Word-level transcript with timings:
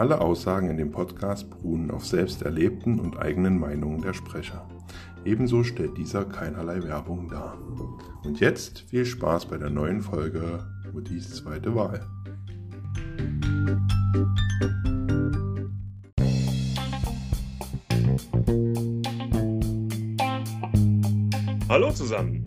Alle 0.00 0.22
Aussagen 0.22 0.70
in 0.70 0.78
dem 0.78 0.90
Podcast 0.90 1.50
beruhen 1.50 1.90
auf 1.90 2.06
selbst 2.06 2.40
erlebten 2.40 2.98
und 2.98 3.18
eigenen 3.18 3.60
Meinungen 3.60 4.00
der 4.00 4.14
Sprecher. 4.14 4.66
Ebenso 5.26 5.62
stellt 5.62 5.98
dieser 5.98 6.24
keinerlei 6.24 6.82
Werbung 6.82 7.28
dar. 7.28 7.58
Und 8.24 8.40
jetzt 8.40 8.80
viel 8.88 9.04
Spaß 9.04 9.44
bei 9.44 9.58
der 9.58 9.68
neuen 9.68 10.00
Folge 10.00 10.64
Muttis 10.90 11.34
zweite 11.34 11.74
Wahl. 11.74 12.00
Hallo 21.68 21.92
zusammen. 21.92 22.42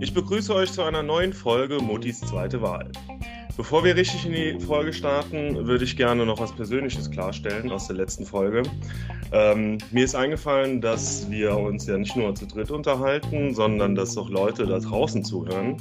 Ich 0.00 0.14
begrüße 0.14 0.54
euch 0.54 0.72
zu 0.72 0.80
einer 0.80 1.02
neuen 1.02 1.34
Folge 1.34 1.82
Muttis 1.82 2.20
zweite 2.20 2.62
Wahl. 2.62 2.90
Bevor 3.56 3.84
wir 3.84 3.94
richtig 3.94 4.26
in 4.26 4.32
die 4.32 4.58
Folge 4.64 4.92
starten, 4.92 5.68
würde 5.68 5.84
ich 5.84 5.96
gerne 5.96 6.26
noch 6.26 6.40
was 6.40 6.52
Persönliches 6.52 7.08
klarstellen 7.08 7.70
aus 7.70 7.86
der 7.86 7.94
letzten 7.94 8.26
Folge. 8.26 8.64
Ähm, 9.30 9.78
mir 9.92 10.04
ist 10.04 10.16
eingefallen, 10.16 10.80
dass 10.80 11.30
wir 11.30 11.56
uns 11.56 11.86
ja 11.86 11.96
nicht 11.96 12.16
nur 12.16 12.34
zu 12.34 12.46
dritt 12.46 12.72
unterhalten, 12.72 13.54
sondern 13.54 13.94
dass 13.94 14.18
auch 14.18 14.28
Leute 14.28 14.66
da 14.66 14.80
draußen 14.80 15.24
zuhören. 15.24 15.76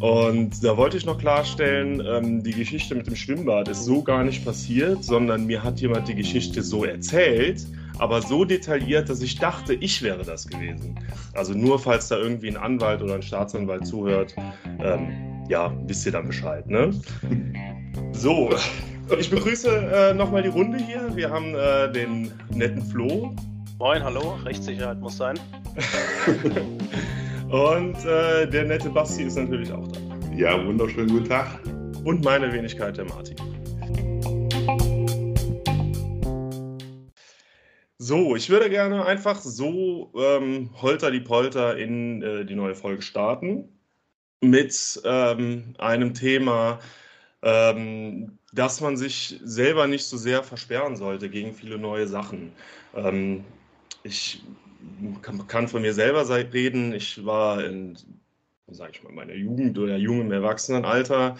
Und 0.00 0.64
da 0.64 0.74
wollte 0.78 0.96
ich 0.96 1.04
noch 1.04 1.18
klarstellen, 1.18 2.02
ähm, 2.04 2.42
die 2.42 2.52
Geschichte 2.52 2.94
mit 2.94 3.06
dem 3.06 3.14
Schwimmbad 3.14 3.68
ist 3.68 3.84
so 3.84 4.02
gar 4.02 4.24
nicht 4.24 4.42
passiert, 4.42 5.04
sondern 5.04 5.44
mir 5.44 5.62
hat 5.62 5.80
jemand 5.80 6.08
die 6.08 6.14
Geschichte 6.14 6.62
so 6.62 6.86
erzählt, 6.86 7.66
aber 7.98 8.22
so 8.22 8.46
detailliert, 8.46 9.10
dass 9.10 9.20
ich 9.20 9.38
dachte, 9.38 9.74
ich 9.74 10.00
wäre 10.00 10.24
das 10.24 10.48
gewesen. 10.48 10.98
Also 11.34 11.52
nur 11.52 11.78
falls 11.78 12.08
da 12.08 12.16
irgendwie 12.16 12.48
ein 12.48 12.56
Anwalt 12.56 13.02
oder 13.02 13.16
ein 13.16 13.22
Staatsanwalt 13.22 13.86
zuhört, 13.86 14.34
ähm, 14.82 15.31
ja, 15.52 15.70
wisst 15.86 16.06
ihr 16.06 16.12
dann 16.12 16.28
Bescheid, 16.28 16.66
ne? 16.66 16.90
So, 18.12 18.48
ich 19.18 19.28
begrüße 19.28 19.68
äh, 19.68 20.14
nochmal 20.14 20.42
die 20.42 20.48
Runde 20.48 20.78
hier. 20.78 21.14
Wir 21.14 21.28
haben 21.28 21.54
äh, 21.54 21.92
den 21.92 22.32
netten 22.54 22.80
Flo. 22.80 23.36
Moin, 23.78 24.02
hallo, 24.02 24.38
Rechtssicherheit 24.46 24.98
muss 25.00 25.18
sein. 25.18 25.38
Und 27.50 28.02
äh, 28.06 28.48
der 28.48 28.64
nette 28.64 28.88
Basti 28.88 29.24
ist 29.24 29.36
natürlich 29.36 29.70
auch 29.70 29.86
da. 29.88 30.00
Ja, 30.34 30.64
wunderschönen 30.64 31.08
guten 31.08 31.28
Tag. 31.28 31.60
Und 32.02 32.24
meine 32.24 32.50
Wenigkeit, 32.50 32.96
der 32.96 33.04
Martin. 33.04 33.36
So, 37.98 38.36
ich 38.36 38.48
würde 38.48 38.70
gerne 38.70 39.04
einfach 39.04 39.38
so 39.38 40.14
ähm, 40.16 40.70
holter 40.80 41.10
die 41.10 41.20
Polter 41.20 41.76
in 41.76 42.22
äh, 42.22 42.46
die 42.46 42.54
neue 42.54 42.74
Folge 42.74 43.02
starten 43.02 43.68
mit 44.42 45.00
ähm, 45.04 45.74
einem 45.78 46.14
Thema, 46.14 46.80
ähm, 47.42 48.38
dass 48.52 48.80
man 48.80 48.96
sich 48.96 49.40
selber 49.42 49.86
nicht 49.86 50.04
so 50.04 50.16
sehr 50.16 50.42
versperren 50.42 50.96
sollte 50.96 51.30
gegen 51.30 51.54
viele 51.54 51.78
neue 51.78 52.06
Sachen. 52.06 52.52
Ähm, 52.94 53.44
ich 54.02 54.42
kann, 55.48 55.68
von 55.68 55.82
mir 55.82 55.94
selber 55.94 56.28
reden. 56.28 56.92
Ich 56.92 57.24
war 57.24 57.64
in, 57.64 57.96
sage 58.68 58.92
ich 58.94 59.02
mal, 59.02 59.12
meiner 59.12 59.34
Jugend 59.34 59.78
oder 59.78 59.96
jungem 59.96 60.32
Erwachsenenalter 60.32 61.36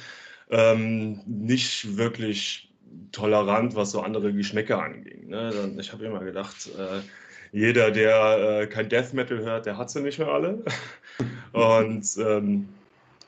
ähm, 0.51 1.21
nicht 1.27 1.97
wirklich 1.97 2.71
tolerant, 3.11 3.75
was 3.75 3.91
so 3.91 4.01
andere 4.01 4.33
Geschmäcker 4.33 4.83
anging. 4.83 5.29
Ne? 5.29 5.75
Ich 5.79 5.93
habe 5.93 6.05
immer 6.05 6.21
gedacht, 6.21 6.71
äh, 6.79 7.01
jeder, 7.53 7.91
der 7.91 8.61
äh, 8.63 8.67
kein 8.67 8.89
Death 8.89 9.13
Metal 9.13 9.39
hört, 9.39 9.67
der 9.67 9.77
hat 9.77 9.91
sie 9.91 10.01
nicht 10.01 10.19
mehr 10.19 10.29
alle. 10.29 10.65
Und 11.53 12.07
ähm, 12.19 12.69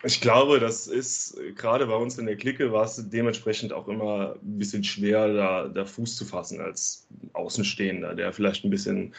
ich 0.05 0.21
glaube, 0.21 0.61
das 0.61 0.87
ist 0.87 1.39
gerade 1.57 1.87
bei 1.87 1.97
uns 1.97 2.19
in 2.19 2.27
der 2.27 2.37
Clique 2.37 2.73
war 2.73 2.85
es 2.85 3.09
dementsprechend 3.09 3.73
auch 3.73 3.89
immer 3.89 4.35
ein 4.43 4.59
bisschen 4.59 4.85
schwer, 4.85 5.33
da, 5.33 5.69
da 5.69 5.85
Fuß 5.85 6.17
zu 6.17 6.25
fassen 6.25 6.61
als 6.61 7.07
Außenstehender, 7.33 8.15
der 8.15 8.33
vielleicht 8.33 8.65
ein 8.65 8.71
bisschen 8.71 9.15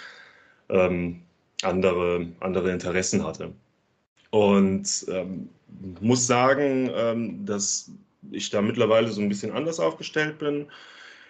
ähm, 0.69 1.22
andere, 1.63 2.28
andere 2.40 2.72
Interessen 2.72 3.25
hatte. 3.25 3.51
Und 4.29 5.06
ähm, 5.09 5.50
muss 6.01 6.28
sagen, 6.28 6.90
ähm, 6.94 7.45
dass 7.45 7.91
ich 8.31 8.50
da 8.50 8.62
mittlerweile 8.62 9.09
so 9.09 9.22
ein 9.22 9.29
bisschen 9.29 9.51
anders 9.51 9.79
aufgestellt 9.79 10.40
bin. 10.40 10.68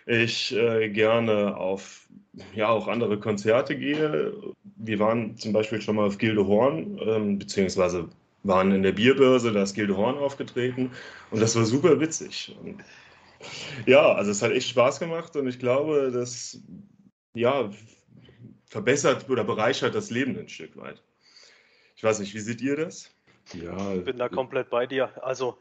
Ich 0.05 0.55
äh, 0.55 0.89
gerne 0.89 1.55
auf 1.57 2.07
ja 2.53 2.69
auch 2.69 2.87
andere 2.87 3.19
Konzerte 3.19 3.77
gehe. 3.77 4.33
Wir 4.77 4.99
waren 4.99 5.37
zum 5.37 5.53
Beispiel 5.53 5.81
schon 5.81 5.95
mal 5.95 6.07
auf 6.07 6.17
Gilde 6.17 6.45
Horn, 6.45 6.99
ähm, 7.01 7.39
beziehungsweise 7.39 8.09
waren 8.45 8.71
in 8.71 8.83
der 8.83 8.91
Bierbörse, 8.91 9.51
da 9.51 9.63
ist 9.63 9.73
Gilde 9.73 9.97
Horn 9.97 10.17
aufgetreten 10.17 10.91
und 11.31 11.41
das 11.41 11.55
war 11.55 11.65
super 11.65 11.99
witzig. 11.99 12.55
Und 12.61 12.83
ja, 13.85 14.13
also 14.13 14.31
es 14.31 14.41
hat 14.41 14.51
echt 14.51 14.69
Spaß 14.69 14.99
gemacht 14.99 15.35
und 15.35 15.47
ich 15.47 15.59
glaube, 15.59 16.11
das 16.13 16.61
ja, 17.33 17.69
verbessert 18.65 19.29
oder 19.29 19.43
bereichert 19.43 19.95
das 19.95 20.09
Leben 20.09 20.37
ein 20.37 20.49
Stück 20.49 20.77
weit. 20.77 21.01
Ich 21.95 22.03
weiß 22.03 22.19
nicht, 22.19 22.33
wie 22.33 22.39
seht 22.39 22.61
ihr 22.61 22.75
das? 22.75 23.09
Ja, 23.53 23.93
ich 23.93 24.03
bin 24.03 24.17
da 24.17 24.29
komplett 24.29 24.69
bei 24.69 24.85
dir. 24.85 25.11
Also 25.23 25.57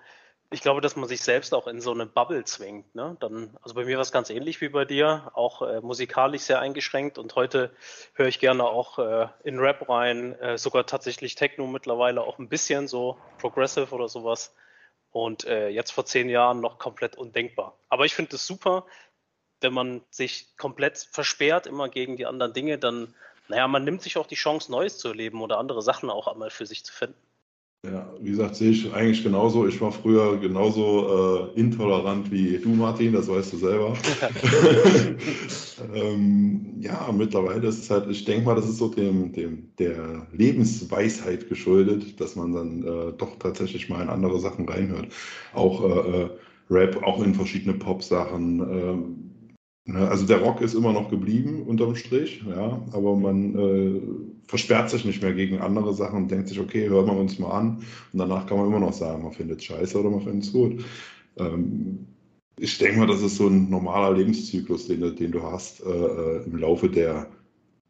ich 0.50 0.60
glaube, 0.60 0.81
dass 0.81 0.97
man 0.97 1.09
sich 1.09 1.22
selbst 1.22 1.53
auch 1.55 1.66
in 1.66 1.81
so 1.81 1.93
eine 1.93 2.06
Bubble 2.06 2.44
zwingt. 2.44 2.94
Ne? 2.94 3.16
Dann, 3.21 3.56
also 3.62 3.75
bei 3.75 3.84
mir 3.84 3.97
war 3.97 4.03
es 4.03 4.12
ganz 4.12 4.31
ähnlich 4.31 4.60
wie 4.60 4.69
bei 4.69 4.84
dir, 4.84 5.31
auch 5.34 5.62
äh, 5.62 5.81
musikalisch 5.81 6.43
sehr 6.43 6.60
eingeschränkt 6.60 7.19
und 7.19 7.34
heute 7.34 7.75
höre 8.15 8.28
ich 8.28 8.38
gerne 8.38 8.65
auch 8.65 8.99
äh, 8.99 9.28
in 9.43 9.59
Rap 9.59 9.88
rein, 9.88 10.38
äh, 10.41 10.59
sogar 10.59 10.87
tatsächlich 10.87 11.34
Techno 11.34 11.66
mittlerweile 11.66 12.22
auch 12.22 12.38
ein 12.38 12.49
bisschen 12.49 12.88
so 12.88 13.19
Progressive 13.38 13.94
oder 13.94 14.09
sowas. 14.09 14.54
Und 15.10 15.44
äh, 15.44 15.69
jetzt 15.69 15.93
vor 15.93 16.04
zehn 16.06 16.28
Jahren 16.28 16.60
noch 16.60 16.78
komplett 16.78 17.16
undenkbar. 17.16 17.78
Aber 17.88 18.04
ich 18.04 18.15
finde 18.15 18.34
es 18.34 18.47
super, 18.47 18.84
wenn 19.60 19.72
man 19.72 20.03
sich 20.10 20.56
komplett 20.56 20.99
versperrt 21.10 21.66
immer 21.66 21.88
gegen 21.88 22.16
die 22.16 22.27
anderen 22.27 22.53
Dinge, 22.53 22.78
dann, 22.78 23.15
naja, 23.49 23.69
man 23.69 23.84
nimmt 23.84 24.03
sich 24.03 24.19
auch 24.19 24.27
die 24.27 24.34
Chance, 24.34 24.71
Neues 24.71 24.99
zu 24.99 25.09
erleben 25.09 25.41
oder 25.41 25.59
andere 25.59 25.83
Sachen 25.83 26.10
auch 26.10 26.27
einmal 26.27 26.50
für 26.50 26.66
sich 26.66 26.84
zu 26.84 26.93
finden. 26.93 27.16
Ja, 27.84 28.11
wie 28.19 28.31
gesagt, 28.31 28.56
sehe 28.56 28.71
ich 28.71 28.95
eigentlich 28.95 29.22
genauso. 29.22 29.67
Ich 29.67 29.78
war 29.81 29.93
früher 29.93 30.39
genauso 30.39 31.50
äh, 31.55 31.61
intolerant 31.61 32.31
wie 32.31 32.56
du, 32.56 32.71
Martin, 32.71 33.12
das 33.12 33.28
weißt 33.28 33.53
du 33.53 33.56
selber. 33.59 33.93
ähm, 35.95 36.77
ja, 36.81 37.12
mittlerweile 37.12 37.69
ist 37.69 37.81
es 37.81 37.91
halt, 37.91 38.09
ich 38.09 38.25
denke 38.25 38.47
mal, 38.47 38.55
das 38.55 38.71
ist 38.71 38.78
so 38.78 38.89
dem, 38.89 39.33
dem, 39.33 39.69
der 39.78 40.27
Lebensweisheit 40.33 41.50
geschuldet, 41.50 42.19
dass 42.21 42.37
man 42.37 42.55
dann 42.55 42.83
äh, 42.84 43.12
doch 43.19 43.39
tatsächlich 43.39 43.91
mal 43.91 44.03
in 44.03 44.09
andere 44.09 44.41
Sachen 44.41 44.66
reinhört. 44.66 45.09
Auch 45.53 45.84
äh, 45.84 46.22
äh 46.22 46.31
Rap, 46.71 47.03
auch 47.03 47.22
in 47.22 47.34
verschiedene 47.34 47.75
Pop-Sachen. 47.75 48.61
Ne, 49.87 50.09
also 50.09 50.25
der 50.25 50.39
Rock 50.39 50.62
ist 50.62 50.72
immer 50.75 50.95
noch 50.95 51.11
geblieben 51.11 51.62
unterm 51.62 51.95
Strich, 51.95 52.43
ja, 52.49 52.83
aber 52.93 53.17
man 53.17 53.55
äh, 53.55 54.00
versperrt 54.47 54.89
sich 54.89 55.05
nicht 55.05 55.22
mehr 55.22 55.34
gegen 55.34 55.59
andere 55.61 55.93
Sachen 55.93 56.22
und 56.22 56.31
denkt 56.31 56.49
sich, 56.49 56.59
okay, 56.59 56.89
hören 56.89 57.06
wir 57.06 57.17
uns 57.17 57.39
mal 57.39 57.50
an. 57.50 57.83
Und 58.12 58.19
danach 58.19 58.47
kann 58.47 58.56
man 58.56 58.69
immer 58.69 58.81
noch 58.81 58.95
sagen, 58.95 59.22
man 59.22 59.33
findet 59.33 59.59
es 59.59 59.67
scheiße 59.67 60.00
oder 60.00 60.09
man 60.09 60.22
findet 60.22 60.45
es 60.45 60.53
gut. 60.53 60.83
Ähm, 61.37 62.06
ich 62.59 62.78
denke 62.78 62.99
mal, 62.99 63.06
das 63.06 63.21
ist 63.21 63.37
so 63.37 63.49
ein 63.49 63.69
normaler 63.69 64.17
Lebenszyklus, 64.17 64.87
den, 64.87 65.17
den 65.17 65.33
du 65.33 65.43
hast 65.43 65.84
äh, 65.84 65.91
äh, 65.91 66.45
im 66.45 66.56
Laufe 66.56 66.89
der 66.89 67.27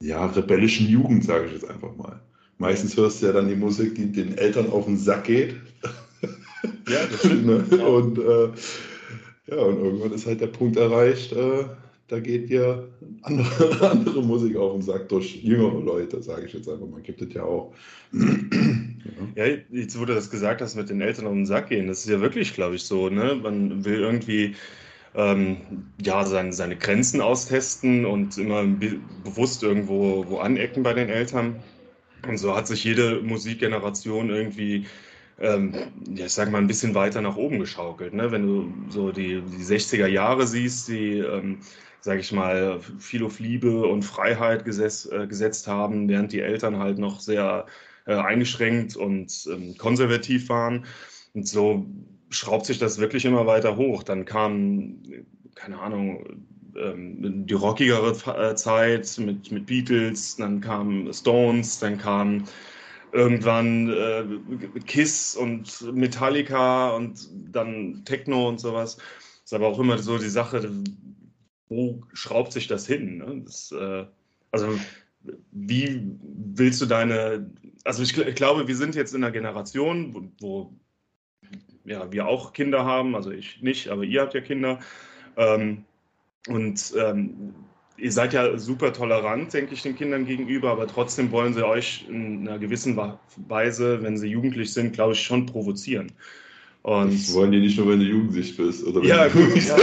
ja, 0.00 0.26
rebellischen 0.26 0.88
Jugend, 0.88 1.24
sage 1.24 1.46
ich 1.46 1.52
jetzt 1.52 1.70
einfach 1.70 1.94
mal. 1.94 2.20
Meistens 2.58 2.96
hörst 2.96 3.22
du 3.22 3.26
ja 3.26 3.32
dann 3.32 3.48
die 3.48 3.54
Musik, 3.54 3.94
die 3.94 4.10
den 4.10 4.36
Eltern 4.36 4.68
auf 4.70 4.86
den 4.86 4.96
Sack 4.96 5.24
geht. 5.24 5.54
Ja, 6.88 7.06
das 7.10 7.20
stimmt. 7.24 7.70
ne? 7.70 7.86
Und 7.86 8.18
äh, 8.18 8.48
ja, 9.46 9.62
und 9.62 9.78
irgendwann 9.78 10.12
ist 10.12 10.26
halt 10.26 10.40
der 10.40 10.48
Punkt 10.48 10.76
erreicht, 10.76 11.32
äh, 11.32 11.64
da 12.08 12.20
geht 12.20 12.50
dir 12.50 12.88
andere, 13.22 13.90
andere 13.90 14.22
Musik 14.22 14.56
auf 14.56 14.72
den 14.72 14.82
Sack 14.82 15.08
durch 15.08 15.36
jüngere 15.42 15.80
Leute, 15.80 16.22
sage 16.22 16.46
ich 16.46 16.52
jetzt 16.52 16.68
einfach 16.68 16.86
mal. 16.86 17.00
Gibt 17.00 17.22
es 17.22 17.32
ja 17.32 17.42
auch. 17.42 17.74
ja. 19.34 19.44
jetzt 19.70 19.98
wurde 19.98 20.14
das 20.14 20.30
gesagt 20.30 20.60
hast 20.60 20.76
mit 20.76 20.90
den 20.90 21.00
Eltern 21.00 21.26
auf 21.26 21.32
den 21.32 21.46
Sack 21.46 21.68
gehen. 21.68 21.86
Das 21.86 22.00
ist 22.00 22.10
ja 22.10 22.20
wirklich, 22.20 22.54
glaube 22.54 22.76
ich, 22.76 22.84
so. 22.84 23.08
Ne? 23.08 23.34
Man 23.42 23.84
will 23.84 24.00
irgendwie 24.00 24.54
ähm, 25.14 25.56
ja, 26.02 26.24
seine, 26.26 26.52
seine 26.52 26.76
Grenzen 26.76 27.20
austesten 27.20 28.04
und 28.04 28.36
immer 28.36 28.64
be 28.64 28.98
bewusst 29.24 29.62
irgendwo 29.62 30.26
wo 30.28 30.38
anecken 30.38 30.82
bei 30.82 30.92
den 30.92 31.08
Eltern. 31.08 31.56
Und 32.28 32.38
so 32.38 32.54
hat 32.54 32.66
sich 32.66 32.84
jede 32.84 33.20
Musikgeneration 33.20 34.30
irgendwie 34.30 34.86
ähm, 35.40 35.74
ja, 36.14 36.26
ich 36.26 36.32
sag 36.32 36.50
mal, 36.50 36.58
ein 36.58 36.66
bisschen 36.66 36.94
weiter 36.94 37.20
nach 37.20 37.36
oben 37.36 37.58
geschaukelt. 37.58 38.14
Ne? 38.14 38.30
Wenn 38.30 38.46
du 38.46 38.72
so 38.88 39.10
die, 39.10 39.40
die 39.40 39.64
60er 39.64 40.06
Jahre 40.06 40.46
siehst, 40.46 40.88
die 40.88 41.18
ähm, 41.18 41.58
sage 42.04 42.20
ich 42.20 42.32
mal, 42.32 42.80
viel 42.98 43.24
auf 43.24 43.40
Liebe 43.40 43.86
und 43.86 44.02
Freiheit 44.02 44.66
gesetz, 44.66 45.06
äh, 45.06 45.26
gesetzt 45.26 45.66
haben, 45.66 46.06
während 46.06 46.32
die 46.32 46.40
Eltern 46.40 46.78
halt 46.78 46.98
noch 46.98 47.18
sehr 47.18 47.64
äh, 48.06 48.14
eingeschränkt 48.14 48.94
und 48.94 49.48
ähm, 49.50 49.74
konservativ 49.78 50.50
waren. 50.50 50.84
Und 51.32 51.48
so 51.48 51.86
schraubt 52.28 52.66
sich 52.66 52.78
das 52.78 52.98
wirklich 52.98 53.24
immer 53.24 53.46
weiter 53.46 53.76
hoch. 53.76 54.02
Dann 54.02 54.26
kam, 54.26 54.98
keine 55.54 55.78
Ahnung, 55.78 56.42
ähm, 56.76 57.46
die 57.46 57.54
rockigere 57.54 58.10
äh, 58.50 58.54
Zeit 58.54 59.16
mit, 59.16 59.50
mit 59.50 59.64
Beatles, 59.64 60.36
dann 60.36 60.60
kam 60.60 61.10
Stones, 61.10 61.78
dann 61.78 61.96
kam 61.96 62.44
irgendwann 63.12 63.88
äh, 63.88 64.24
Kiss 64.80 65.36
und 65.36 65.90
Metallica 65.94 66.90
und 66.90 67.30
dann 67.50 68.02
Techno 68.04 68.46
und 68.46 68.60
sowas. 68.60 68.98
Ist 69.42 69.54
aber 69.54 69.68
auch 69.68 69.78
immer 69.78 69.96
so 69.96 70.18
die 70.18 70.28
Sache, 70.28 70.70
wo 71.68 72.02
schraubt 72.12 72.52
sich 72.52 72.66
das 72.66 72.86
hin? 72.86 73.18
Ne? 73.18 73.42
Das, 73.44 73.72
äh, 73.72 74.06
also 74.50 74.78
wie 75.50 76.16
willst 76.22 76.80
du 76.80 76.86
deine, 76.86 77.50
also 77.84 78.02
ich, 78.02 78.16
ich, 78.16 78.34
glaube, 78.34 78.68
wir 78.68 78.76
sind 78.76 78.94
jetzt 78.94 79.14
in 79.14 79.24
einer 79.24 79.32
Generation, 79.32 80.14
wo, 80.14 80.22
wo, 80.40 80.72
ja, 81.84 82.10
wir 82.12 82.26
auch 82.26 82.52
Kinder 82.52 82.84
haben, 82.84 83.14
also 83.14 83.30
ich 83.30 83.62
nicht, 83.62 83.88
aber 83.88 84.04
ihr 84.04 84.20
habt 84.20 84.34
ja 84.34 84.40
Kinder. 84.40 84.80
Ähm, 85.36 85.84
und 86.48 86.92
ähm, 86.96 87.54
ihr 87.96 88.12
seid 88.12 88.32
ja 88.32 88.58
super 88.58 88.92
tolerant, 88.92 89.52
denke 89.54 89.74
ich, 89.74 89.82
den 89.82 89.96
Kindern 89.96 90.26
gegenüber, 90.26 90.70
aber 90.70 90.86
trotzdem 90.86 91.30
wollen 91.30 91.54
sie 91.54 91.66
euch 91.66 92.06
in 92.08 92.46
einer 92.46 92.58
gewissen 92.58 92.96
Weise, 93.48 94.02
wenn 94.02 94.18
sie 94.18 94.28
jugendlich 94.28 94.72
sind, 94.72 94.92
glaube 94.92 95.12
ich, 95.12 95.22
schon 95.22 95.46
provozieren. 95.46 96.12
Und 96.84 97.14
das 97.14 97.32
wollen 97.32 97.50
die 97.50 97.60
nicht 97.60 97.78
nur, 97.78 97.88
wenn 97.88 98.00
du 98.00 98.04
jugendlich 98.04 98.54
bist. 98.58 98.84
Oder 98.84 99.02
ja, 99.04 99.26
gut. 99.28 99.56
Ja. 99.56 99.76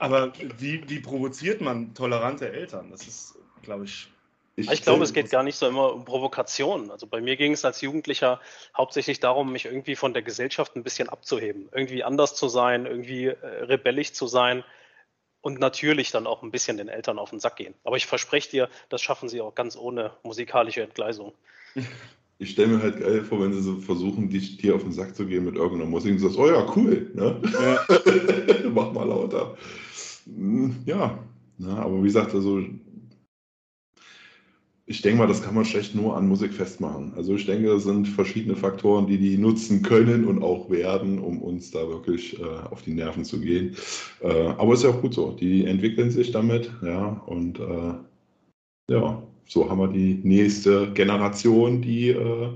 aber 0.00 0.32
wie, 0.58 0.82
wie 0.88 0.98
provoziert 0.98 1.60
man 1.60 1.94
tolerante 1.94 2.52
Eltern? 2.52 2.90
Das 2.90 3.06
ist, 3.06 3.38
glaube 3.62 3.84
ich, 3.84 4.08
ich, 4.56 4.68
ich 4.68 4.82
glaube, 4.82 5.04
es 5.04 5.12
geht 5.12 5.30
gar 5.30 5.44
nicht 5.44 5.54
so 5.54 5.68
immer 5.68 5.94
um 5.94 6.04
Provokation. 6.04 6.90
Also 6.90 7.06
bei 7.06 7.20
mir 7.20 7.36
ging 7.36 7.52
es 7.52 7.64
als 7.64 7.80
Jugendlicher 7.80 8.40
hauptsächlich 8.76 9.20
darum, 9.20 9.52
mich 9.52 9.66
irgendwie 9.66 9.94
von 9.94 10.12
der 10.12 10.22
Gesellschaft 10.22 10.74
ein 10.74 10.82
bisschen 10.82 11.08
abzuheben, 11.08 11.68
irgendwie 11.70 12.02
anders 12.02 12.34
zu 12.34 12.48
sein, 12.48 12.86
irgendwie 12.86 13.26
äh, 13.26 13.46
rebellisch 13.46 14.12
zu 14.12 14.26
sein 14.26 14.64
und 15.42 15.60
natürlich 15.60 16.10
dann 16.10 16.26
auch 16.26 16.42
ein 16.42 16.50
bisschen 16.50 16.76
den 16.76 16.88
Eltern 16.88 17.20
auf 17.20 17.30
den 17.30 17.38
Sack 17.38 17.54
gehen. 17.54 17.74
Aber 17.84 17.96
ich 17.96 18.06
verspreche 18.06 18.50
dir, 18.50 18.68
das 18.88 19.00
schaffen 19.00 19.28
sie 19.28 19.40
auch 19.40 19.54
ganz 19.54 19.76
ohne 19.76 20.10
musikalische 20.24 20.82
Entgleisung. 20.82 21.32
Ich 22.40 22.52
stelle 22.52 22.68
mir 22.68 22.82
halt 22.82 22.98
geil 22.98 23.22
vor, 23.22 23.42
wenn 23.42 23.52
sie 23.52 23.60
so 23.60 23.76
versuchen, 23.76 24.30
dich, 24.30 24.56
dir 24.56 24.74
auf 24.74 24.82
den 24.82 24.92
Sack 24.92 25.14
zu 25.14 25.26
gehen 25.26 25.44
mit 25.44 25.56
irgendeiner 25.56 25.90
Musik 25.90 26.12
und 26.12 26.22
du 26.22 26.24
sagst, 26.24 26.38
oh 26.38 26.46
ja, 26.46 26.66
cool, 26.74 27.10
ne? 27.14 27.38
Ja. 27.52 28.68
Mach 28.74 28.92
mal 28.94 29.06
lauter. 29.06 29.56
Hm, 30.24 30.76
ja, 30.86 31.18
na, 31.58 31.76
aber 31.76 31.98
wie 31.98 32.06
gesagt, 32.06 32.34
also 32.34 32.62
ich 34.86 35.02
denke 35.02 35.18
mal, 35.18 35.28
das 35.28 35.42
kann 35.42 35.54
man 35.54 35.66
schlecht 35.66 35.94
nur 35.94 36.16
an 36.16 36.28
Musik 36.28 36.54
festmachen. 36.54 37.12
Also 37.14 37.34
ich 37.34 37.44
denke, 37.44 37.70
es 37.72 37.84
sind 37.84 38.08
verschiedene 38.08 38.56
Faktoren, 38.56 39.06
die 39.06 39.18
die 39.18 39.36
nutzen 39.36 39.82
können 39.82 40.24
und 40.24 40.42
auch 40.42 40.70
werden, 40.70 41.18
um 41.18 41.42
uns 41.42 41.70
da 41.70 41.86
wirklich 41.88 42.40
äh, 42.40 42.44
auf 42.70 42.82
die 42.82 42.94
Nerven 42.94 43.24
zu 43.24 43.40
gehen. 43.40 43.76
Äh, 44.20 44.48
aber 44.48 44.72
ist 44.72 44.82
ja 44.82 44.90
auch 44.90 45.02
gut 45.02 45.12
so. 45.12 45.30
Die 45.30 45.66
entwickeln 45.66 46.10
sich 46.10 46.32
damit, 46.32 46.72
ja, 46.82 47.22
und 47.26 47.60
äh, 47.60 47.94
ja, 48.90 49.22
so 49.46 49.68
haben 49.68 49.78
wir 49.78 49.88
die 49.88 50.20
nächste 50.22 50.92
Generation, 50.92 51.82
die 51.82 52.10
äh, 52.10 52.50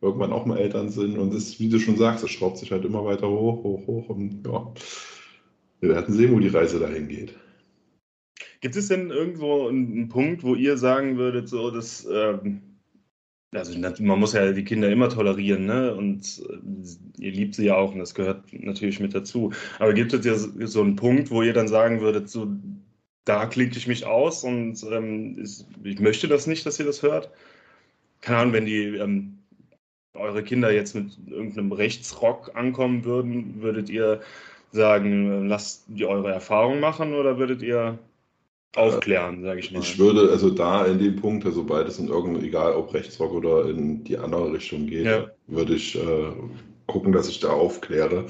irgendwann 0.00 0.32
auch 0.32 0.46
mal 0.46 0.58
Eltern 0.58 0.88
sind. 0.88 1.18
Und 1.18 1.34
das, 1.34 1.58
wie 1.58 1.68
du 1.68 1.78
schon 1.78 1.96
sagst, 1.96 2.24
es 2.24 2.30
schraubt 2.30 2.58
sich 2.58 2.70
halt 2.70 2.84
immer 2.84 3.04
weiter 3.04 3.28
hoch, 3.28 3.62
hoch, 3.64 3.86
hoch. 3.86 4.08
Und 4.08 4.46
ja, 4.46 4.72
wir 5.80 5.88
werden 5.90 6.14
sehen, 6.14 6.32
wo 6.32 6.38
die 6.38 6.48
Reise 6.48 6.78
dahin 6.78 7.08
geht. 7.08 7.34
Gibt 8.60 8.76
es 8.76 8.88
denn 8.88 9.10
irgendwo 9.10 9.68
einen 9.68 10.08
Punkt, 10.08 10.42
wo 10.42 10.54
ihr 10.54 10.76
sagen 10.76 11.16
würdet, 11.16 11.48
so 11.48 11.70
dass, 11.70 12.06
ähm, 12.12 12.60
also 13.52 13.78
man 13.78 14.18
muss 14.18 14.32
ja 14.32 14.52
die 14.52 14.64
Kinder 14.64 14.90
immer 14.90 15.08
tolerieren, 15.08 15.66
ne? 15.66 15.94
Und 15.94 16.42
äh, 16.48 17.22
ihr 17.22 17.32
liebt 17.32 17.54
sie 17.54 17.66
ja 17.66 17.76
auch 17.76 17.92
und 17.92 18.00
das 18.00 18.14
gehört 18.14 18.52
natürlich 18.52 19.00
mit 19.00 19.14
dazu. 19.14 19.52
Aber 19.78 19.94
gibt 19.94 20.12
es 20.12 20.24
ja 20.24 20.36
so 20.66 20.82
einen 20.82 20.96
Punkt, 20.96 21.30
wo 21.30 21.42
ihr 21.42 21.52
dann 21.52 21.68
sagen 21.68 22.00
würdet, 22.00 22.28
so 22.28 22.48
da 23.28 23.46
klinke 23.46 23.76
ich 23.76 23.86
mich 23.86 24.06
aus 24.06 24.42
und 24.44 24.82
ähm, 24.90 25.38
ist, 25.38 25.66
ich 25.84 26.00
möchte 26.00 26.28
das 26.28 26.46
nicht, 26.46 26.64
dass 26.64 26.78
ihr 26.78 26.86
das 26.86 27.02
hört? 27.02 27.30
Keine 28.20 28.38
Ahnung, 28.38 28.52
wenn 28.54 28.66
die 28.66 28.96
ähm, 28.96 29.38
eure 30.14 30.42
Kinder 30.42 30.72
jetzt 30.72 30.94
mit 30.94 31.12
irgendeinem 31.26 31.72
Rechtsrock 31.72 32.50
ankommen 32.54 33.04
würden, 33.04 33.60
würdet 33.60 33.90
ihr 33.90 34.20
sagen, 34.72 35.48
lasst 35.48 35.84
die 35.88 36.06
eure 36.06 36.32
Erfahrung 36.32 36.80
machen 36.80 37.14
oder 37.14 37.38
würdet 37.38 37.62
ihr 37.62 37.98
aufklären, 38.76 39.42
sage 39.42 39.60
ich 39.60 39.72
mal. 39.72 39.80
Ich 39.80 39.98
würde 39.98 40.30
also 40.30 40.50
da 40.50 40.84
in 40.86 40.98
dem 40.98 41.16
Punkt, 41.16 41.46
also 41.46 41.64
beides 41.64 41.98
in 41.98 42.08
irgendeinem, 42.08 42.44
egal 42.44 42.74
ob 42.74 42.92
Rechtsrock 42.92 43.32
oder 43.32 43.68
in 43.68 44.04
die 44.04 44.18
andere 44.18 44.52
Richtung 44.52 44.86
geht, 44.86 45.06
ja. 45.06 45.30
würde 45.46 45.74
ich 45.74 45.96
äh, 45.96 46.32
gucken, 46.86 47.12
dass 47.12 47.28
ich 47.28 47.40
da 47.40 47.48
aufkläre. 47.48 48.26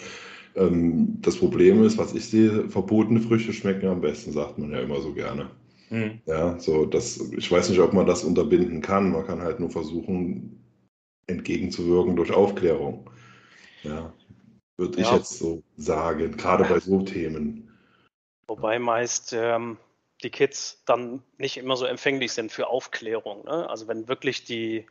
Ähm, 0.59 1.19
das 1.21 1.37
Problem 1.37 1.85
ist, 1.85 1.99
was 1.99 2.15
ich 2.15 2.29
sehe, 2.29 2.69
verbotene 2.69 3.21
Früchte 3.21 3.53
schmecken 3.53 3.87
am 3.87 4.01
besten, 4.01 4.33
sagt 4.33 4.59
man 4.59 4.73
ja 4.73 4.81
immer 4.81 5.01
so 5.01 5.13
gerne. 5.13 5.51
Mhm. 5.91 6.21
Ja, 6.27 6.59
so 6.59 6.85
das, 6.85 7.19
ich 7.37 7.51
weiß 7.51 7.71
nicht, 7.71 7.81
ob 7.81 7.93
man 7.93 8.07
das 8.07 8.25
unterbinden 8.25 8.83
kann. 8.83 9.13
Man 9.13 9.27
kann 9.27 9.41
halt 9.41 9.61
nur 9.61 9.71
versuchen, 9.71 10.63
entgegenzuwirken 11.29 12.17
durch 12.17 12.33
Aufklärung. 12.33 13.09
Ja, 13.85 14.13
würde 14.77 15.01
ja. 15.01 15.07
ich 15.07 15.13
jetzt 15.13 15.39
so 15.39 15.63
sagen, 15.77 16.37
gerade 16.37 16.65
bei 16.65 16.81
so 16.81 17.03
Themen. 17.03 17.71
Wobei 18.49 18.79
meist 18.79 19.33
ähm, 19.33 19.77
die 20.23 20.31
Kids 20.31 20.83
dann 20.87 21.23
nicht 21.37 21.57
immer 21.57 21.77
so 21.77 21.85
empfänglich 21.85 22.33
sind 22.33 22.51
für 22.51 22.67
Aufklärung. 22.69 23.45
Ne? 23.45 23.69
Also 23.69 23.87
wenn 23.87 24.09
wirklich 24.09 24.45
die, 24.45 24.87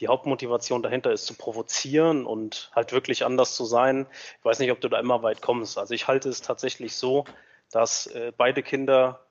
die 0.00 0.08
Hauptmotivation 0.08 0.82
dahinter 0.82 1.12
ist, 1.12 1.26
zu 1.26 1.34
provozieren 1.34 2.26
und 2.26 2.70
halt 2.74 2.92
wirklich 2.92 3.24
anders 3.24 3.54
zu 3.54 3.64
sein. 3.64 4.06
Ich 4.38 4.44
weiß 4.44 4.58
nicht, 4.58 4.72
ob 4.72 4.80
du 4.80 4.88
da 4.88 4.98
immer 4.98 5.22
weit 5.22 5.40
kommst. 5.40 5.78
Also 5.78 5.94
ich 5.94 6.08
halte 6.08 6.28
es 6.28 6.42
tatsächlich 6.42 6.96
so, 6.96 7.24
dass 7.70 8.06
äh, 8.08 8.32
beide 8.36 8.62
Kinder 8.62 9.24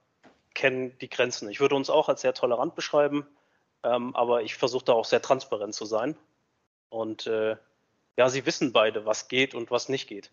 kennen 0.53 0.97
die 0.99 1.09
Grenzen. 1.09 1.49
Ich 1.49 1.59
würde 1.59 1.75
uns 1.75 1.89
auch 1.89 2.09
als 2.09 2.21
sehr 2.21 2.33
tolerant 2.33 2.75
beschreiben, 2.75 3.27
ähm, 3.83 4.15
aber 4.15 4.43
ich 4.43 4.55
versuche 4.55 4.85
da 4.85 4.93
auch 4.93 5.05
sehr 5.05 5.21
transparent 5.21 5.73
zu 5.73 5.85
sein. 5.85 6.15
Und 6.89 7.27
äh, 7.27 7.57
ja, 8.15 8.29
sie 8.29 8.45
wissen 8.45 8.71
beide, 8.71 9.05
was 9.05 9.27
geht 9.27 9.55
und 9.55 9.71
was 9.71 9.89
nicht 9.89 10.07
geht. 10.07 10.31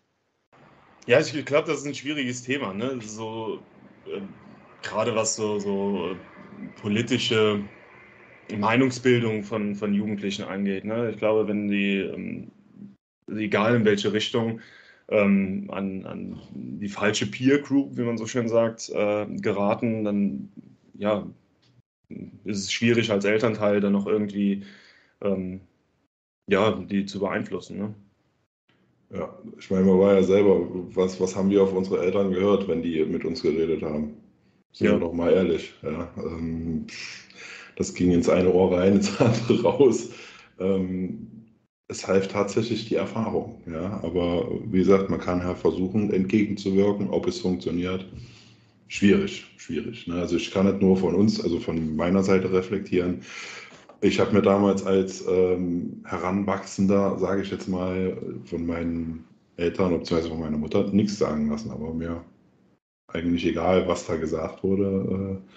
Ja, 1.07 1.19
ich 1.19 1.45
glaube, 1.45 1.67
das 1.67 1.79
ist 1.79 1.87
ein 1.87 1.95
schwieriges 1.95 2.43
Thema. 2.43 2.73
Ne? 2.73 2.99
So, 3.01 3.59
äh, 4.05 4.21
gerade 4.83 5.15
was 5.15 5.35
so, 5.35 5.59
so 5.59 6.15
politische 6.81 7.63
Meinungsbildung 8.55 9.43
von, 9.43 9.75
von 9.75 9.93
Jugendlichen 9.93 10.43
angeht. 10.43 10.85
Ne? 10.85 11.11
Ich 11.11 11.17
glaube, 11.17 11.47
wenn 11.47 11.67
die, 11.67 11.97
ähm, 11.97 12.51
egal 13.27 13.75
in 13.75 13.85
welche 13.85 14.13
Richtung, 14.13 14.59
ähm, 15.09 15.69
an, 15.71 16.05
an 16.05 16.41
die 16.53 16.89
falsche 16.89 17.25
Peer 17.27 17.59
Group, 17.59 17.97
wie 17.97 18.03
man 18.03 18.17
so 18.17 18.25
schön 18.25 18.47
sagt, 18.47 18.89
äh, 18.89 19.25
geraten, 19.37 20.03
dann 20.03 20.49
ja, 20.97 21.27
ist 22.43 22.59
es 22.59 22.71
schwierig 22.71 23.11
als 23.11 23.25
Elternteil 23.25 23.81
dann 23.81 23.93
noch 23.93 24.07
irgendwie 24.07 24.63
ähm, 25.21 25.61
ja, 26.47 26.71
die 26.71 27.05
zu 27.05 27.19
beeinflussen. 27.19 27.77
Ne? 27.77 27.95
Ja, 29.13 29.37
ich 29.57 29.69
meine, 29.69 29.85
man 29.85 29.99
war 29.99 30.13
ja 30.15 30.23
selber, 30.23 30.67
was, 30.95 31.19
was 31.19 31.35
haben 31.35 31.49
wir 31.49 31.63
auf 31.63 31.73
unsere 31.73 32.03
Eltern 32.03 32.31
gehört, 32.31 32.67
wenn 32.67 32.81
die 32.81 33.03
mit 33.05 33.25
uns 33.25 33.41
geredet 33.41 33.81
haben? 33.83 34.15
Sind 34.71 34.87
ja. 34.87 34.93
wir 34.93 34.99
doch 34.99 35.13
mal 35.13 35.33
ehrlich. 35.33 35.73
Ja, 35.81 36.09
ähm, 36.17 36.87
das 37.81 37.93
ging 37.95 38.11
ins 38.11 38.29
eine 38.29 38.53
Ohr 38.53 38.77
rein, 38.77 38.93
ins 38.93 39.19
andere 39.19 39.63
raus. 39.63 40.09
Ähm, 40.59 41.27
es 41.87 42.07
half 42.07 42.27
tatsächlich 42.27 42.87
die 42.87 42.95
Erfahrung. 42.95 43.61
Ja, 43.69 43.99
aber 44.03 44.49
wie 44.65 44.79
gesagt, 44.79 45.09
man 45.09 45.19
kann 45.19 45.39
ja 45.39 45.55
versuchen, 45.55 46.13
entgegenzuwirken, 46.13 47.09
ob 47.09 47.27
es 47.27 47.39
funktioniert. 47.39 48.05
Schwierig, 48.87 49.45
schwierig. 49.57 50.07
Ne? 50.07 50.15
Also 50.15 50.37
ich 50.37 50.51
kann 50.51 50.67
nicht 50.67 50.81
nur 50.81 50.95
von 50.95 51.15
uns, 51.15 51.43
also 51.43 51.59
von 51.59 51.95
meiner 51.95 52.23
Seite 52.23 52.51
reflektieren. 52.53 53.21
Ich 54.01 54.19
habe 54.19 54.33
mir 54.33 54.41
damals 54.41 54.85
als 54.85 55.25
ähm, 55.27 56.03
Heranwachsender, 56.05 57.17
sage 57.19 57.41
ich 57.41 57.51
jetzt 57.51 57.67
mal, 57.67 58.17
von 58.45 58.65
meinen 58.65 59.25
Eltern 59.57 59.97
bzw. 59.99 60.29
von 60.29 60.39
meiner 60.39 60.57
Mutter 60.57 60.87
nichts 60.91 61.17
sagen 61.17 61.49
lassen, 61.49 61.71
aber 61.71 61.93
mir 61.93 62.23
eigentlich 63.07 63.45
egal, 63.45 63.87
was 63.87 64.05
da 64.05 64.15
gesagt 64.15 64.63
wurde. 64.63 65.39
Äh, 65.41 65.51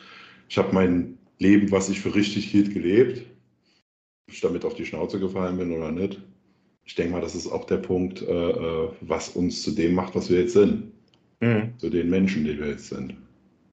ich 0.49 0.59
habe 0.59 0.73
mein 0.73 1.19
Leben, 1.39 1.71
was 1.71 1.89
ich 1.89 2.01
für 2.01 2.15
richtig 2.15 2.51
hielt, 2.51 2.73
gelebt. 2.73 3.27
Ob 4.27 4.35
ich 4.35 4.41
damit 4.41 4.65
auf 4.65 4.75
die 4.75 4.87
Schnauze 4.87 5.19
gefallen 5.21 5.59
bin 5.59 5.73
oder 5.73 5.91
nicht. 5.91 6.21
Ich 6.85 6.95
denke 6.95 7.13
mal, 7.13 7.21
das 7.21 7.35
ist 7.35 7.47
auch 7.47 7.65
der 7.65 7.79
Punkt, 7.79 8.23
äh, 8.23 8.51
äh, 8.51 8.91
was 9.01 9.31
uns 9.31 9.63
zu 9.63 9.73
dem 9.73 9.95
macht, 9.95 10.15
was 10.15 10.31
wir 10.31 10.41
jetzt 10.41 10.53
sind. 10.53 10.93
Mhm. 11.41 11.79
Zu 11.79 11.91
den 11.91 12.11
Menschen, 12.11 12.45
die 12.45 12.59
wir 12.59 12.69
jetzt 12.69 12.89
sind. 12.89 13.17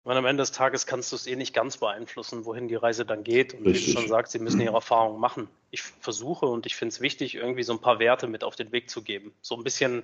Und 0.03 0.17
am 0.17 0.25
Ende 0.25 0.41
des 0.41 0.51
Tages 0.51 0.87
kannst 0.87 1.11
du 1.11 1.15
es 1.15 1.27
eh 1.27 1.35
nicht 1.35 1.53
ganz 1.53 1.77
beeinflussen, 1.77 2.45
wohin 2.45 2.67
die 2.67 2.75
Reise 2.75 3.05
dann 3.05 3.23
geht. 3.23 3.53
Und 3.53 3.67
Richtig. 3.67 3.87
wie 3.87 3.93
du 3.93 3.99
schon 3.99 4.09
sagst, 4.09 4.31
sie 4.31 4.39
müssen 4.39 4.59
ihre 4.59 4.73
Erfahrungen 4.73 5.19
machen. 5.19 5.47
Ich 5.69 5.81
versuche 5.81 6.47
und 6.47 6.65
ich 6.65 6.75
finde 6.75 6.93
es 6.93 7.01
wichtig, 7.01 7.35
irgendwie 7.35 7.63
so 7.63 7.73
ein 7.73 7.79
paar 7.79 7.99
Werte 7.99 8.27
mit 8.27 8.43
auf 8.43 8.55
den 8.55 8.71
Weg 8.71 8.89
zu 8.89 9.03
geben. 9.03 9.31
So 9.41 9.55
ein 9.55 9.63
bisschen 9.63 10.03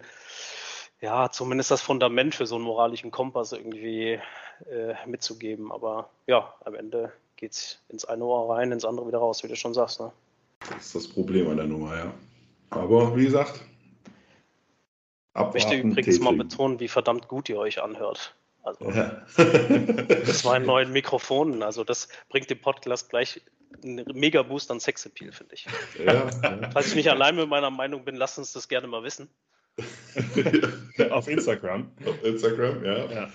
ja, 1.02 1.30
zumindest 1.30 1.72
das 1.72 1.82
Fundament 1.82 2.36
für 2.36 2.46
so 2.46 2.56
einen 2.56 2.64
moralischen 2.64 3.12
Kompass 3.12 3.52
irgendwie 3.52 4.20
äh, 4.70 4.96
mitzugeben. 5.06 5.72
Aber 5.72 6.10
ja, 6.26 6.54
am 6.64 6.76
Ende 6.76 7.12
geht 7.38 7.53
es 7.53 7.79
ins 7.89 8.06
eine 8.06 8.25
Ohr 8.25 8.56
rein, 8.56 8.72
ins 8.72 8.86
andere 8.86 9.08
wieder 9.08 9.20
raus, 9.20 9.44
wie 9.44 9.48
du 9.48 9.56
schon 9.56 9.74
sagst. 9.74 10.00
Ne? 10.00 10.12
Das 10.70 10.88
ist 10.88 10.96
das 10.96 11.08
Problem 11.08 11.48
an 11.50 11.58
der 11.58 11.67
Nummer, 11.67 11.96
ja. 11.96 12.13
Aber 12.70 13.15
wie 13.15 13.25
gesagt, 13.25 13.62
abwarten, 15.34 15.58
Ich 15.58 15.63
möchte 15.63 15.79
übrigens 15.79 16.06
tätigen. 16.06 16.24
mal 16.25 16.36
betonen, 16.36 16.79
wie 16.79 16.88
verdammt 16.88 17.27
gut 17.27 17.48
ihr 17.50 17.58
euch 17.58 17.82
anhört. 17.82 18.36
Also, 18.63 18.89
ja. 18.89 19.22
das 19.38 20.44
war 20.44 20.56
ein 20.56 20.65
neuen 20.65 20.91
Mikrofonen. 20.91 21.63
Also, 21.63 21.86
das 21.86 22.10
bringt 22.27 22.50
dem 22.50 22.60
Podcast 22.60 23.10
gleich 23.10 23.41
einen 23.82 24.06
mega 24.13 24.41
Boost 24.44 24.72
an 24.72 24.82
Sexappeal, 24.82 25.32
finde 25.32 25.56
ich. 25.56 25.67
Ja, 26.03 26.29
ja. 26.44 26.70
Falls 26.72 26.88
ich 26.88 26.96
nicht 26.96 27.10
allein 27.10 27.36
mit 27.36 27.48
meiner 27.48 27.70
Meinung 27.70 28.03
bin, 28.03 28.15
lasst 28.15 28.38
uns 28.38 28.51
das 28.51 28.67
gerne 28.67 28.88
mal 28.88 29.03
wissen. 29.03 29.29
Auf 31.12 31.27
Instagram. 31.27 31.91
Auf 32.06 32.24
Instagram, 32.24 32.84
ja. 32.84 33.06
ja. 33.06 33.29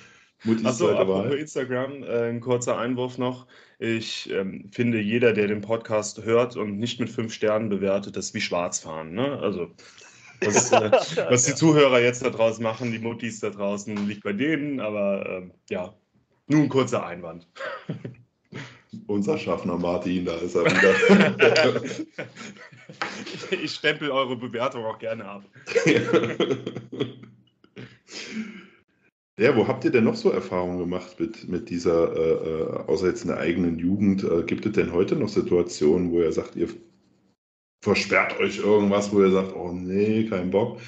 Achso, 0.65 0.91
apropos 0.91 1.35
Instagram, 1.35 2.03
äh, 2.03 2.31
ein 2.31 2.41
kurzer 2.41 2.77
Einwurf 2.79 3.17
noch. 3.17 3.47
Ich 3.79 4.29
ähm, 4.31 4.69
finde, 4.73 5.01
jeder, 5.01 5.33
der 5.33 5.47
den 5.47 5.61
Podcast 5.61 6.25
hört 6.25 6.57
und 6.57 6.79
nicht 6.79 6.99
mit 6.99 7.11
fünf 7.11 7.33
Sternen 7.33 7.69
bewertet, 7.69 8.17
das 8.17 8.27
ist 8.27 8.35
wie 8.35 8.41
Schwarzfahren. 8.41 9.15
Ne? 9.15 9.39
Also, 9.39 9.71
was, 10.41 10.73
äh, 10.73 10.91
was 11.31 11.45
die 11.45 11.55
Zuhörer 11.55 12.01
jetzt 12.01 12.25
da 12.25 12.31
draußen 12.31 12.63
machen, 12.63 12.91
die 12.91 12.99
Muttis 12.99 13.41
da 13.41 13.51
draußen, 13.51 14.09
liegt 14.09 14.25
bei 14.25 14.33
denen, 14.33 14.81
aber 14.81 15.27
äh, 15.27 15.43
ja, 15.71 15.95
nur 16.49 16.63
ein 16.63 16.69
kurzer 16.69 17.07
Einwand. 17.07 17.47
Unser 19.07 19.39
Schaffner 19.39 19.79
Martin, 19.79 20.25
da 20.27 20.35
ist 20.35 20.55
er 20.55 20.67
wieder. 20.67 21.83
ich 23.63 23.73
stempel 23.73 24.11
eure 24.11 24.37
Bewertung 24.37 24.85
auch 24.85 24.99
gerne 24.99 25.25
ab. 25.25 25.45
Ja, 29.39 29.57
wo 29.57 29.67
habt 29.67 29.85
ihr 29.85 29.91
denn 29.91 30.05
noch 30.05 30.15
so 30.15 30.31
Erfahrungen 30.31 30.79
gemacht 30.79 31.19
mit, 31.19 31.49
mit 31.49 31.71
dieser, 31.71 32.15
äh, 32.15 32.51
äh, 32.51 32.87
außer 32.87 33.07
jetzt 33.07 33.23
in 33.23 33.29
der 33.29 33.39
eigenen 33.39 33.79
Jugend, 33.79 34.25
äh, 34.25 34.43
gibt 34.43 34.67
es 34.67 34.73
denn 34.73 34.93
heute 34.93 35.17
noch 35.17 35.31
Situationen, 35.31 36.11
wo 36.11 36.21
ihr 36.21 36.33
sagt, 36.33 36.55
ihr 36.55 36.69
versperrt 37.83 38.39
euch 38.39 38.59
irgendwas, 38.59 39.13
wo 39.13 39.23
ihr 39.23 39.31
sagt, 39.31 39.57
oh 39.57 39.73
nee, 39.73 40.25
kein 40.25 40.51
Bock. 40.51 40.79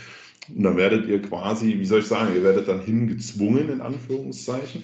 Und 0.55 0.63
dann 0.63 0.77
werdet 0.77 1.07
ihr 1.07 1.23
quasi, 1.23 1.79
wie 1.79 1.87
soll 1.87 2.01
ich 2.01 2.07
sagen, 2.07 2.35
ihr 2.35 2.43
werdet 2.43 2.69
dann 2.69 2.83
hingezwungen, 2.83 3.71
in 3.71 3.81
Anführungszeichen, 3.81 4.83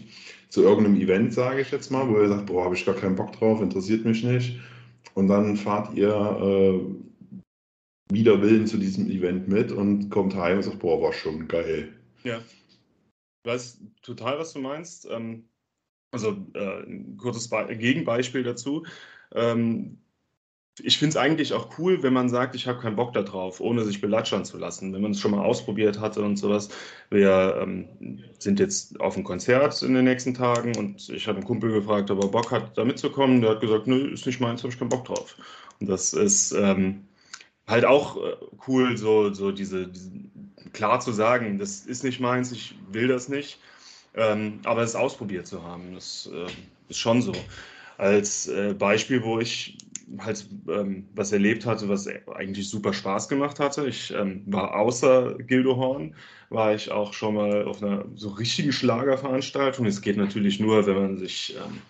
zu 0.48 0.62
irgendeinem 0.62 0.96
Event, 0.96 1.34
sage 1.34 1.60
ich 1.60 1.70
jetzt 1.70 1.90
mal, 1.90 2.08
wo 2.08 2.18
ihr 2.18 2.28
sagt, 2.28 2.46
boah, 2.46 2.64
habe 2.64 2.74
ich 2.74 2.86
gar 2.86 2.94
keinen 2.94 3.14
Bock 3.14 3.32
drauf, 3.32 3.60
interessiert 3.60 4.06
mich 4.06 4.24
nicht. 4.24 4.58
Und 5.14 5.28
dann 5.28 5.56
fahrt 5.56 5.94
ihr 5.94 6.08
äh, 6.10 6.80
wider 8.10 8.40
Willen 8.40 8.66
zu 8.66 8.78
diesem 8.78 9.10
Event 9.10 9.48
mit 9.48 9.70
und 9.70 10.08
kommt 10.08 10.34
heim 10.34 10.56
und 10.56 10.62
sagt, 10.62 10.78
boah, 10.78 11.00
war 11.02 11.12
schon 11.12 11.46
geil. 11.46 11.90
Ja. 12.24 12.40
Weiß 13.44 13.80
total, 14.02 14.38
was 14.38 14.52
du 14.52 14.61
meinst. 14.61 15.06
Ähm, 15.11 15.49
also 16.12 16.37
äh, 16.54 16.82
ein 16.82 17.16
kurzes 17.16 17.49
Be 17.49 17.76
Gegenbeispiel 17.76 18.42
dazu. 18.42 18.85
Ähm, 19.32 19.99
ich 20.82 20.99
finde 20.99 21.11
es 21.11 21.16
eigentlich 21.16 21.52
auch 21.52 21.78
cool, 21.78 22.02
wenn 22.02 22.12
man 22.12 22.28
sagt, 22.28 22.54
ich 22.54 22.66
habe 22.66 22.80
keinen 22.80 22.97
Bock 22.97 23.12
darauf, 23.12 23.61
ohne 23.61 23.85
sich 23.85 24.00
belatschern 24.00 24.44
zu 24.44 24.56
lassen. 24.56 24.92
Wenn 24.92 25.02
man 25.02 25.11
es 25.12 25.20
schon 25.20 25.32
mal 25.32 25.44
ausprobiert 25.44 26.00
hatte 26.00 26.23
und 26.23 26.37
sowas. 26.37 26.70
Wir 27.11 27.59
ähm, 27.61 28.25
sind 28.38 28.61
jetzt 28.61 29.00
auf 29.00 29.14
einem 29.14 29.25
Konzert 29.25 29.82
in 29.82 29.94
den 29.94 30.04
nächsten 30.04 30.35
Tagen 30.35 30.76
und 30.76 31.09
ich 31.09 31.26
habe 31.26 31.38
einen 31.38 31.47
Kumpel 31.47 31.73
gefragt, 31.73 32.11
ob 32.11 32.23
er 32.23 32.30
Bock 32.30 32.50
hat, 32.50 32.76
da 32.78 32.85
mitzukommen. 32.85 33.40
Der 33.40 33.50
hat 33.50 33.61
gesagt, 33.61 33.87
nö, 33.87 34.12
ist 34.12 34.26
nicht 34.26 34.40
meins, 34.40 34.62
habe 34.62 34.73
ich 34.73 34.78
keinen 34.78 34.88
Bock 34.88 35.04
drauf. 35.04 35.37
Und 35.80 35.88
das 35.88 36.12
ist 36.12 36.52
ähm, 36.52 37.09
halt 37.66 37.85
auch 37.85 38.16
äh, 38.16 38.37
cool, 38.66 38.97
so, 38.97 39.32
so 39.32 39.52
diese, 39.52 39.88
diese, 39.88 40.11
klar 40.72 41.00
zu 41.00 41.12
sagen, 41.12 41.58
das 41.58 41.86
ist 41.86 42.04
nicht 42.04 42.20
meins, 42.20 42.52
ich 42.52 42.74
will 42.90 43.08
das 43.08 43.28
nicht. 43.28 43.58
Ähm, 44.14 44.60
aber 44.64 44.82
es 44.82 44.96
ausprobiert 44.96 45.46
zu 45.46 45.62
haben, 45.62 45.94
das 45.94 46.28
äh, 46.32 46.46
ist 46.88 46.98
schon 46.98 47.22
so. 47.22 47.32
Als 47.96 48.48
äh, 48.48 48.74
Beispiel, 48.74 49.22
wo 49.22 49.38
ich 49.38 49.78
halt 50.18 50.46
ähm, 50.68 51.06
was 51.14 51.32
erlebt 51.32 51.66
hatte, 51.66 51.88
was 51.88 52.08
eigentlich 52.34 52.68
super 52.68 52.92
Spaß 52.92 53.28
gemacht 53.28 53.60
hatte. 53.60 53.86
Ich 53.86 54.12
ähm, 54.12 54.42
war 54.46 54.74
außer 54.74 55.34
Gildohorn, 55.38 56.14
war 56.48 56.74
ich 56.74 56.90
auch 56.90 57.12
schon 57.12 57.34
mal 57.34 57.64
auf 57.64 57.82
einer 57.82 58.04
so 58.16 58.30
richtigen 58.30 58.72
Schlagerveranstaltung. 58.72 59.86
Es 59.86 60.02
geht 60.02 60.16
natürlich 60.16 60.58
nur, 60.58 60.86
wenn 60.86 60.96
man 60.96 61.18
sich 61.18 61.56
ähm, 61.56 61.80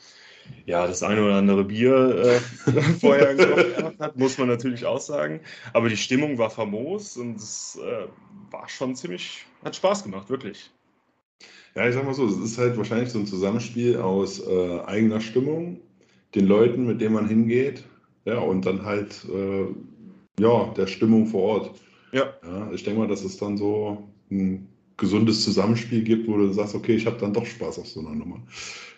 ja, 0.66 0.86
das 0.86 1.02
eine 1.02 1.24
oder 1.24 1.36
andere 1.36 1.64
Bier 1.64 2.40
äh, 2.66 2.70
vorher 3.00 3.34
gehabt 3.34 4.00
hat, 4.00 4.16
muss 4.16 4.38
man 4.38 4.48
natürlich 4.48 4.84
auch 4.84 5.00
sagen. 5.00 5.40
Aber 5.72 5.88
die 5.88 5.96
Stimmung 5.96 6.38
war 6.38 6.50
famos 6.50 7.16
und 7.16 7.36
es 7.36 7.78
äh, 7.82 8.06
war 8.50 8.68
schon 8.68 8.94
ziemlich, 8.94 9.46
hat 9.64 9.76
Spaß 9.76 10.04
gemacht, 10.04 10.30
wirklich. 10.30 10.70
Ja, 11.74 11.88
ich 11.88 11.94
sag 11.94 12.04
mal 12.04 12.14
so, 12.14 12.26
es 12.26 12.36
ist 12.36 12.58
halt 12.58 12.76
wahrscheinlich 12.76 13.10
so 13.10 13.18
ein 13.18 13.26
Zusammenspiel 13.26 13.96
aus 13.98 14.40
äh, 14.46 14.80
eigener 14.86 15.20
Stimmung, 15.20 15.80
den 16.34 16.46
Leuten, 16.46 16.86
mit 16.86 17.00
denen 17.00 17.14
man 17.14 17.28
hingeht, 17.28 17.84
ja, 18.24 18.38
und 18.38 18.66
dann 18.66 18.84
halt, 18.84 19.24
äh, 19.32 19.66
ja, 20.40 20.72
der 20.76 20.86
Stimmung 20.86 21.26
vor 21.26 21.42
Ort. 21.42 21.80
Ja. 22.12 22.34
ja 22.44 22.72
ich 22.72 22.82
denke 22.82 23.00
mal, 23.00 23.08
dass 23.08 23.24
es 23.24 23.36
dann 23.36 23.56
so 23.56 24.08
ein 24.30 24.68
gesundes 24.96 25.42
Zusammenspiel 25.44 26.02
gibt, 26.02 26.28
wo 26.28 26.36
du 26.36 26.52
sagst, 26.52 26.74
okay, 26.74 26.94
ich 26.94 27.06
habe 27.06 27.18
dann 27.18 27.32
doch 27.32 27.46
Spaß 27.46 27.78
auf 27.78 27.88
so 27.88 28.00
einer 28.00 28.14
Nummer. 28.14 28.42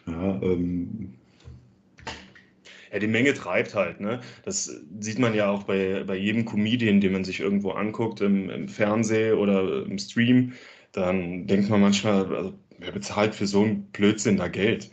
Ja, 0.07 0.43
ähm, 0.43 1.15
ja, 2.93 2.99
die 2.99 3.07
Menge 3.07 3.35
treibt 3.35 3.75
halt. 3.75 4.01
Ne? 4.01 4.21
Das 4.45 4.67
sieht 5.01 5.19
man 5.19 5.35
ja 5.35 5.51
auch 5.51 5.65
bei, 5.65 6.05
bei 6.05 6.17
jedem 6.17 6.45
Comedian, 6.45 7.01
den 7.01 7.13
man 7.13 7.25
sich 7.25 7.41
irgendwo 7.41 7.71
anguckt, 7.71 8.21
im, 8.21 8.51
im 8.51 8.69
Fernsehen 8.69 9.39
oder 9.39 9.85
im 9.87 9.99
Stream. 9.99 10.53
Dann 10.93 11.47
denkt 11.47 11.71
man 11.71 11.81
manchmal, 11.81 12.35
also, 12.35 12.55
wer 12.79 12.93
bezahlt 12.93 13.35
für 13.35 13.47
so 13.47 13.63
einen 13.63 13.85
Blödsinn 13.93 14.37
da 14.37 14.49
Geld? 14.49 14.91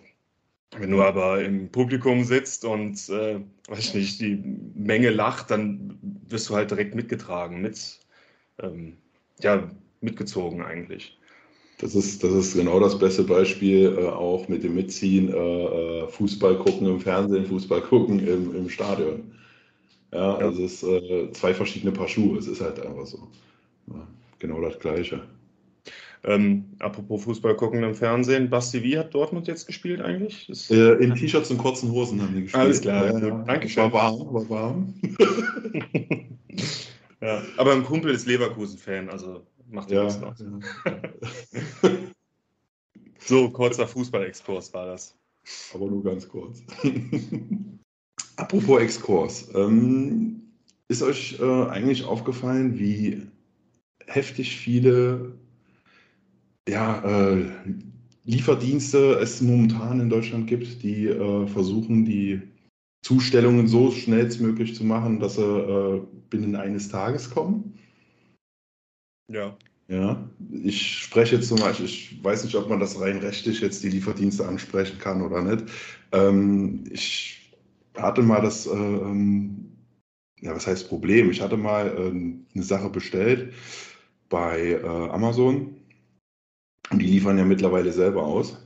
Wenn 0.78 0.92
du 0.92 1.02
aber 1.04 1.44
im 1.44 1.70
Publikum 1.72 2.24
sitzt 2.24 2.64
und, 2.64 3.10
äh, 3.10 3.40
weiß 3.68 3.80
ich 3.80 3.94
nicht, 3.96 4.22
die 4.22 4.42
Menge 4.76 5.10
lacht, 5.10 5.52
dann 5.52 5.98
wirst 6.30 6.50
du 6.50 6.56
halt 6.56 6.72
direkt 6.72 6.96
mitgetragen, 6.96 7.62
mit, 7.62 8.00
ähm, 8.62 8.98
ja, 9.42 9.70
mitgezogen 10.00 10.62
eigentlich. 10.62 11.19
Das 11.80 11.96
ist, 11.96 12.24
das 12.24 12.34
ist 12.34 12.56
genau 12.56 12.80
das 12.80 13.00
beste 13.00 13.24
Beispiel, 13.24 13.98
äh, 13.98 14.08
auch 14.08 14.48
mit 14.50 14.64
dem 14.64 14.76
Mitziehen, 14.76 15.34
äh, 15.34 15.34
äh 15.34 16.08
Fußball 16.08 16.58
gucken 16.58 16.88
im 16.88 17.00
Fernsehen, 17.00 17.46
Fußball 17.46 17.82
gucken 17.82 18.20
im, 18.20 18.54
im 18.54 18.70
Stadion. 18.70 19.32
Ja. 20.12 20.36
Also 20.36 20.64
es 20.64 20.84
ist 20.84 20.84
äh, 20.84 21.32
zwei 21.32 21.54
verschiedene 21.54 21.94
Paar 21.94 22.10
Schuhe, 22.10 22.38
es 22.38 22.48
ist 22.48 22.62
halt 22.62 22.86
einfach 22.86 23.06
so. 23.06 23.28
Ja, 23.88 24.08
genau 24.40 24.60
das 24.62 24.78
Gleiche. 24.80 25.22
Ähm, 26.26 26.66
apropos 26.80 27.24
Fußball 27.24 27.56
gucken 27.56 27.82
im 27.82 27.96
Fernsehen, 27.96 28.50
Basti, 28.50 28.84
wie 28.84 28.98
hat 28.98 29.14
Dortmund 29.14 29.48
jetzt 29.48 29.66
gespielt 29.66 30.02
eigentlich? 30.02 30.50
Äh, 30.70 31.02
in 31.02 31.16
T-Shirts 31.16 31.50
und 31.50 31.60
kurzen 31.60 31.92
Hosen 31.94 32.22
haben 32.22 32.36
die 32.36 32.42
gespielt. 32.42 32.62
Alles 32.62 32.82
klar, 32.82 33.06
ja, 33.06 33.20
ja. 33.20 33.44
Dankeschön. 33.48 33.84
War 33.84 33.94
warm, 33.94 34.34
war 34.34 34.50
warm. 34.50 34.94
ja, 37.22 37.42
aber 37.56 37.72
ein 37.72 37.86
Kumpel 37.86 38.14
ist 38.14 38.28
Leverkusen-Fan, 38.28 39.10
also 39.10 39.44
macht 39.70 39.92
ja 39.92 40.06
was 40.06 40.22
aus. 40.22 40.44
so, 43.20 43.50
kurzer 43.50 43.88
Fußball-Exkurs 43.88 44.74
war 44.74 44.88
das. 44.88 45.16
Aber 45.74 45.88
nur 45.88 46.04
ganz 46.04 46.28
kurz. 46.28 46.64
Apropos 48.36 48.82
Exkurs. 48.82 49.50
Ähm, 49.54 50.42
ist 50.88 51.04
euch 51.04 51.40
äh, 51.40 51.66
eigentlich 51.68 52.04
aufgefallen, 52.04 52.80
wie 52.80 53.28
heftig 54.08 54.58
viele 54.58 55.34
ja, 56.68 57.32
äh, 57.34 57.46
Lieferdienste 58.26 59.14
es 59.20 59.42
momentan 59.42 60.00
in 60.00 60.10
Deutschland 60.10 60.48
gibt, 60.48 60.84
die 60.84 61.08
äh, 61.08 61.48
versuchen, 61.48 62.06
die 62.06 62.42
Zustellungen 63.02 63.68
so 63.68 63.92
schnellstmöglich 63.92 64.76
zu 64.76 64.84
machen, 64.84 65.20
dass 65.20 65.36
sie 65.36 65.42
äh, 65.42 66.02
binnen 66.30 66.56
eines 66.56 66.90
Tages 66.90 67.30
kommen? 67.30 67.79
Ja. 69.30 69.56
Ja, 69.88 70.30
ich 70.52 71.00
spreche 71.00 71.38
jetzt 71.38 71.48
zum 71.48 71.60
Beispiel, 71.60 71.86
ich 71.88 72.24
weiß 72.24 72.44
nicht, 72.44 72.56
ob 72.56 72.70
man 72.70 72.80
das 72.80 73.00
rein 73.02 73.18
rechtlich 73.18 73.60
jetzt 73.62 73.84
die 73.84 73.90
Lieferdienste 73.90 74.48
ansprechen 74.48 75.00
kann 75.00 75.24
oder 75.24 75.42
nicht. 75.42 75.66
Ähm, 76.12 76.84
ich 76.92 77.52
hatte 77.98 78.22
mal 78.22 78.42
das, 78.42 78.68
äh, 78.68 78.70
ähm, 78.72 79.72
ja, 80.42 80.56
was 80.56 80.68
heißt 80.68 80.90
Problem? 80.90 81.32
Ich 81.32 81.42
hatte 81.42 81.58
mal 81.58 81.88
äh, 81.88 82.10
eine 82.54 82.64
Sache 82.64 82.90
bestellt 82.90 83.54
bei 84.30 84.74
äh, 84.74 84.86
Amazon 84.86 85.76
und 86.92 87.00
die 87.02 87.08
liefern 87.08 87.40
ja 87.40 87.46
mittlerweile 87.46 87.92
selber 87.92 88.24
aus. 88.24 88.58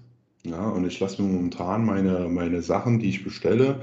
Ja, 0.43 0.69
und 0.69 0.85
ich 0.85 0.99
lasse 0.99 1.21
mir 1.21 1.29
momentan 1.31 1.85
meine, 1.85 2.27
meine 2.27 2.61
Sachen, 2.61 2.99
die 2.99 3.09
ich 3.09 3.23
bestelle, 3.23 3.81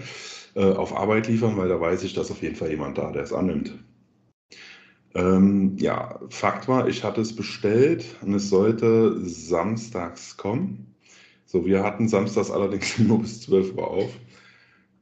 äh, 0.55 0.65
auf 0.65 0.95
Arbeit 0.97 1.27
liefern, 1.29 1.57
weil 1.57 1.71
da 1.71 1.81
weiß 1.81 2.03
ich, 2.05 2.13
dass 2.13 2.31
auf 2.31 2.43
jeden 2.43 2.57
Fall 2.57 2.71
jemand 2.71 2.99
da, 2.99 3.13
der 3.13 3.23
es 3.23 3.33
annimmt. 3.33 3.79
Ähm, 5.15 5.77
ja, 5.79 6.21
Fakt 6.29 6.69
war, 6.69 6.89
ich 6.89 7.03
hatte 7.03 7.21
es 7.21 7.35
bestellt 7.35 8.05
und 8.23 8.35
es 8.35 8.49
sollte 8.49 9.21
samstags 9.25 10.37
kommen. 10.37 10.95
So, 11.47 11.67
wir 11.67 11.83
hatten 11.83 12.09
samstags 12.09 12.51
allerdings 12.51 12.99
nur 12.99 13.21
bis 13.21 13.41
12 13.43 13.75
Uhr 13.75 13.89
auf. 13.89 14.11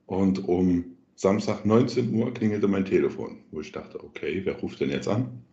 Und 0.06 0.48
um 0.48 0.96
Samstag 1.14 1.66
19 1.66 2.14
Uhr 2.14 2.32
klingelte 2.32 2.68
mein 2.68 2.86
Telefon, 2.86 3.44
wo 3.50 3.60
ich 3.60 3.72
dachte, 3.72 4.02
okay, 4.02 4.40
wer 4.44 4.58
ruft 4.58 4.80
denn 4.80 4.90
jetzt 4.90 5.08
an? 5.08 5.44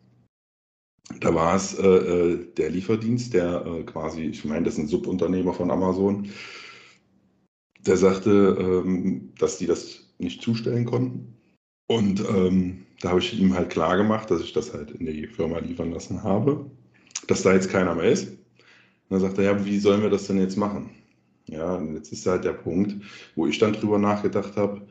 Da 1.20 1.36
war 1.36 1.56
es 1.56 1.78
äh, 1.78 1.86
äh 1.86 2.54
der 2.56 2.70
Lieferdienst, 2.70 3.34
der 3.34 3.66
äh, 3.66 3.84
quasi, 3.84 4.24
ich 4.24 4.46
meine, 4.46 4.64
das 4.64 4.76
ist 4.76 4.80
ein 4.80 4.88
Subunternehmer 4.88 5.54
von 5.54 5.70
Amazon, 5.70 6.30
der 7.86 7.98
sagte, 7.98 8.58
ähm, 8.60 9.34
dass 9.38 9.58
die 9.58 9.68
das 9.68 10.14
nicht 10.18 10.42
zustellen 10.42 10.86
konnten. 10.86 11.36
Und 11.88 12.22
ähm, 12.22 12.85
da 13.02 13.10
habe 13.10 13.20
ich 13.20 13.40
ihm 13.40 13.54
halt 13.54 13.70
klar 13.70 13.98
gemacht, 13.98 14.32
dass 14.32 14.42
ich 14.42 14.54
das 14.54 14.74
halt 14.74 14.92
in 14.92 15.06
die 15.06 15.28
Firma 15.28 15.60
liefern 15.60 15.92
lassen 15.92 16.24
habe, 16.24 16.70
dass 17.28 17.44
da 17.44 17.54
jetzt 17.54 17.70
keiner 17.70 17.96
mehr 17.96 18.10
ist. 18.10 18.30
Und 18.30 18.40
dann 19.10 19.20
sagt 19.20 19.38
er, 19.38 19.44
ja, 19.44 19.66
wie 19.66 19.80
sollen 19.80 20.02
wir 20.02 20.10
das 20.10 20.28
denn 20.28 20.40
jetzt 20.40 20.58
machen? 20.58 20.92
Ja, 21.48 21.75
und 21.75 21.96
jetzt 21.96 22.12
ist 22.12 22.25
halt 22.25 22.44
der 22.44 22.54
Punkt, 22.54 22.96
wo 23.36 23.46
ich 23.46 23.60
dann 23.60 23.74
drüber 23.74 24.00
nachgedacht 24.00 24.58
habe, 24.58 24.88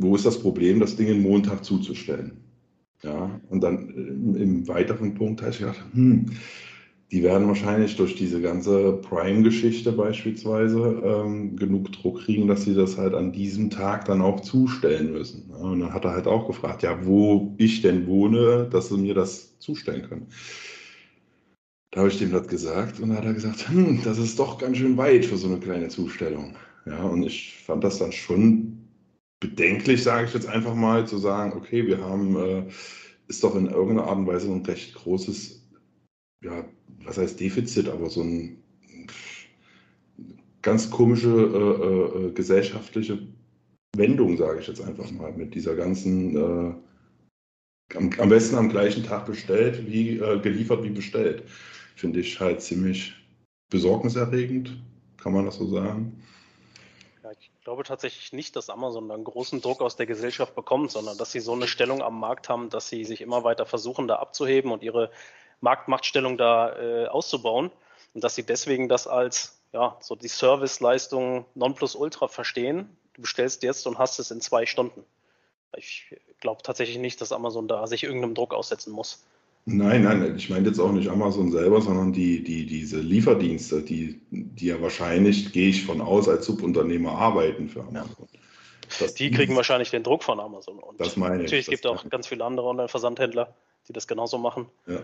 wo 0.00 0.14
ist 0.14 0.26
das 0.26 0.40
Problem, 0.40 0.80
das 0.80 0.96
Ding 0.96 1.08
einen 1.08 1.22
Montag 1.22 1.64
zuzustellen? 1.64 2.44
Ja, 3.02 3.40
und 3.48 3.62
dann 3.62 3.88
im, 3.88 4.36
im 4.36 4.68
weiteren 4.68 5.14
Punkt 5.14 5.40
habe 5.42 5.50
ich 5.50 5.58
gedacht, 5.58 5.82
hm, 5.92 6.26
die 7.12 7.22
werden 7.22 7.46
wahrscheinlich 7.46 7.96
durch 7.96 8.14
diese 8.16 8.40
ganze 8.40 8.94
Prime-Geschichte 8.94 9.92
beispielsweise 9.92 11.02
ähm, 11.04 11.56
genug 11.56 11.92
Druck 11.92 12.22
kriegen, 12.24 12.48
dass 12.48 12.64
sie 12.64 12.74
das 12.74 12.96
halt 12.96 13.12
an 13.12 13.32
diesem 13.32 13.68
Tag 13.68 14.06
dann 14.06 14.22
auch 14.22 14.40
zustellen 14.40 15.12
müssen. 15.12 15.50
Und 15.50 15.80
dann 15.80 15.92
hat 15.92 16.06
er 16.06 16.12
halt 16.12 16.26
auch 16.26 16.46
gefragt, 16.46 16.82
ja, 16.82 17.04
wo 17.04 17.54
ich 17.58 17.82
denn 17.82 18.06
wohne, 18.06 18.66
dass 18.70 18.88
sie 18.88 18.96
mir 18.96 19.12
das 19.12 19.58
zustellen 19.58 20.08
können. 20.08 20.28
Da 21.90 22.00
habe 22.00 22.08
ich 22.08 22.18
dem 22.18 22.32
das 22.32 22.48
gesagt 22.48 22.98
und 22.98 23.10
da 23.10 23.16
hat 23.16 23.26
er 23.26 23.34
gesagt, 23.34 23.68
hm, 23.68 24.00
das 24.02 24.16
ist 24.16 24.38
doch 24.38 24.56
ganz 24.56 24.78
schön 24.78 24.96
weit 24.96 25.26
für 25.26 25.36
so 25.36 25.48
eine 25.48 25.60
kleine 25.60 25.88
Zustellung. 25.88 26.56
Ja, 26.86 27.02
und 27.02 27.22
ich 27.24 27.58
fand 27.62 27.84
das 27.84 27.98
dann 27.98 28.12
schon 28.12 28.88
bedenklich, 29.38 30.02
sage 30.02 30.28
ich 30.28 30.34
jetzt 30.34 30.48
einfach 30.48 30.74
mal, 30.74 31.06
zu 31.06 31.18
sagen, 31.18 31.52
okay, 31.52 31.86
wir 31.86 31.98
haben, 32.02 32.36
äh, 32.36 32.68
ist 33.28 33.44
doch 33.44 33.54
in 33.54 33.66
irgendeiner 33.66 34.08
Art 34.08 34.16
und 34.16 34.26
Weise 34.26 34.50
ein 34.50 34.64
recht 34.64 34.94
großes, 34.94 35.68
ja, 36.42 36.64
was 37.04 37.18
heißt 37.18 37.40
Defizit, 37.40 37.88
aber 37.88 38.10
so 38.10 38.22
ein 38.22 38.62
ganz 40.62 40.90
komische 40.90 41.28
äh, 41.28 42.28
äh, 42.28 42.32
gesellschaftliche 42.32 43.18
Wendung, 43.96 44.36
sage 44.36 44.60
ich 44.60 44.68
jetzt 44.68 44.80
einfach 44.80 45.10
mal, 45.10 45.32
mit 45.32 45.54
dieser 45.54 45.74
ganzen, 45.74 46.36
äh, 46.36 47.96
am, 47.96 48.10
am, 48.18 48.28
besten 48.28 48.56
am 48.56 48.70
gleichen 48.70 49.04
Tag 49.04 49.26
bestellt, 49.26 49.86
wie 49.86 50.18
äh, 50.18 50.38
geliefert 50.40 50.82
wie 50.84 50.90
bestellt. 50.90 51.44
Finde 51.96 52.20
ich 52.20 52.40
halt 52.40 52.62
ziemlich 52.62 53.12
besorgniserregend, 53.68 54.82
kann 55.18 55.32
man 55.32 55.44
das 55.44 55.56
so 55.56 55.66
sagen. 55.66 56.22
Ich 57.38 57.64
glaube 57.64 57.84
tatsächlich 57.84 58.32
nicht, 58.32 58.56
dass 58.56 58.70
Amazon 58.70 59.08
einen 59.10 59.22
großen 59.22 59.60
Druck 59.60 59.82
aus 59.82 59.94
der 59.94 60.06
Gesellschaft 60.06 60.56
bekommt, 60.56 60.90
sondern 60.90 61.16
dass 61.16 61.30
sie 61.30 61.38
so 61.38 61.52
eine 61.52 61.68
Stellung 61.68 62.02
am 62.02 62.18
Markt 62.18 62.48
haben, 62.48 62.70
dass 62.70 62.88
sie 62.88 63.04
sich 63.04 63.20
immer 63.20 63.44
weiter 63.44 63.66
versuchen, 63.66 64.08
da 64.08 64.16
abzuheben 64.16 64.72
und 64.72 64.82
ihre 64.82 65.12
Marktmachtstellung 65.62 66.36
da 66.36 66.76
äh, 66.76 67.06
auszubauen 67.06 67.70
und 68.14 68.22
dass 68.22 68.34
sie 68.34 68.44
deswegen 68.44 68.88
das 68.88 69.06
als 69.06 69.58
ja, 69.72 69.96
so 70.00 70.14
die 70.14 70.28
Serviceleistung 70.28 71.46
Nonplusultra 71.54 72.28
verstehen. 72.28 72.94
Du 73.14 73.22
bestellst 73.22 73.62
jetzt 73.62 73.86
und 73.86 73.98
hast 73.98 74.18
es 74.18 74.30
in 74.30 74.40
zwei 74.40 74.66
Stunden. 74.66 75.04
Ich 75.76 76.14
glaube 76.40 76.62
tatsächlich 76.62 76.98
nicht, 76.98 77.20
dass 77.20 77.32
Amazon 77.32 77.68
da 77.68 77.86
sich 77.86 78.04
irgendeinem 78.04 78.34
Druck 78.34 78.52
aussetzen 78.52 78.92
muss. 78.92 79.24
Nein, 79.64 80.02
nein, 80.02 80.36
ich 80.36 80.50
meine 80.50 80.66
jetzt 80.66 80.80
auch 80.80 80.90
nicht 80.90 81.08
Amazon 81.08 81.52
selber, 81.52 81.80
sondern 81.80 82.12
die, 82.12 82.42
die, 82.42 82.66
diese 82.66 82.98
Lieferdienste, 82.98 83.82
die, 83.82 84.20
die 84.30 84.66
ja 84.66 84.82
wahrscheinlich, 84.82 85.52
gehe 85.52 85.68
ich 85.68 85.84
von 85.84 86.00
aus, 86.00 86.28
als 86.28 86.46
Subunternehmer 86.46 87.12
arbeiten 87.12 87.68
für 87.68 87.80
Amazon. 87.82 88.28
Das, 88.98 89.14
die 89.14 89.30
kriegen 89.30 89.54
wahrscheinlich 89.54 89.90
den 89.90 90.02
Druck 90.02 90.24
von 90.24 90.40
Amazon. 90.40 90.78
Und 90.78 91.00
das 91.00 91.16
meine 91.16 91.36
ich. 91.36 91.42
Natürlich, 91.42 91.66
es 91.66 91.70
gibt 91.70 91.86
auch 91.86 92.08
ganz 92.10 92.26
viele 92.26 92.44
andere 92.44 92.66
Online-Versandhändler, 92.66 93.54
die 93.88 93.92
das 93.92 94.08
genauso 94.08 94.36
machen. 94.36 94.66
Ja. 94.86 94.98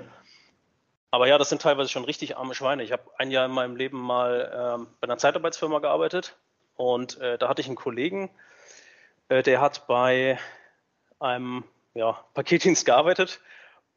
Aber 1.10 1.26
ja, 1.26 1.38
das 1.38 1.48
sind 1.48 1.62
teilweise 1.62 1.88
schon 1.88 2.04
richtig 2.04 2.36
arme 2.36 2.54
Schweine. 2.54 2.82
Ich 2.82 2.92
habe 2.92 3.02
ein 3.16 3.30
Jahr 3.30 3.46
in 3.46 3.52
meinem 3.52 3.76
Leben 3.76 3.98
mal 3.98 4.76
ähm, 4.78 4.88
bei 5.00 5.06
einer 5.06 5.18
Zeitarbeitsfirma 5.18 5.78
gearbeitet 5.78 6.36
und 6.76 7.18
äh, 7.20 7.38
da 7.38 7.48
hatte 7.48 7.60
ich 7.60 7.66
einen 7.66 7.76
Kollegen, 7.76 8.30
äh, 9.28 9.42
der 9.42 9.60
hat 9.60 9.86
bei 9.86 10.38
einem 11.18 11.64
ja, 11.94 12.12
Paketdienst 12.34 12.84
gearbeitet 12.84 13.40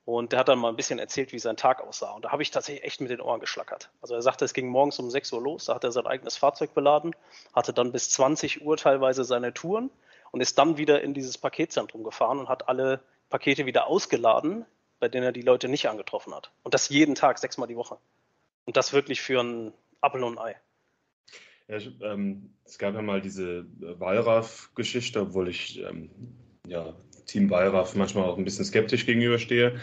und 0.06 0.32
der 0.32 0.40
hat 0.40 0.48
dann 0.48 0.60
mal 0.60 0.70
ein 0.70 0.78
bisschen 0.78 1.00
erzählt, 1.00 1.34
wie 1.34 1.40
sein 1.40 1.58
Tag 1.58 1.82
aussah. 1.82 2.12
Und 2.12 2.26
da 2.26 2.32
habe 2.32 2.42
ich 2.42 2.52
tatsächlich 2.52 2.84
echt 2.86 3.02
mit 3.02 3.12
den 3.12 3.22
Ohren 3.22 3.40
geschlackert. 3.40 3.90
Also 4.02 4.16
er 4.16 4.22
sagte, 4.22 4.46
es 4.46 4.54
ging 4.54 4.68
morgens 4.68 4.98
um 4.98 5.12
6 5.12 5.34
Uhr 5.34 5.42
los, 5.42 5.66
da 5.66 5.76
hat 5.76 5.84
er 5.84 5.92
sein 5.92 6.08
eigenes 6.08 6.38
Fahrzeug 6.38 6.74
beladen, 6.74 7.16
hatte 7.54 7.74
dann 7.74 7.92
bis 7.92 8.10
20 8.10 8.66
Uhr 8.66 8.78
teilweise 8.78 9.24
seine 9.26 9.54
Touren 9.54 9.92
und 10.32 10.42
ist 10.42 10.58
dann 10.58 10.78
wieder 10.78 11.02
in 11.02 11.14
dieses 11.14 11.38
Paketzentrum 11.38 12.04
gefahren 12.04 12.40
und 12.40 12.50
hat 12.50 12.70
alle 12.70 13.02
Pakete 13.30 13.66
wieder 13.66 13.88
ausgeladen, 13.88 14.66
bei 15.02 15.10
denen 15.10 15.26
er 15.26 15.32
die 15.34 15.42
Leute 15.42 15.68
nicht 15.68 15.90
angetroffen 15.90 16.34
hat. 16.34 16.52
Und 16.64 16.74
das 16.74 16.88
jeden 16.88 17.16
Tag, 17.16 17.40
sechsmal 17.40 17.68
die 17.68 17.76
Woche. 17.76 17.98
Und 18.66 18.78
das 18.78 18.94
wirklich 18.94 19.20
für 19.20 19.42
ein 19.42 19.74
Apfel 20.00 20.24
und 20.24 20.38
ein 20.38 20.46
Ei. 20.46 20.56
Ja, 21.68 21.78
ich, 21.78 21.92
ähm, 22.02 22.54
es 22.64 22.78
gab 22.78 22.94
ja 22.94 23.02
mal 23.02 23.20
diese 23.20 23.66
Wallraff-Geschichte, 23.80 25.22
obwohl 25.22 25.50
ich 25.50 25.82
ähm, 25.82 26.10
ja, 26.68 26.94
Team 27.26 27.50
Wallraff 27.50 27.96
manchmal 27.96 28.26
auch 28.26 28.38
ein 28.38 28.44
bisschen 28.44 28.64
skeptisch 28.64 29.08
gegenüberstehe, 29.08 29.80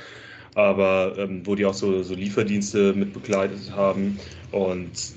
aber 0.55 1.19
ähm, 1.19 1.45
wo 1.45 1.57
die 1.57 1.67
auch 1.67 1.75
so, 1.75 2.05
so 2.05 2.15
Lieferdienste 2.15 2.93
mit 2.93 3.13
begleitet 3.13 3.73
haben. 3.73 4.21
Und 4.53 5.15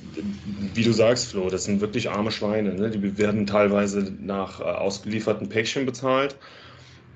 wie 0.73 0.83
du 0.83 0.93
sagst, 0.93 1.31
Flo, 1.31 1.49
das 1.49 1.65
sind 1.65 1.79
wirklich 1.79 2.09
arme 2.09 2.31
Schweine. 2.31 2.73
Ne? 2.73 2.89
Die 2.89 3.17
werden 3.19 3.45
teilweise 3.45 4.11
nach 4.19 4.61
äh, 4.61 4.63
ausgelieferten 4.63 5.47
Päckchen 5.47 5.85
bezahlt. 5.85 6.35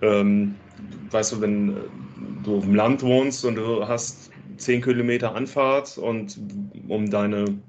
Ähm, 0.01 0.55
weißt 1.11 1.33
du, 1.33 1.41
wenn 1.41 1.69
äh, 1.69 1.81
du 2.43 2.61
im 2.61 2.75
Land 2.75 3.01
wohnst 3.01 3.45
und 3.45 3.55
du 3.55 3.87
hast 3.87 4.31
10 4.57 4.81
Kilometer 4.81 5.35
Anfahrt 5.35 5.97
und 5.97 6.39
um 6.87 7.09
deine 7.09 7.59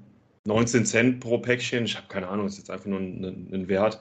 19 0.45 0.85
Cent 0.85 1.19
pro 1.19 1.39
Päckchen, 1.39 1.85
ich 1.85 1.95
habe 1.95 2.07
keine 2.07 2.27
Ahnung, 2.27 2.47
ist 2.47 2.57
jetzt 2.57 2.69
einfach 2.69 2.85
nur 2.85 2.99
ein, 2.99 3.49
ein 3.51 3.67
Wert, 3.67 3.99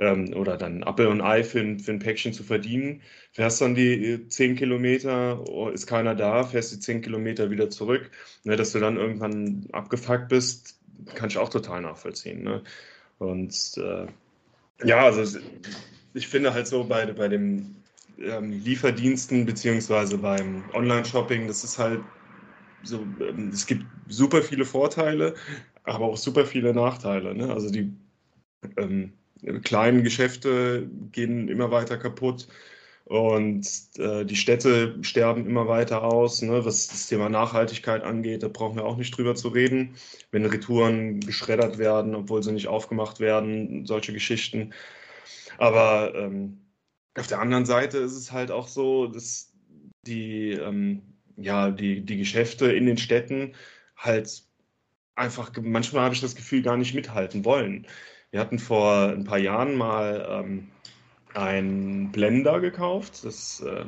ähm, 0.00 0.32
oder 0.34 0.56
dann 0.56 0.82
Apfel 0.82 1.06
und 1.06 1.20
Ei 1.20 1.44
für 1.44 1.60
ein, 1.60 1.78
für 1.78 1.92
ein 1.92 1.98
Päckchen 1.98 2.32
zu 2.32 2.42
verdienen. 2.42 3.02
Fährst 3.32 3.60
dann 3.60 3.74
die 3.74 4.26
10 4.26 4.52
äh, 4.52 4.54
Kilometer, 4.56 5.48
oh, 5.48 5.68
ist 5.68 5.86
keiner 5.86 6.14
da, 6.14 6.44
fährst 6.44 6.72
die 6.72 6.80
10 6.80 7.02
Kilometer 7.02 7.50
wieder 7.50 7.70
zurück. 7.70 8.10
Ne, 8.44 8.56
dass 8.56 8.72
du 8.72 8.80
dann 8.80 8.96
irgendwann 8.96 9.66
abgefuckt 9.72 10.28
bist, 10.28 10.80
kann 11.14 11.28
ich 11.28 11.38
auch 11.38 11.50
total 11.50 11.82
nachvollziehen. 11.82 12.42
Ne? 12.42 12.62
Und 13.18 13.54
äh, 13.76 14.06
ja, 14.86 15.04
also 15.04 15.38
ich 16.14 16.28
finde 16.28 16.52
halt 16.52 16.66
so 16.66 16.84
bei, 16.84 17.06
bei 17.12 17.28
dem 17.28 17.76
ähm, 18.18 18.52
Lieferdiensten 18.64 19.46
beziehungsweise 19.46 20.18
beim 20.18 20.64
Online-Shopping, 20.74 21.46
das 21.46 21.64
ist 21.64 21.78
halt 21.78 22.00
so, 22.82 23.06
ähm, 23.20 23.50
es 23.52 23.66
gibt 23.66 23.84
super 24.08 24.42
viele 24.42 24.64
Vorteile, 24.64 25.34
aber 25.84 26.06
auch 26.06 26.16
super 26.16 26.44
viele 26.44 26.74
Nachteile. 26.74 27.34
Ne? 27.34 27.52
Also 27.52 27.70
die 27.70 27.92
ähm, 28.76 29.12
kleinen 29.62 30.04
Geschäfte 30.04 30.88
gehen 31.12 31.48
immer 31.48 31.70
weiter 31.70 31.96
kaputt 31.96 32.48
und 33.10 33.66
äh, 33.98 34.24
die 34.24 34.36
Städte 34.36 34.96
sterben 35.02 35.46
immer 35.46 35.66
weiter 35.66 36.04
aus. 36.04 36.42
Ne? 36.42 36.64
Was 36.64 36.88
das 36.88 37.08
Thema 37.08 37.28
Nachhaltigkeit 37.28 38.04
angeht, 38.04 38.42
da 38.42 38.48
brauchen 38.48 38.76
wir 38.76 38.84
auch 38.84 38.96
nicht 38.96 39.16
drüber 39.16 39.34
zu 39.34 39.48
reden. 39.48 39.96
Wenn 40.30 40.46
Retouren 40.46 41.20
geschreddert 41.20 41.78
werden, 41.78 42.14
obwohl 42.14 42.42
sie 42.42 42.52
nicht 42.52 42.68
aufgemacht 42.68 43.18
werden, 43.18 43.84
solche 43.86 44.12
Geschichten. 44.12 44.72
Aber 45.58 46.14
ähm, 46.14 46.60
auf 47.16 47.26
der 47.26 47.40
anderen 47.40 47.66
Seite 47.66 47.98
ist 47.98 48.16
es 48.16 48.32
halt 48.32 48.50
auch 48.50 48.68
so, 48.68 49.06
dass 49.06 49.52
die, 50.06 50.52
ähm, 50.52 51.02
ja, 51.36 51.70
die, 51.70 52.00
die 52.00 52.16
Geschäfte 52.16 52.72
in 52.72 52.86
den 52.86 52.98
Städten 52.98 53.54
halt 53.96 54.42
einfach, 55.14 55.52
manchmal 55.60 56.04
habe 56.04 56.14
ich 56.14 56.20
das 56.20 56.34
Gefühl, 56.34 56.62
gar 56.62 56.76
nicht 56.76 56.94
mithalten 56.94 57.44
wollen. 57.44 57.86
Wir 58.30 58.40
hatten 58.40 58.58
vor 58.58 59.08
ein 59.08 59.24
paar 59.24 59.38
Jahren 59.38 59.76
mal 59.76 60.26
ähm, 60.28 60.68
einen 61.34 62.12
Blender 62.12 62.60
gekauft. 62.60 63.24
Das, 63.24 63.60
äh, 63.60 63.84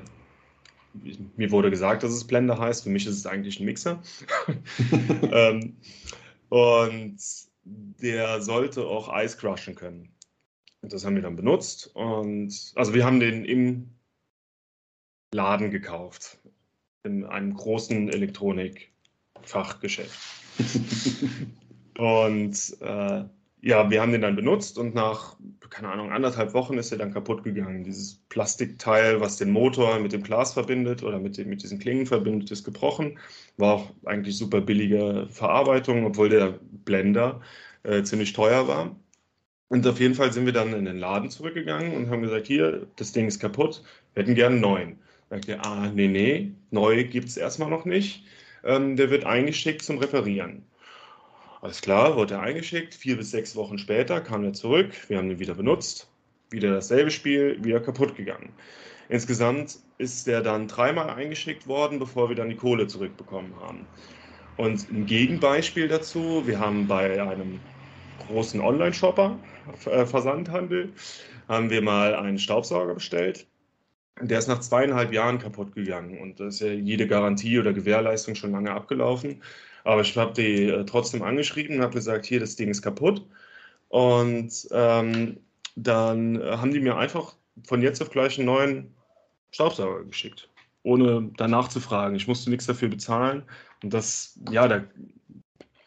mir 1.36 1.50
wurde 1.50 1.70
gesagt, 1.70 2.02
dass 2.02 2.12
es 2.12 2.26
Blender 2.26 2.58
heißt. 2.58 2.84
Für 2.84 2.90
mich 2.90 3.06
ist 3.06 3.16
es 3.16 3.26
eigentlich 3.26 3.60
ein 3.60 3.64
Mixer. 3.64 4.02
ähm, 5.32 5.76
und 6.48 7.18
der 7.64 8.42
sollte 8.42 8.84
auch 8.84 9.08
Eis 9.08 9.38
crushen 9.38 9.74
können. 9.74 10.12
Und 10.82 10.92
das 10.92 11.04
haben 11.04 11.14
wir 11.14 11.22
dann 11.22 11.36
benutzt. 11.36 11.94
Und 11.94 12.72
also 12.74 12.94
wir 12.94 13.04
haben 13.04 13.20
den 13.20 13.44
im 13.44 13.90
Laden 15.32 15.70
gekauft. 15.70 16.38
In 17.04 17.24
einem 17.24 17.54
großen 17.54 18.08
Elektronikfachgeschäft. 18.08 20.18
und 21.98 22.76
äh, 22.80 23.24
ja, 23.64 23.90
wir 23.90 24.02
haben 24.02 24.10
den 24.10 24.22
dann 24.22 24.34
benutzt 24.34 24.76
und 24.76 24.92
nach, 24.94 25.36
keine 25.70 25.88
Ahnung, 25.88 26.10
anderthalb 26.10 26.52
Wochen 26.52 26.78
ist 26.78 26.90
er 26.90 26.98
dann 26.98 27.12
kaputt 27.12 27.44
gegangen. 27.44 27.84
Dieses 27.84 28.16
Plastikteil, 28.28 29.20
was 29.20 29.36
den 29.36 29.52
Motor 29.52 30.00
mit 30.00 30.12
dem 30.12 30.24
Glas 30.24 30.52
verbindet 30.52 31.04
oder 31.04 31.20
mit, 31.20 31.38
dem, 31.38 31.48
mit 31.48 31.62
diesen 31.62 31.78
Klingen 31.78 32.06
verbindet, 32.06 32.50
ist 32.50 32.64
gebrochen. 32.64 33.20
War 33.56 33.74
auch 33.74 33.90
eigentlich 34.04 34.36
super 34.36 34.60
billige 34.60 35.28
Verarbeitung, 35.30 36.04
obwohl 36.04 36.28
der 36.28 36.58
Blender 36.84 37.40
äh, 37.84 38.02
ziemlich 38.02 38.32
teuer 38.32 38.66
war. 38.66 38.96
Und 39.72 39.86
auf 39.86 39.98
jeden 40.00 40.14
Fall 40.14 40.30
sind 40.34 40.44
wir 40.44 40.52
dann 40.52 40.74
in 40.74 40.84
den 40.84 40.98
Laden 40.98 41.30
zurückgegangen 41.30 41.94
und 41.94 42.10
haben 42.10 42.20
gesagt, 42.20 42.46
hier, 42.46 42.86
das 42.96 43.12
Ding 43.12 43.26
ist 43.26 43.40
kaputt, 43.40 43.82
wir 44.12 44.22
hätten 44.22 44.34
gerne 44.34 44.56
einen 44.56 44.60
neuen. 44.60 44.98
Sagt 45.30 45.48
er, 45.48 45.64
ah, 45.64 45.90
nee, 45.94 46.08
nee, 46.08 46.52
neu 46.70 47.04
gibt 47.04 47.28
es 47.28 47.38
erstmal 47.38 47.70
noch 47.70 47.86
nicht. 47.86 48.22
Ähm, 48.64 48.96
der 48.96 49.08
wird 49.08 49.24
eingeschickt 49.24 49.80
zum 49.80 49.96
Reparieren. 49.96 50.62
Alles 51.62 51.80
klar, 51.80 52.16
wurde 52.16 52.34
er 52.34 52.42
eingeschickt. 52.42 52.94
Vier 52.94 53.16
bis 53.16 53.30
sechs 53.30 53.56
Wochen 53.56 53.78
später 53.78 54.20
kam 54.20 54.44
er 54.44 54.52
zurück. 54.52 54.90
Wir 55.08 55.16
haben 55.16 55.30
ihn 55.30 55.38
wieder 55.38 55.54
benutzt. 55.54 56.06
Wieder 56.50 56.74
dasselbe 56.74 57.10
Spiel, 57.10 57.56
wieder 57.64 57.80
kaputt 57.80 58.14
gegangen. 58.14 58.52
Insgesamt 59.08 59.78
ist 59.96 60.28
er 60.28 60.42
dann 60.42 60.68
dreimal 60.68 61.08
eingeschickt 61.08 61.66
worden, 61.66 61.98
bevor 61.98 62.28
wir 62.28 62.36
dann 62.36 62.50
die 62.50 62.56
Kohle 62.56 62.88
zurückbekommen 62.88 63.54
haben. 63.58 63.86
Und 64.58 64.90
ein 64.90 65.06
Gegenbeispiel 65.06 65.88
dazu, 65.88 66.46
wir 66.46 66.60
haben 66.60 66.86
bei 66.86 67.22
einem 67.22 67.58
großen 68.26 68.60
Online-Shopper, 68.60 69.38
äh, 69.86 70.06
Versandhandel, 70.06 70.92
haben 71.48 71.70
wir 71.70 71.82
mal 71.82 72.14
einen 72.14 72.38
Staubsauger 72.38 72.94
bestellt. 72.94 73.46
der 74.20 74.38
ist 74.38 74.48
nach 74.48 74.60
zweieinhalb 74.60 75.12
Jahren 75.12 75.38
kaputt 75.38 75.74
gegangen 75.74 76.18
und 76.20 76.38
da 76.38 76.46
ist 76.48 76.60
ja 76.60 76.68
jede 76.68 77.06
Garantie 77.06 77.58
oder 77.58 77.72
Gewährleistung 77.72 78.34
schon 78.34 78.52
lange 78.52 78.70
abgelaufen. 78.72 79.42
Aber 79.84 80.02
ich 80.02 80.16
habe 80.16 80.32
die 80.34 80.64
äh, 80.68 80.84
trotzdem 80.84 81.22
angeschrieben 81.22 81.76
und 81.76 81.82
habe 81.82 81.94
gesagt, 81.94 82.26
hier, 82.26 82.40
das 82.40 82.56
Ding 82.56 82.68
ist 82.68 82.82
kaputt. 82.82 83.26
Und 83.88 84.68
ähm, 84.70 85.38
dann 85.76 86.42
haben 86.42 86.72
die 86.72 86.80
mir 86.80 86.96
einfach 86.96 87.34
von 87.64 87.82
jetzt 87.82 88.00
auf 88.02 88.10
gleich 88.10 88.38
einen 88.38 88.46
neuen 88.46 88.94
Staubsauger 89.50 90.04
geschickt, 90.04 90.48
ohne 90.82 91.30
danach 91.36 91.68
zu 91.68 91.80
fragen. 91.80 92.14
Ich 92.16 92.28
musste 92.28 92.50
nichts 92.50 92.66
dafür 92.66 92.88
bezahlen. 92.88 93.42
Und 93.82 93.92
das, 93.92 94.38
ja, 94.50 94.68
da 94.68 94.84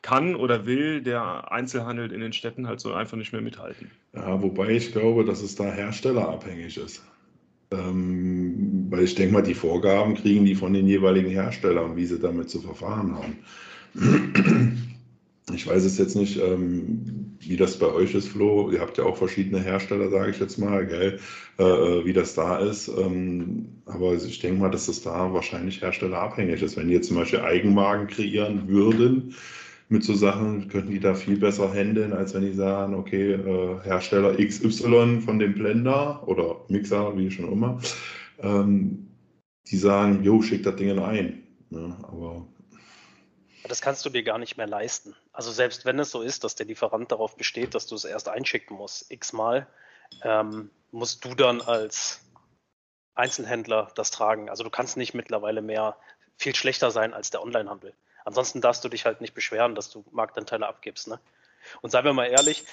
kann 0.05 0.35
oder 0.35 0.67
will 0.67 1.01
der 1.01 1.51
Einzelhandel 1.51 2.11
in 2.11 2.19
den 2.19 2.31
Städten 2.31 2.67
halt 2.67 2.79
so 2.79 2.93
einfach 2.93 3.17
nicht 3.17 3.33
mehr 3.33 3.41
mithalten. 3.41 3.89
Ja, 4.13 4.39
wobei 4.39 4.69
ich 4.69 4.91
glaube, 4.91 5.25
dass 5.25 5.41
es 5.41 5.55
da 5.55 5.63
herstellerabhängig 5.63 6.77
ist. 6.77 7.03
Ähm, 7.71 8.85
weil 8.91 9.03
ich 9.03 9.15
denke 9.15 9.33
mal, 9.33 9.41
die 9.41 9.55
Vorgaben 9.55 10.13
kriegen 10.13 10.45
die 10.45 10.53
von 10.53 10.73
den 10.73 10.85
jeweiligen 10.85 11.31
Herstellern, 11.31 11.95
wie 11.95 12.05
sie 12.05 12.19
damit 12.19 12.51
zu 12.51 12.61
verfahren 12.61 13.15
haben. 13.15 14.85
Ich 15.53 15.65
weiß 15.65 15.83
es 15.83 15.97
jetzt 15.97 16.15
nicht, 16.15 16.39
ähm, 16.39 17.37
wie 17.39 17.57
das 17.57 17.79
bei 17.79 17.87
euch 17.87 18.13
ist, 18.13 18.27
Flo. 18.27 18.69
Ihr 18.71 18.81
habt 18.81 18.99
ja 18.99 19.05
auch 19.05 19.17
verschiedene 19.17 19.59
Hersteller, 19.59 20.11
sage 20.11 20.29
ich 20.29 20.39
jetzt 20.39 20.59
mal, 20.59 20.85
gell? 20.85 21.19
Äh, 21.57 21.63
äh, 21.63 22.05
wie 22.05 22.13
das 22.13 22.35
da 22.35 22.59
ist. 22.59 22.89
Ähm, 22.89 23.81
aber 23.85 24.13
ich 24.13 24.37
denke 24.37 24.59
mal, 24.59 24.69
dass 24.69 24.87
es 24.87 25.01
da 25.01 25.33
wahrscheinlich 25.33 25.81
herstellerabhängig 25.81 26.61
ist. 26.61 26.77
Wenn 26.77 26.89
die 26.89 26.93
jetzt 26.93 27.07
zum 27.07 27.17
Beispiel 27.17 27.39
Eigenmarken 27.39 28.07
kreieren 28.07 28.67
würden 28.67 29.33
mit 29.87 30.03
so 30.03 30.13
Sachen, 30.13 30.67
könnten 30.67 30.91
die 30.91 30.99
da 30.99 31.13
viel 31.13 31.37
besser 31.37 31.71
handeln, 31.71 32.13
als 32.13 32.33
wenn 32.33 32.45
die 32.45 32.53
sagen, 32.53 32.95
okay, 32.95 33.33
äh, 33.33 33.79
Hersteller 33.83 34.35
XY 34.35 35.21
von 35.21 35.39
dem 35.39 35.53
Blender 35.53 36.27
oder 36.27 36.61
Mixer, 36.69 37.15
wie 37.17 37.29
schon 37.29 37.51
immer, 37.51 37.79
ähm, 38.39 39.07
die 39.67 39.77
sagen, 39.77 40.23
jo, 40.23 40.41
schick 40.41 40.63
das 40.63 40.75
Ding 40.75 40.97
ein. 40.99 41.43
Ja, 41.69 41.97
aber 42.03 42.47
das 43.67 43.81
kannst 43.81 44.05
du 44.05 44.09
dir 44.09 44.23
gar 44.23 44.37
nicht 44.37 44.57
mehr 44.57 44.67
leisten. 44.67 45.15
Also 45.31 45.51
selbst 45.51 45.85
wenn 45.85 45.99
es 45.99 46.11
so 46.11 46.21
ist, 46.21 46.43
dass 46.43 46.55
der 46.55 46.65
Lieferant 46.65 47.11
darauf 47.11 47.35
besteht, 47.35 47.73
dass 47.73 47.87
du 47.87 47.95
es 47.95 48.05
erst 48.05 48.29
einschicken 48.29 48.77
musst, 48.77 49.11
x-mal, 49.11 49.67
ähm, 50.23 50.69
musst 50.91 51.25
du 51.25 51.33
dann 51.33 51.61
als 51.61 52.21
Einzelhändler 53.15 53.91
das 53.95 54.11
tragen. 54.11 54.49
Also 54.49 54.63
du 54.63 54.69
kannst 54.69 54.97
nicht 54.97 55.13
mittlerweile 55.13 55.61
mehr 55.61 55.97
viel 56.37 56.55
schlechter 56.55 56.91
sein 56.91 57.13
als 57.13 57.31
der 57.31 57.41
Onlinehandel. 57.41 57.93
Ansonsten 58.25 58.59
darfst 58.59 58.83
du 58.83 58.89
dich 58.89 59.05
halt 59.05 59.21
nicht 59.21 59.33
beschweren, 59.33 59.75
dass 59.75 59.89
du 59.89 60.03
Marktanteile 60.11 60.67
abgibst. 60.67 61.07
Ne? 61.07 61.19
Und 61.81 61.91
seien 61.91 62.03
wir 62.03 62.13
mal 62.13 62.25
ehrlich, 62.25 62.65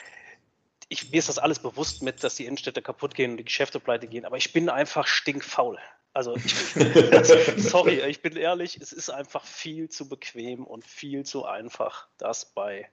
ich, 0.88 1.10
mir 1.10 1.18
ist 1.18 1.28
das 1.28 1.38
alles 1.38 1.58
bewusst 1.58 2.02
mit, 2.02 2.24
dass 2.24 2.34
die 2.34 2.46
Innenstädte 2.46 2.82
kaputt 2.82 3.14
gehen 3.14 3.32
und 3.32 3.36
die 3.36 3.44
Geschäfte 3.44 3.78
pleite 3.78 4.08
gehen, 4.08 4.24
aber 4.24 4.36
ich 4.36 4.52
bin 4.52 4.68
einfach 4.68 5.06
stinkfaul. 5.06 5.78
Also, 6.14 6.36
ich, 6.36 6.54
sorry, 7.56 8.00
ich 8.00 8.20
bin 8.20 8.36
ehrlich, 8.36 8.78
es 8.80 8.92
ist 8.92 9.08
einfach 9.08 9.44
viel 9.44 9.88
zu 9.88 10.08
bequem 10.08 10.64
und 10.64 10.84
viel 10.84 11.24
zu 11.24 11.46
einfach, 11.46 12.08
das 12.18 12.52
bei 12.52 12.88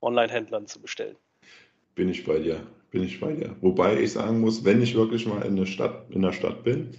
Online-Händlern 0.00 0.66
zu 0.68 0.80
bestellen. 0.80 1.16
Bin 1.96 2.08
ich 2.08 2.24
bei 2.24 2.38
dir, 2.38 2.64
bin 2.90 3.02
ich 3.02 3.18
bei 3.18 3.32
dir. 3.32 3.56
Wobei 3.60 3.98
ich 3.98 4.12
sagen 4.12 4.40
muss, 4.40 4.64
wenn 4.64 4.80
ich 4.80 4.94
wirklich 4.94 5.26
mal 5.26 5.42
in 5.42 5.56
der 5.56 5.66
Stadt, 5.66 6.08
in 6.10 6.22
der 6.22 6.32
Stadt 6.32 6.62
bin, 6.62 6.96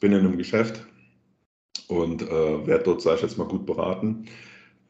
bin 0.00 0.12
in 0.12 0.20
einem 0.20 0.38
Geschäft 0.38 0.86
und 1.88 2.22
äh, 2.22 2.66
werde 2.66 2.84
dort, 2.84 3.02
sage 3.02 3.16
ich 3.16 3.22
jetzt 3.22 3.38
mal, 3.38 3.48
gut 3.48 3.66
beraten, 3.66 4.26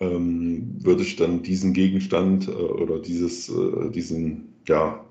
ähm, 0.00 0.84
würde 0.84 1.02
ich 1.02 1.16
dann 1.16 1.42
diesen 1.42 1.72
Gegenstand 1.72 2.48
äh, 2.48 2.52
oder 2.52 2.98
dieses, 2.98 3.48
äh, 3.48 3.90
diesen, 3.90 4.54
ja, 4.66 5.04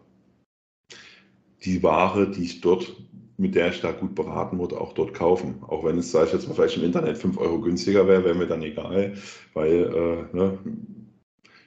die 1.64 1.82
Ware, 1.84 2.30
die 2.30 2.44
ich 2.44 2.62
dort 2.62 2.96
mit 3.38 3.56
der 3.56 3.70
ich 3.70 3.82
da 3.82 3.92
gut 3.92 4.16
beraten 4.16 4.58
wurde, 4.58 4.80
auch 4.80 4.94
dort 4.94 5.14
kaufen. 5.14 5.56
Auch 5.68 5.84
wenn 5.84 5.98
es, 5.98 6.12
sage 6.12 6.28
ich 6.28 6.34
jetzt 6.34 6.48
mal, 6.48 6.54
vielleicht 6.54 6.78
im 6.78 6.84
Internet 6.84 7.18
5 7.18 7.38
Euro 7.38 7.60
günstiger 7.62 8.08
wäre, 8.08 8.24
wäre 8.24 8.36
mir 8.36 8.48
dann 8.48 8.62
egal, 8.62 9.16
weil, 9.54 10.28
äh, 10.32 10.36
ne, 10.36 10.58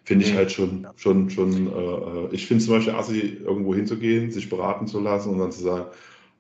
finde 0.04 0.24
ich 0.24 0.34
halt 0.34 0.52
schon, 0.52 0.86
schon, 0.96 1.30
schon, 1.30 1.66
äh, 1.66 2.34
ich 2.34 2.46
finde 2.46 2.64
zum 2.64 2.74
Beispiel 2.74 2.94
assi, 2.94 3.38
irgendwo 3.44 3.74
hinzugehen, 3.74 4.30
sich 4.30 4.48
beraten 4.48 4.86
zu 4.86 5.00
lassen 5.00 5.30
und 5.30 5.38
dann 5.38 5.52
zu 5.52 5.62
sagen, 5.62 5.90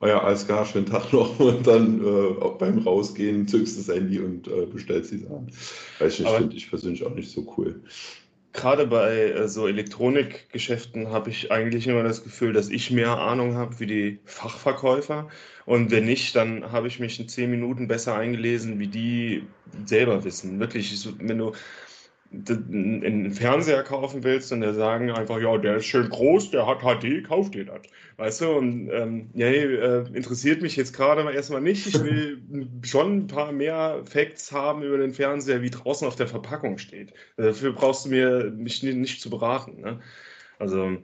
oh 0.00 0.06
ja, 0.06 0.22
alles 0.22 0.46
klar, 0.46 0.64
schönen 0.66 0.86
Tag 0.86 1.12
noch 1.12 1.38
und 1.40 1.66
dann 1.66 2.04
äh, 2.04 2.48
beim 2.58 2.78
Rausgehen 2.78 3.46
zückst 3.46 3.78
das 3.78 3.94
Handy 3.94 4.18
und 4.20 4.48
äh, 4.48 4.66
bestellst 4.66 5.12
die 5.12 5.18
Sachen. 5.18 5.50
Weiß 5.98 6.18
nicht, 6.18 6.30
finde 6.30 6.56
ich 6.56 6.68
persönlich 6.68 7.04
auch 7.04 7.14
nicht 7.14 7.30
so 7.30 7.54
cool 7.56 7.80
gerade 8.56 8.86
bei 8.86 9.30
äh, 9.30 9.48
so 9.48 9.68
Elektronikgeschäften 9.68 11.10
habe 11.10 11.30
ich 11.30 11.52
eigentlich 11.52 11.86
immer 11.86 12.02
das 12.02 12.24
Gefühl, 12.24 12.52
dass 12.52 12.70
ich 12.70 12.90
mehr 12.90 13.18
Ahnung 13.18 13.54
habe 13.54 13.78
wie 13.78 13.86
die 13.86 14.18
Fachverkäufer. 14.24 15.28
Und 15.66 15.90
wenn 15.90 16.06
nicht, 16.06 16.34
dann 16.34 16.72
habe 16.72 16.88
ich 16.88 16.98
mich 16.98 17.20
in 17.20 17.28
zehn 17.28 17.50
Minuten 17.50 17.86
besser 17.86 18.16
eingelesen, 18.16 18.78
wie 18.78 18.88
die 18.88 19.42
selber 19.84 20.24
wissen. 20.24 20.58
Wirklich, 20.58 21.08
wenn 21.18 21.38
du 21.38 21.52
einen 22.48 23.30
Fernseher 23.32 23.82
kaufen 23.82 24.24
willst 24.24 24.52
und 24.52 24.60
der 24.60 24.74
sagen 24.74 25.10
einfach, 25.10 25.40
ja, 25.40 25.56
der 25.58 25.76
ist 25.76 25.86
schön 25.86 26.08
groß, 26.08 26.50
der 26.50 26.66
hat 26.66 26.80
HD, 26.80 27.24
kauf 27.26 27.50
dir 27.50 27.64
das. 27.64 27.82
Weißt 28.16 28.40
du, 28.40 28.50
und 28.50 28.90
ähm, 28.90 29.30
ja, 29.34 29.46
äh, 29.46 30.04
interessiert 30.14 30.62
mich 30.62 30.76
jetzt 30.76 30.92
gerade 30.92 31.30
erstmal 31.32 31.60
nicht. 31.60 31.86
Ich 31.86 32.02
will 32.02 32.42
schon 32.82 33.16
ein 33.18 33.26
paar 33.26 33.52
mehr 33.52 34.02
Facts 34.04 34.52
haben 34.52 34.82
über 34.82 34.98
den 34.98 35.12
Fernseher, 35.12 35.62
wie 35.62 35.70
draußen 35.70 36.06
auf 36.06 36.16
der 36.16 36.26
Verpackung 36.26 36.78
steht. 36.78 37.12
Dafür 37.36 37.72
brauchst 37.72 38.06
du 38.06 38.10
mir 38.10 38.52
mich 38.56 38.82
nicht 38.82 39.20
zu 39.20 39.30
beraten. 39.30 39.80
Ne? 39.80 40.00
Also, 40.58 40.96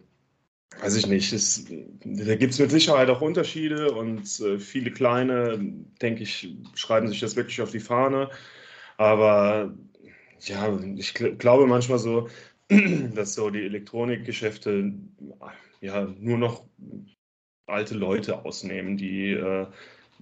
weiß 0.81 0.97
ich 0.97 1.07
nicht. 1.07 1.33
Es, 1.33 1.67
da 2.05 2.35
gibt 2.37 2.53
es 2.53 2.59
mit 2.59 2.71
Sicherheit 2.71 3.11
auch 3.11 3.21
Unterschiede 3.21 3.93
und 3.93 4.41
äh, 4.41 4.59
viele 4.59 4.91
kleine, 4.91 5.59
denke 6.01 6.23
ich, 6.23 6.55
schreiben 6.75 7.09
sich 7.09 7.21
das 7.21 7.37
wirklich 7.37 7.61
auf 7.61 7.71
die 7.71 7.81
Fahne. 7.81 8.31
Aber 8.97 9.75
ja, 10.49 10.79
ich 10.97 11.15
gl 11.15 11.37
glaube 11.37 11.67
manchmal 11.67 11.99
so, 11.99 12.29
dass 13.15 13.35
so 13.35 13.51
die 13.51 13.65
Elektronikgeschäfte 13.65 14.93
ja 15.81 16.07
nur 16.19 16.39
noch 16.39 16.65
alte 17.67 17.95
Leute 17.95 18.45
ausnehmen, 18.45 18.97
die 18.97 19.33
äh, 19.33 19.67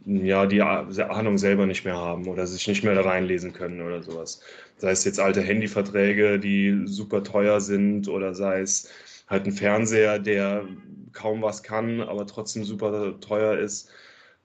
ja 0.06 0.46
die 0.46 0.62
Ahnung 0.62 1.38
selber 1.38 1.66
nicht 1.66 1.85
mehr 1.85 1.96
haben 1.96 2.26
oder 2.28 2.46
sich 2.46 2.66
nicht 2.68 2.85
mehr 2.85 2.94
da 2.94 3.02
reinlesen 3.02 3.52
können 3.52 3.83
oder 3.83 4.02
sowas. 4.02 4.42
Sei 4.76 4.90
es 4.92 5.04
jetzt 5.04 5.20
alte 5.20 5.42
Handyverträge, 5.42 6.38
die 6.38 6.83
super 6.87 7.22
teuer 7.22 7.61
sind 7.61 8.09
oder 8.09 8.35
sei 8.35 8.61
es 8.61 8.90
halt 9.28 9.46
ein 9.46 9.52
Fernseher, 9.52 10.18
der 10.18 10.66
kaum 11.12 11.42
was 11.42 11.62
kann, 11.62 12.00
aber 12.00 12.26
trotzdem 12.26 12.64
super 12.64 13.18
teuer 13.20 13.59
ist. 13.59 13.90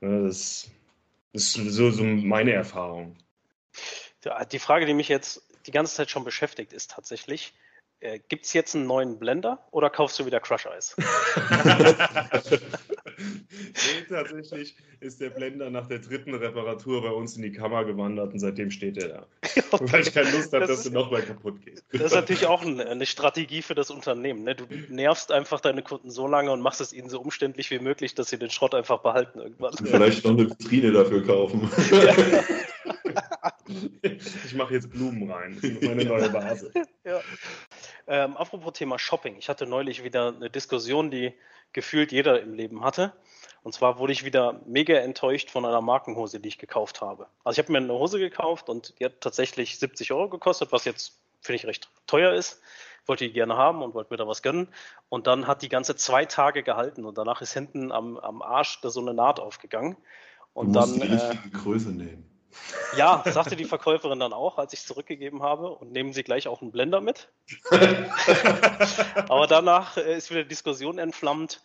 Ne, 0.01 0.23
das, 0.23 0.69
ist 1.33 1.53
so, 1.53 1.91
so 1.91 2.03
meine 2.03 2.53
Erfahrung. 2.53 3.17
Die 4.51 4.59
Frage, 4.59 4.85
die 4.85 4.93
mich 4.93 5.09
jetzt 5.09 5.43
die 5.65 5.71
ganze 5.71 5.95
Zeit 5.95 6.10
schon 6.10 6.23
beschäftigt, 6.23 6.73
ist 6.73 6.91
tatsächlich, 6.91 7.54
äh, 8.01 8.19
gibt 8.28 8.45
es 8.45 8.54
jetzt 8.54 8.75
einen 8.75 8.88
neuen 8.88 9.17
Blender 9.19 9.60
oder 9.71 9.89
kaufst 9.89 10.19
du 10.19 10.25
wieder 10.25 10.39
Crush 10.39 10.67
Eis? 10.67 10.95
nee, 13.17 14.06
tatsächlich 14.10 14.75
ist 14.99 15.21
der 15.21 15.30
Blender 15.30 15.69
nach 15.69 15.88
der 15.88 15.99
dritten 15.99 16.34
Reparatur 16.36 17.01
bei 17.01 17.10
uns 17.10 17.38
in 17.38 17.43
die 17.43 17.51
Kammer 17.51 17.86
gewandert 17.86 18.34
und 18.34 18.39
seitdem 18.39 18.69
steht 18.69 18.97
er 18.97 19.08
da. 19.08 19.25
Weil 19.80 20.01
ich 20.01 20.13
keine 20.13 20.30
Lust 20.32 20.51
habe, 20.54 20.67
das 20.67 20.78
dass 20.78 20.86
er 20.86 20.91
nochmal 20.91 21.21
kaputt 21.21 21.62
geht. 21.63 21.84
Das 21.93 22.01
ist 22.01 22.15
natürlich 22.15 22.45
auch 22.45 22.63
eine 22.63 23.06
Strategie 23.06 23.62
für 23.62 23.75
das 23.75 23.89
Unternehmen. 23.89 24.43
Ne? 24.43 24.56
Du 24.56 24.65
nervst 24.89 25.32
einfach 25.32 25.62
deine 25.62 25.82
Kunden 25.82 26.12
so 26.12 26.28
lange 26.28 26.51
und 26.51 26.62
machst 26.62 26.82
es 26.82 26.91
ihnen 26.91 27.10
so 27.10 27.21
umständlich 27.21 27.71
wie 27.71 27.80
möglich, 27.80 28.13
dass 28.13 28.30
sie 28.30 28.38
den 28.38 28.49
Schrott 28.49 28.75
einfach 28.75 28.99
behalten 28.99 29.39
irgendwann. 29.39 29.73
Vielleicht 29.78 30.25
noch 30.25 30.32
eine 30.32 30.49
Vitrine 30.49 30.91
dafür 30.91 31.25
kaufen. 31.25 31.69
ich 34.05 34.55
mache 34.55 34.73
jetzt 34.73 34.89
Blumen 34.91 35.29
rein. 35.31 35.55
Das 35.55 35.63
ist 35.63 35.83
meine 35.83 36.05
neue 36.05 36.31
Vase. 36.33 36.71
Ja. 37.03 37.21
Ähm, 38.07 38.35
apropos 38.35 38.73
Thema 38.73 38.97
Shopping. 38.97 39.35
Ich 39.37 39.47
hatte 39.47 39.67
neulich 39.67 40.03
wieder 40.03 40.29
eine 40.29 40.49
Diskussion, 40.49 41.11
die 41.11 41.33
gefühlt 41.71 42.11
jeder 42.11 42.41
im 42.41 42.55
Leben 42.55 42.83
hatte. 42.83 43.13
Und 43.61 43.73
zwar 43.73 43.99
wurde 43.99 44.13
ich 44.13 44.23
wieder 44.25 44.61
mega 44.65 44.95
enttäuscht 44.95 45.51
von 45.51 45.65
einer 45.65 45.81
Markenhose, 45.81 46.39
die 46.39 46.49
ich 46.49 46.57
gekauft 46.57 47.01
habe. 47.01 47.27
Also 47.43 47.59
ich 47.59 47.65
habe 47.65 47.73
mir 47.73 47.79
eine 47.79 47.93
Hose 47.93 48.17
gekauft 48.17 48.69
und 48.69 48.99
die 48.99 49.05
hat 49.05 49.21
tatsächlich 49.21 49.77
70 49.77 50.11
Euro 50.13 50.29
gekostet, 50.29 50.71
was 50.71 50.85
jetzt, 50.85 51.19
finde 51.41 51.57
ich, 51.57 51.65
recht 51.65 51.89
teuer 52.07 52.33
ist. 52.33 52.61
Wollte 53.05 53.25
die 53.25 53.33
gerne 53.33 53.57
haben 53.57 53.83
und 53.83 53.93
wollte 53.93 54.13
mir 54.13 54.17
da 54.17 54.27
was 54.27 54.41
gönnen. 54.41 54.67
Und 55.09 55.27
dann 55.27 55.47
hat 55.47 55.61
die 55.61 55.69
ganze 55.69 55.95
zwei 55.95 56.25
Tage 56.25 56.63
gehalten 56.63 57.05
und 57.05 57.17
danach 57.17 57.41
ist 57.41 57.53
hinten 57.53 57.91
am, 57.91 58.17
am 58.17 58.41
Arsch 58.41 58.81
da 58.81 58.89
so 58.89 59.01
eine 59.01 59.13
Naht 59.13 59.39
aufgegangen. 59.39 59.97
Und 60.53 60.73
du 60.73 60.79
musst 60.79 61.01
dann. 61.01 61.07
Die 61.07 61.13
richtige 61.13 61.47
äh, 61.47 61.51
Größe 61.51 61.89
nehmen. 61.89 62.35
Ja, 62.95 63.23
sagte 63.25 63.55
die 63.55 63.65
Verkäuferin 63.65 64.19
dann 64.19 64.33
auch, 64.33 64.57
als 64.57 64.73
ich 64.73 64.79
es 64.79 64.85
zurückgegeben 64.85 65.43
habe. 65.43 65.69
Und 65.69 65.91
nehmen 65.91 66.13
Sie 66.13 66.23
gleich 66.23 66.47
auch 66.47 66.61
einen 66.61 66.71
Blender 66.71 67.01
mit. 67.01 67.29
Aber 69.29 69.47
danach 69.47 69.97
äh, 69.97 70.17
ist 70.17 70.31
wieder 70.31 70.43
Diskussion 70.43 70.97
entflammt. 70.97 71.61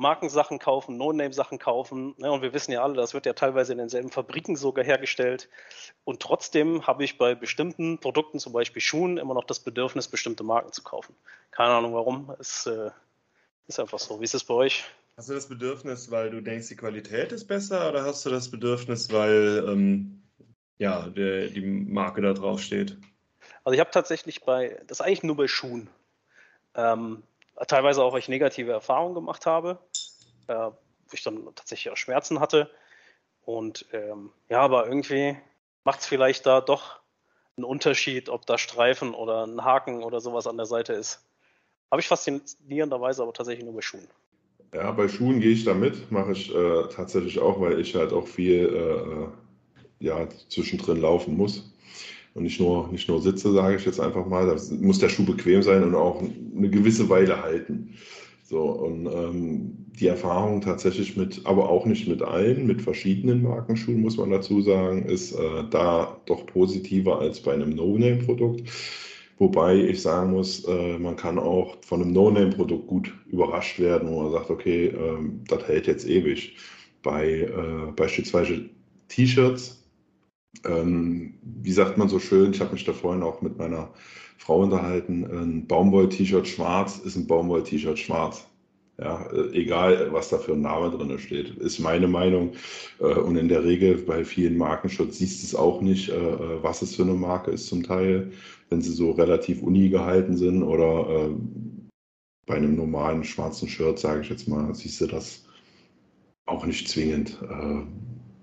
Markensachen 0.00 0.58
kaufen, 0.58 0.96
No-Name-Sachen 0.96 1.58
kaufen. 1.58 2.14
Ne? 2.16 2.32
Und 2.32 2.40
wir 2.40 2.54
wissen 2.54 2.72
ja 2.72 2.82
alle, 2.82 2.94
das 2.94 3.12
wird 3.12 3.26
ja 3.26 3.34
teilweise 3.34 3.72
in 3.72 3.78
denselben 3.78 4.10
Fabriken 4.10 4.56
sogar 4.56 4.84
hergestellt. 4.84 5.50
Und 6.04 6.20
trotzdem 6.20 6.86
habe 6.86 7.04
ich 7.04 7.18
bei 7.18 7.34
bestimmten 7.34 7.98
Produkten, 7.98 8.38
zum 8.38 8.54
Beispiel 8.54 8.80
Schuhen, 8.80 9.18
immer 9.18 9.34
noch 9.34 9.44
das 9.44 9.60
Bedürfnis, 9.60 10.08
bestimmte 10.08 10.42
Marken 10.42 10.72
zu 10.72 10.82
kaufen. 10.82 11.14
Keine 11.50 11.74
Ahnung 11.74 11.92
warum. 11.92 12.34
Es 12.38 12.66
äh, 12.66 12.90
ist 13.66 13.78
einfach 13.78 13.98
so. 13.98 14.20
Wie 14.20 14.24
ist 14.24 14.34
es 14.34 14.44
bei 14.44 14.54
euch? 14.54 14.84
Hast 15.18 15.28
du 15.28 15.34
das 15.34 15.48
Bedürfnis, 15.48 16.10
weil 16.10 16.30
du 16.30 16.40
denkst, 16.40 16.68
die 16.68 16.76
Qualität 16.76 17.30
ist 17.32 17.46
besser 17.46 17.90
oder 17.90 18.04
hast 18.04 18.24
du 18.24 18.30
das 18.30 18.50
Bedürfnis, 18.50 19.12
weil 19.12 19.66
ähm, 19.68 20.22
ja, 20.80 21.08
der, 21.08 21.48
die 21.48 21.60
Marke 21.60 22.22
da 22.22 22.32
drauf 22.32 22.60
steht? 22.60 22.96
Also 23.64 23.74
ich 23.74 23.80
habe 23.80 23.90
tatsächlich 23.90 24.42
bei, 24.42 24.80
das 24.86 24.98
ist 24.98 25.06
eigentlich 25.06 25.22
nur 25.22 25.36
bei 25.36 25.46
Schuhen. 25.46 25.90
Ähm, 26.74 27.22
teilweise 27.68 28.02
auch, 28.02 28.12
weil 28.12 28.20
ich 28.20 28.28
negative 28.28 28.72
Erfahrungen 28.72 29.14
gemacht 29.14 29.44
habe, 29.44 29.78
äh, 30.48 30.54
wo 30.54 31.12
ich 31.12 31.22
dann 31.22 31.44
tatsächlich 31.54 31.92
auch 31.92 31.98
Schmerzen 31.98 32.40
hatte. 32.40 32.70
Und 33.44 33.86
ähm, 33.92 34.32
ja, 34.48 34.60
aber 34.62 34.86
irgendwie 34.86 35.36
macht 35.84 36.00
es 36.00 36.06
vielleicht 36.06 36.46
da 36.46 36.62
doch 36.62 37.00
einen 37.56 37.64
Unterschied, 37.64 38.30
ob 38.30 38.46
da 38.46 38.56
Streifen 38.56 39.12
oder 39.12 39.46
ein 39.46 39.62
Haken 39.62 40.02
oder 40.02 40.20
sowas 40.20 40.46
an 40.46 40.56
der 40.56 40.66
Seite 40.66 40.94
ist. 40.94 41.22
Habe 41.90 42.00
ich 42.00 42.08
faszinierenderweise 42.08 43.22
aber 43.22 43.34
tatsächlich 43.34 43.64
nur 43.64 43.74
bei 43.74 43.82
Schuhen. 43.82 44.08
Ja, 44.72 44.92
bei 44.92 45.08
Schuhen 45.08 45.40
gehe 45.40 45.50
ich 45.50 45.64
da 45.64 45.74
mit, 45.74 46.10
mache 46.10 46.32
ich 46.32 46.54
äh, 46.54 46.88
tatsächlich 46.88 47.38
auch, 47.38 47.60
weil 47.60 47.80
ich 47.80 47.94
halt 47.94 48.12
auch 48.12 48.26
viel 48.26 48.66
äh, 48.66 49.49
ja, 50.00 50.26
zwischendrin 50.48 51.00
laufen 51.00 51.36
muss 51.36 51.70
und 52.34 52.44
nicht 52.44 52.60
nur, 52.60 52.88
nicht 52.88 53.08
nur 53.08 53.20
sitze, 53.20 53.52
sage 53.52 53.76
ich 53.76 53.84
jetzt 53.84 54.00
einfach 54.00 54.26
mal. 54.26 54.46
Da 54.46 54.56
muss 54.80 54.98
der 54.98 55.08
Schuh 55.08 55.24
bequem 55.24 55.62
sein 55.62 55.82
und 55.82 55.94
auch 55.94 56.20
eine 56.20 56.70
gewisse 56.70 57.08
Weile 57.08 57.42
halten. 57.42 57.94
So, 58.44 58.62
und 58.62 59.06
ähm, 59.06 59.76
die 60.00 60.08
Erfahrung 60.08 60.60
tatsächlich 60.60 61.16
mit, 61.16 61.42
aber 61.44 61.68
auch 61.68 61.86
nicht 61.86 62.08
mit 62.08 62.22
allen, 62.22 62.66
mit 62.66 62.82
verschiedenen 62.82 63.42
Markenschuhen, 63.42 64.00
muss 64.00 64.16
man 64.16 64.30
dazu 64.30 64.60
sagen, 64.60 65.04
ist 65.04 65.32
äh, 65.32 65.64
da 65.70 66.20
doch 66.26 66.46
positiver 66.46 67.20
als 67.20 67.40
bei 67.40 67.52
einem 67.52 67.70
No-Name-Produkt. 67.70 68.68
Wobei 69.38 69.76
ich 69.76 70.02
sagen 70.02 70.32
muss, 70.32 70.64
äh, 70.64 70.98
man 70.98 71.14
kann 71.16 71.38
auch 71.38 71.76
von 71.82 72.02
einem 72.02 72.12
No-Name-Produkt 72.12 72.88
gut 72.88 73.14
überrascht 73.30 73.78
werden, 73.78 74.08
wo 74.08 74.22
man 74.22 74.32
sagt, 74.32 74.50
okay, 74.50 74.86
äh, 74.86 75.18
das 75.46 75.68
hält 75.68 75.86
jetzt 75.86 76.08
ewig. 76.08 76.56
Bei 77.02 77.42
äh, 77.42 77.92
beispielsweise 77.94 78.68
T-Shirts 79.08 79.79
ähm, 80.64 81.34
wie 81.42 81.72
sagt 81.72 81.96
man 81.96 82.08
so 82.08 82.18
schön, 82.18 82.52
ich 82.52 82.60
habe 82.60 82.72
mich 82.72 82.84
da 82.84 82.92
vorhin 82.92 83.22
auch 83.22 83.40
mit 83.42 83.58
meiner 83.58 83.90
Frau 84.38 84.62
unterhalten, 84.62 85.24
ein 85.24 85.66
Baumwoll-T-Shirt 85.66 86.48
schwarz 86.48 86.98
ist 86.98 87.16
ein 87.16 87.26
Baumwoll-T-Shirt 87.26 87.98
schwarz. 87.98 88.46
Ja, 88.98 89.26
äh, 89.32 89.50
egal, 89.52 90.12
was 90.12 90.28
da 90.28 90.38
für 90.38 90.52
ein 90.52 90.60
Name 90.60 90.90
drin 90.90 91.18
steht, 91.18 91.56
ist 91.56 91.78
meine 91.78 92.06
Meinung. 92.06 92.52
Äh, 92.98 93.14
und 93.14 93.36
in 93.36 93.48
der 93.48 93.64
Regel 93.64 93.96
bei 93.96 94.24
vielen 94.24 94.58
Markenschutz 94.58 95.18
siehst 95.18 95.42
du 95.42 95.46
es 95.46 95.54
auch 95.54 95.80
nicht, 95.80 96.10
äh, 96.10 96.62
was 96.62 96.82
es 96.82 96.96
für 96.96 97.02
eine 97.02 97.14
Marke 97.14 97.50
ist 97.50 97.66
zum 97.66 97.82
Teil, 97.82 98.32
wenn 98.68 98.82
sie 98.82 98.92
so 98.92 99.12
relativ 99.12 99.62
uni 99.62 99.88
gehalten 99.88 100.36
sind 100.36 100.62
oder 100.62 101.30
bei 102.46 102.54
einem 102.54 102.76
normalen 102.76 103.24
schwarzen 103.24 103.68
Shirt, 103.68 103.98
sage 103.98 104.20
ich 104.20 104.28
jetzt 104.28 104.46
mal, 104.46 104.72
siehst 104.74 105.00
du 105.00 105.06
das 105.06 105.44
auch 106.46 106.64
nicht 106.66 106.88
zwingend 106.88 107.36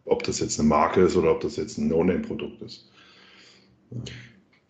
ob 0.07 0.23
das 0.23 0.39
jetzt 0.39 0.59
eine 0.59 0.69
Marke 0.69 1.01
ist 1.01 1.15
oder 1.15 1.31
ob 1.31 1.41
das 1.41 1.57
jetzt 1.57 1.77
ein 1.77 1.89
No-Name-Produkt 1.89 2.61
ist. 2.61 2.89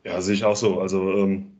Ja, 0.03 0.21
sehe 0.21 0.35
ich 0.35 0.43
auch 0.43 0.55
so. 0.55 0.79
Also 0.79 1.13
ähm, 1.13 1.57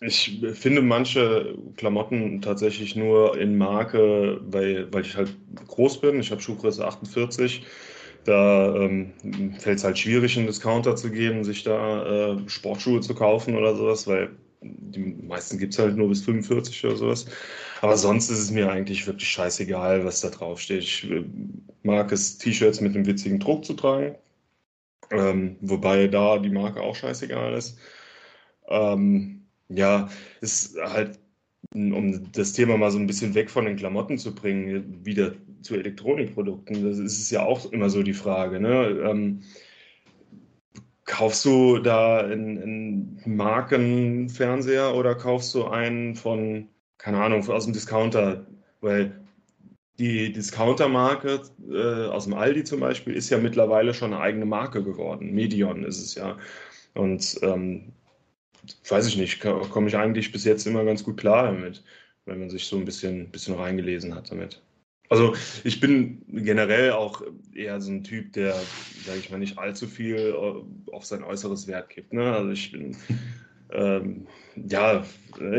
ich 0.00 0.44
finde 0.54 0.82
manche 0.82 1.56
Klamotten 1.76 2.42
tatsächlich 2.42 2.96
nur 2.96 3.38
in 3.38 3.56
Marke, 3.56 4.40
weil, 4.46 4.92
weil 4.92 5.02
ich 5.02 5.16
halt 5.16 5.34
groß 5.66 6.00
bin. 6.00 6.20
Ich 6.20 6.30
habe 6.30 6.40
Schuhgröße 6.40 6.86
48. 6.86 7.64
Da 8.24 8.74
ähm, 8.76 9.12
fällt 9.58 9.78
es 9.78 9.84
halt 9.84 9.98
schwierig, 9.98 10.36
einen 10.36 10.48
Discounter 10.48 10.96
zu 10.96 11.10
geben, 11.10 11.44
sich 11.44 11.62
da 11.62 12.34
äh, 12.34 12.48
Sportschuhe 12.48 13.00
zu 13.00 13.14
kaufen 13.14 13.56
oder 13.56 13.76
sowas, 13.76 14.06
weil 14.06 14.30
die 14.78 15.00
meisten 15.00 15.58
gibt 15.58 15.72
es 15.74 15.78
halt 15.78 15.96
nur 15.96 16.08
bis 16.08 16.22
45 16.22 16.84
oder 16.84 16.96
sowas. 16.96 17.26
Aber 17.80 17.96
sonst 17.96 18.30
ist 18.30 18.38
es 18.38 18.50
mir 18.50 18.70
eigentlich 18.70 19.06
wirklich 19.06 19.28
scheißegal, 19.28 20.04
was 20.04 20.20
da 20.20 20.30
drauf 20.30 20.60
steht. 20.60 20.82
Ich 20.82 21.10
äh, 21.10 21.24
mag 21.82 22.12
es, 22.12 22.38
T-Shirts 22.38 22.80
mit 22.80 22.94
einem 22.94 23.06
witzigen 23.06 23.38
Druck 23.40 23.64
zu 23.64 23.74
tragen. 23.74 24.16
Ähm, 25.10 25.56
wobei 25.60 26.08
da 26.08 26.38
die 26.38 26.50
Marke 26.50 26.80
auch 26.80 26.96
scheißegal 26.96 27.54
ist. 27.54 27.78
Ähm, 28.68 29.46
ja, 29.68 30.08
ist 30.40 30.76
halt, 30.78 31.18
um 31.74 32.32
das 32.32 32.52
Thema 32.52 32.76
mal 32.76 32.90
so 32.90 32.98
ein 32.98 33.06
bisschen 33.06 33.34
weg 33.34 33.50
von 33.50 33.66
den 33.66 33.76
Klamotten 33.76 34.18
zu 34.18 34.34
bringen, 34.34 35.04
wieder 35.04 35.34
zu 35.62 35.74
Elektronikprodukten. 35.74 36.84
Das 36.84 36.98
ist 36.98 37.30
ja 37.30 37.44
auch 37.44 37.70
immer 37.72 37.90
so 37.90 38.02
die 38.02 38.14
Frage. 38.14 38.60
Ne? 38.60 39.00
Ähm, 39.04 39.42
Kaufst 41.06 41.44
du 41.44 41.78
da 41.78 42.18
einen, 42.18 43.22
Markenfernseher 43.24 44.94
oder 44.94 45.14
kaufst 45.14 45.54
du 45.54 45.66
einen 45.66 46.16
von, 46.16 46.68
keine 46.98 47.22
Ahnung, 47.22 47.48
aus 47.48 47.64
dem 47.64 47.72
Discounter? 47.72 48.46
Weil 48.80 49.26
die 49.98 50.32
Discounter-Marke 50.32 51.42
äh, 51.70 52.06
aus 52.08 52.24
dem 52.24 52.34
Aldi 52.34 52.64
zum 52.64 52.80
Beispiel 52.80 53.14
ist 53.14 53.30
ja 53.30 53.38
mittlerweile 53.38 53.94
schon 53.94 54.12
eine 54.12 54.22
eigene 54.22 54.46
Marke 54.46 54.82
geworden. 54.82 55.32
Medion 55.32 55.84
ist 55.84 56.00
es 56.02 56.14
ja. 56.14 56.38
Und 56.94 57.38
ähm, 57.42 57.92
weiß 58.88 59.06
ich 59.06 59.16
nicht, 59.16 59.40
komme 59.40 59.88
ich 59.88 59.96
eigentlich 59.96 60.32
bis 60.32 60.44
jetzt 60.44 60.66
immer 60.66 60.84
ganz 60.84 61.04
gut 61.04 61.16
klar 61.18 61.44
damit, 61.44 61.84
wenn 62.24 62.40
man 62.40 62.50
sich 62.50 62.66
so 62.66 62.76
ein 62.76 62.84
bisschen, 62.84 63.30
bisschen 63.30 63.54
reingelesen 63.54 64.14
hat 64.14 64.30
damit. 64.30 64.62
Also 65.08 65.34
ich 65.64 65.80
bin 65.80 66.22
generell 66.28 66.92
auch 66.92 67.22
eher 67.54 67.80
so 67.80 67.92
ein 67.92 68.04
Typ, 68.04 68.32
der, 68.32 68.54
sage 69.04 69.18
ich 69.18 69.30
mal, 69.30 69.38
nicht 69.38 69.58
allzu 69.58 69.86
viel 69.86 70.16
äh, 70.16 70.92
auf 70.92 71.04
sein 71.04 71.22
äußeres 71.22 71.66
Wert 71.68 71.90
gibt. 71.90 72.12
Ne? 72.12 72.32
Also 72.32 72.50
ich 72.50 72.72
bin, 72.72 72.96
ähm, 73.70 74.26
ja, 74.56 75.04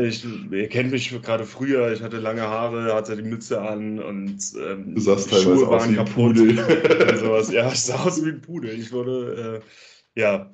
ich, 0.02 0.24
ihr 0.50 0.68
kennt 0.68 0.90
mich 0.90 1.10
gerade 1.22 1.44
früher, 1.44 1.92
ich 1.92 2.02
hatte 2.02 2.18
lange 2.18 2.42
Haare, 2.42 2.94
hatte 2.94 3.16
die 3.16 3.22
Mütze 3.22 3.60
an 3.60 4.00
und 4.00 4.38
ähm, 4.60 4.94
du 4.94 5.00
sahst 5.00 5.30
die 5.30 5.36
Schuhe 5.36 5.68
waren 5.68 5.94
kaputt. 5.94 6.38
und 6.38 7.18
sowas. 7.18 7.50
Ja, 7.52 7.70
ich 7.72 7.80
sah 7.80 8.04
aus 8.04 8.24
wie 8.24 8.30
ein 8.30 8.40
Pudel. 8.40 8.78
Ich 8.78 8.92
wurde, 8.92 9.62
äh, 9.62 10.20
ja, 10.20 10.50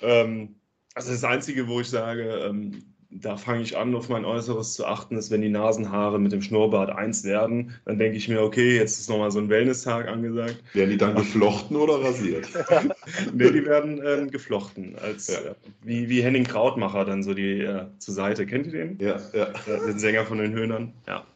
ähm, 0.00 0.56
also 0.94 1.10
das 1.10 1.24
Einzige, 1.24 1.68
wo 1.68 1.80
ich 1.80 1.88
sage, 1.88 2.22
ähm, 2.22 2.91
da 3.14 3.36
fange 3.36 3.62
ich 3.62 3.76
an, 3.76 3.94
auf 3.94 4.08
mein 4.08 4.24
Äußeres 4.24 4.74
zu 4.74 4.86
achten, 4.86 5.16
ist, 5.16 5.30
wenn 5.30 5.42
die 5.42 5.50
Nasenhaare 5.50 6.18
mit 6.18 6.32
dem 6.32 6.40
Schnurrbart 6.40 6.90
eins 6.90 7.24
werden, 7.24 7.74
dann 7.84 7.98
denke 7.98 8.16
ich 8.16 8.28
mir, 8.28 8.42
okay, 8.42 8.76
jetzt 8.76 8.98
ist 8.98 9.10
nochmal 9.10 9.30
so 9.30 9.38
ein 9.38 9.48
Wellness-Tag 9.48 10.08
angesagt. 10.08 10.62
Werden 10.72 10.90
die 10.90 10.96
dann 10.96 11.14
geflochten 11.14 11.76
oder 11.76 12.02
rasiert? 12.02 12.48
nee, 13.34 13.50
die 13.50 13.66
werden 13.66 14.02
ähm, 14.04 14.30
geflochten. 14.30 14.96
Als, 14.98 15.28
ja. 15.28 15.50
äh, 15.50 15.54
wie, 15.82 16.08
wie 16.08 16.22
Henning 16.22 16.44
Krautmacher 16.44 17.04
dann 17.04 17.22
so 17.22 17.34
die 17.34 17.60
äh, 17.60 17.86
zur 17.98 18.14
Seite. 18.14 18.46
Kennt 18.46 18.66
ihr 18.66 18.72
den? 18.72 18.98
Ja, 18.98 19.20
ja. 19.34 19.48
Äh, 19.66 19.86
den 19.86 19.98
Sänger 19.98 20.24
von 20.24 20.38
den 20.38 20.52
Höhnern? 20.52 20.94
Ja. 21.06 21.26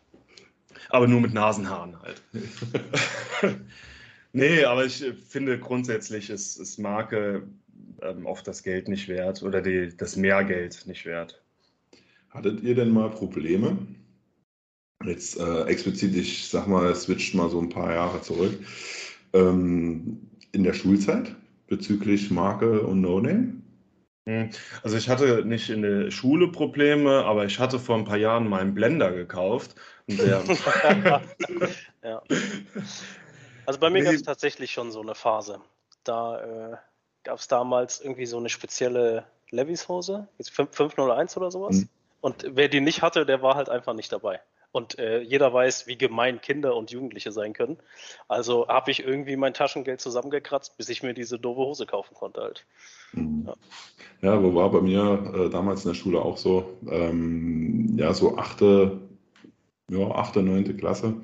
Aber 0.89 1.07
nur 1.09 1.21
mit 1.21 1.35
Nasenhaaren 1.35 1.97
halt. 2.01 2.23
nee, 4.33 4.65
aber 4.65 4.87
ich 4.87 5.05
finde 5.29 5.59
grundsätzlich 5.59 6.31
ist, 6.31 6.57
ist 6.59 6.79
Marke 6.79 7.43
ähm, 8.03 8.25
oft 8.25 8.47
das 8.47 8.63
Geld 8.63 8.89
nicht 8.89 9.09
wert 9.09 9.43
oder 9.43 9.61
die, 9.61 9.95
das 9.97 10.17
Mehrgeld 10.17 10.87
nicht 10.87 11.05
wert. 11.05 11.43
Hattet 12.37 12.63
ihr 12.63 12.75
denn 12.75 12.91
mal 12.91 13.09
Probleme? 13.09 13.79
Jetzt 15.05 15.41
äh, 15.41 15.63
explizit, 15.65 16.15
ich 16.15 16.49
sag 16.49 16.67
mal, 16.67 16.95
switcht 16.95 17.35
mal 17.35 17.49
so 17.49 17.59
ein 17.59 17.71
paar 17.71 17.95
Jahre 17.95 18.21
zurück. 18.21 18.53
Ähm, 19.33 20.29
in 20.53 20.63
der 20.63 20.75
Schulzeit 20.75 21.35
bezüglich 21.67 22.31
Marke 22.31 22.83
und 22.83 23.01
No-Name? 23.01 23.55
Hm, 24.29 24.51
also 24.83 24.99
ich 24.99 25.09
hatte 25.09 25.47
nicht 25.47 25.71
in 25.71 25.81
der 25.81 26.11
Schule 26.11 26.49
Probleme, 26.49 27.25
aber 27.25 27.47
ich 27.47 27.59
hatte 27.59 27.79
vor 27.79 27.97
ein 27.97 28.05
paar 28.05 28.19
Jahren 28.19 28.49
meinen 28.49 28.75
Blender 28.75 29.13
gekauft. 29.13 29.75
Der 30.07 30.43
ja. 32.05 32.23
Also 33.65 33.81
bei 33.81 33.89
mir 33.89 34.05
gab 34.05 34.13
es 34.13 34.23
tatsächlich 34.23 34.73
schon 34.73 34.93
so 34.93 35.01
eine 35.01 35.15
Phase. 35.15 35.61
Da 36.05 36.73
äh, 36.73 36.77
gab 37.25 37.39
es 37.39 37.49
damals 37.49 38.03
irgendwie 38.03 38.27
so 38.27 38.37
eine 38.37 38.51
spezielle 38.51 39.25
Levis-Hose, 39.51 40.29
501 40.43 41.37
oder 41.39 41.51
sowas. 41.51 41.87
Und 42.21 42.47
wer 42.49 42.69
die 42.69 42.81
nicht 42.81 43.03
hatte, 43.03 43.27
der 43.27 43.43
war 43.43 43.55
halt 43.55 43.69
einfach 43.69 43.95
nicht 43.95 44.13
dabei. 44.13 44.41
Und 44.73 44.99
äh, 44.99 45.21
jeder 45.21 45.53
weiß, 45.55 45.87
wie 45.87 45.97
gemein 45.97 46.41
Kinder 46.41 46.77
und 46.77 46.91
Jugendliche 46.91 47.33
sein 47.33 47.55
können. 47.55 47.79
Also 48.29 48.69
habe 48.69 48.91
ich 48.91 49.03
irgendwie 49.03 49.37
mein 49.37 49.55
Taschengeld 49.55 50.01
zusammengekratzt, 50.01 50.77
bis 50.77 50.89
ich 50.91 51.03
mir 51.03 51.15
diese 51.15 51.39
doofe 51.39 51.61
Hose 51.61 51.87
kaufen 51.87 52.15
konnte 52.15 52.43
halt. 52.43 52.67
Mhm. 53.13 53.49
Ja, 54.21 54.35
ja 54.35 54.55
war 54.55 54.71
bei 54.71 54.83
mir 54.83 55.33
äh, 55.35 55.51
damals 55.51 55.85
in 55.85 55.93
der 55.93 55.95
Schule 55.95 56.21
auch 56.21 56.37
so, 56.37 56.77
ähm, 56.91 57.97
ja, 57.97 58.13
so 58.13 58.37
achte, 58.37 59.01
ja, 59.89 60.11
achte, 60.11 60.43
neunte 60.43 60.77
Klasse 60.77 61.15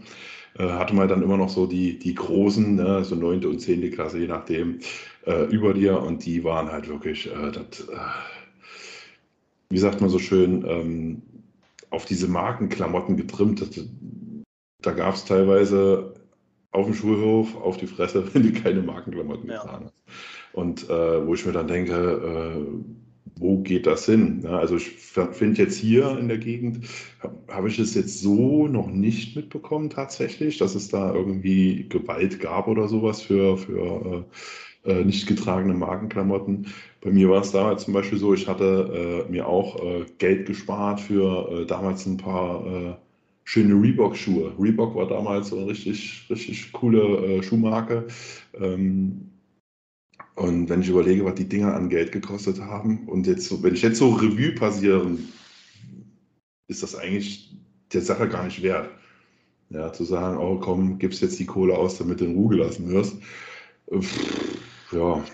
äh, 0.58 0.68
hatte 0.68 0.94
man 0.94 1.08
dann 1.08 1.22
immer 1.22 1.36
noch 1.36 1.48
so 1.48 1.66
die, 1.66 1.98
die 1.98 2.14
großen, 2.14 2.76
ne, 2.76 3.04
so 3.04 3.14
neunte 3.14 3.48
und 3.48 3.60
zehnte 3.60 3.90
Klasse, 3.90 4.18
je 4.18 4.26
nachdem, 4.26 4.80
äh, 5.26 5.44
über 5.46 5.74
dir 5.74 6.00
und 6.00 6.24
die 6.24 6.44
waren 6.44 6.70
halt 6.70 6.88
wirklich, 6.88 7.26
äh, 7.26 7.52
das, 7.52 7.80
äh, 7.88 7.96
wie 9.72 9.78
sagt 9.78 10.00
man 10.00 10.10
so 10.10 10.18
schön, 10.18 10.64
ähm, 10.68 11.22
auf 11.90 12.04
diese 12.04 12.28
Markenklamotten 12.28 13.16
getrimmt. 13.16 13.64
Da 14.82 14.92
gab 14.92 15.14
es 15.14 15.24
teilweise 15.24 16.14
auf 16.72 16.86
dem 16.86 16.94
Schulhof 16.94 17.56
auf 17.56 17.76
die 17.78 17.86
Fresse, 17.86 18.24
wenn 18.34 18.42
du 18.42 18.52
keine 18.52 18.82
Markenklamotten 18.82 19.48
ja. 19.48 19.62
getragen 19.62 19.86
hast. 19.86 19.94
Und 20.52 20.90
äh, 20.90 21.26
wo 21.26 21.34
ich 21.34 21.46
mir 21.46 21.52
dann 21.52 21.68
denke, 21.68 21.94
äh, 21.94 22.92
wo 23.36 23.58
geht 23.62 23.86
das 23.86 24.04
hin? 24.04 24.42
Ja, 24.44 24.58
also 24.58 24.76
ich 24.76 24.90
finde 24.90 25.62
jetzt 25.62 25.76
hier 25.76 26.18
in 26.18 26.28
der 26.28 26.36
Gegend, 26.38 26.86
habe 27.20 27.34
hab 27.48 27.66
ich 27.66 27.78
es 27.78 27.94
jetzt 27.94 28.20
so 28.20 28.68
noch 28.68 28.88
nicht 28.88 29.34
mitbekommen 29.36 29.88
tatsächlich, 29.88 30.58
dass 30.58 30.74
es 30.74 30.88
da 30.88 31.14
irgendwie 31.14 31.88
Gewalt 31.88 32.40
gab 32.40 32.68
oder 32.68 32.88
sowas 32.88 33.22
für, 33.22 33.56
für 33.56 34.26
äh, 34.28 34.34
äh 34.84 35.04
nicht 35.04 35.26
getragene 35.26 35.74
Markenklamotten. 35.74 36.66
Bei 37.00 37.10
mir 37.10 37.30
war 37.30 37.42
es 37.42 37.52
damals 37.52 37.84
zum 37.84 37.94
Beispiel 37.94 38.18
so, 38.18 38.34
ich 38.34 38.48
hatte 38.48 39.24
äh, 39.28 39.30
mir 39.30 39.46
auch 39.46 39.82
äh, 39.82 40.06
Geld 40.18 40.46
gespart 40.46 41.00
für 41.00 41.62
äh, 41.62 41.66
damals 41.66 42.06
ein 42.06 42.16
paar 42.16 42.66
äh, 42.66 42.94
schöne 43.44 43.74
Reebok-Schuhe. 43.74 44.52
Reebok 44.58 44.94
war 44.94 45.08
damals 45.08 45.48
so 45.48 45.56
eine 45.56 45.66
richtig, 45.68 46.26
richtig 46.30 46.72
coole 46.72 47.42
Schuhmarke. 47.42 48.06
Ähm, 48.58 49.32
und 50.34 50.68
wenn 50.68 50.80
ich 50.80 50.88
überlege, 50.88 51.24
was 51.24 51.34
die 51.34 51.48
Dinger 51.48 51.74
an 51.74 51.88
Geld 51.88 52.12
gekostet 52.12 52.60
haben 52.60 53.08
und 53.08 53.26
jetzt 53.26 53.62
wenn 53.62 53.74
ich 53.74 53.82
jetzt 53.82 53.98
so 53.98 54.10
Revue 54.10 54.52
passieren, 54.52 55.28
ist 56.68 56.82
das 56.82 56.94
eigentlich 56.94 57.54
der 57.92 58.00
Sache 58.00 58.28
gar 58.28 58.44
nicht 58.44 58.62
wert. 58.62 58.90
Ja, 59.70 59.92
zu 59.92 60.04
sagen, 60.04 60.38
oh 60.38 60.58
komm, 60.58 60.98
gibst 60.98 61.22
jetzt 61.22 61.38
die 61.38 61.46
Kohle 61.46 61.76
aus, 61.76 61.98
damit 61.98 62.20
du 62.20 62.26
in 62.26 62.34
Ruhe 62.34 62.56
gelassen 62.56 62.90
wirst. 62.90 63.16
Ja. 63.90 65.24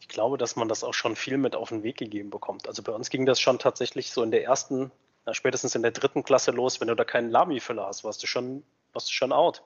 Ich 0.00 0.08
glaube, 0.08 0.38
dass 0.38 0.56
man 0.56 0.68
das 0.68 0.84
auch 0.84 0.94
schon 0.94 1.16
viel 1.16 1.38
mit 1.38 1.56
auf 1.56 1.70
den 1.70 1.82
Weg 1.82 1.96
gegeben 1.96 2.30
bekommt. 2.30 2.68
Also 2.68 2.82
bei 2.82 2.92
uns 2.92 3.10
ging 3.10 3.26
das 3.26 3.40
schon 3.40 3.58
tatsächlich 3.58 4.10
so 4.10 4.22
in 4.22 4.30
der 4.30 4.44
ersten, 4.44 4.92
na, 5.26 5.34
spätestens 5.34 5.74
in 5.74 5.82
der 5.82 5.90
dritten 5.90 6.22
Klasse 6.22 6.50
los, 6.50 6.80
wenn 6.80 6.88
du 6.88 6.94
da 6.94 7.04
keinen 7.04 7.30
Lami-Füller 7.30 7.86
hast, 7.86 8.04
warst 8.04 8.22
du 8.22 8.26
schon, 8.26 8.62
warst 8.92 9.08
du 9.08 9.12
schon 9.12 9.32
out. 9.32 9.62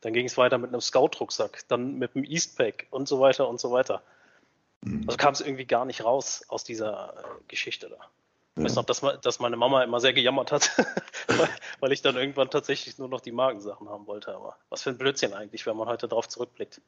Dann 0.00 0.12
ging 0.12 0.26
es 0.26 0.36
weiter 0.36 0.58
mit 0.58 0.68
einem 0.68 0.80
Scout-Rucksack, 0.80 1.66
dann 1.68 1.94
mit 1.94 2.14
einem 2.14 2.24
Eastpack 2.24 2.86
und 2.90 3.08
so 3.08 3.18
weiter 3.18 3.48
und 3.48 3.60
so 3.60 3.72
weiter. 3.72 4.02
Mhm. 4.82 5.04
Also 5.06 5.16
kam 5.16 5.32
es 5.32 5.40
irgendwie 5.40 5.64
gar 5.64 5.84
nicht 5.84 6.04
raus 6.04 6.44
aus 6.48 6.62
dieser 6.64 7.14
äh, 7.16 7.22
Geschichte 7.48 7.88
da. 7.88 7.98
Ich 8.58 8.64
weiß 8.64 8.74
noch, 8.74 8.84
dass, 8.84 9.04
dass, 9.22 9.38
meine 9.38 9.56
Mama 9.56 9.84
immer 9.84 10.00
sehr 10.00 10.12
gejammert 10.12 10.50
hat, 10.50 10.72
weil 11.80 11.92
ich 11.92 12.02
dann 12.02 12.16
irgendwann 12.16 12.50
tatsächlich 12.50 12.98
nur 12.98 13.08
noch 13.08 13.20
die 13.20 13.30
Magensachen 13.30 13.88
haben 13.88 14.08
wollte. 14.08 14.34
Aber 14.34 14.56
was 14.68 14.82
für 14.82 14.90
ein 14.90 14.98
Blödsinn 14.98 15.32
eigentlich, 15.32 15.64
wenn 15.66 15.76
man 15.76 15.86
heute 15.86 16.08
darauf 16.08 16.28
zurückblickt. 16.28 16.80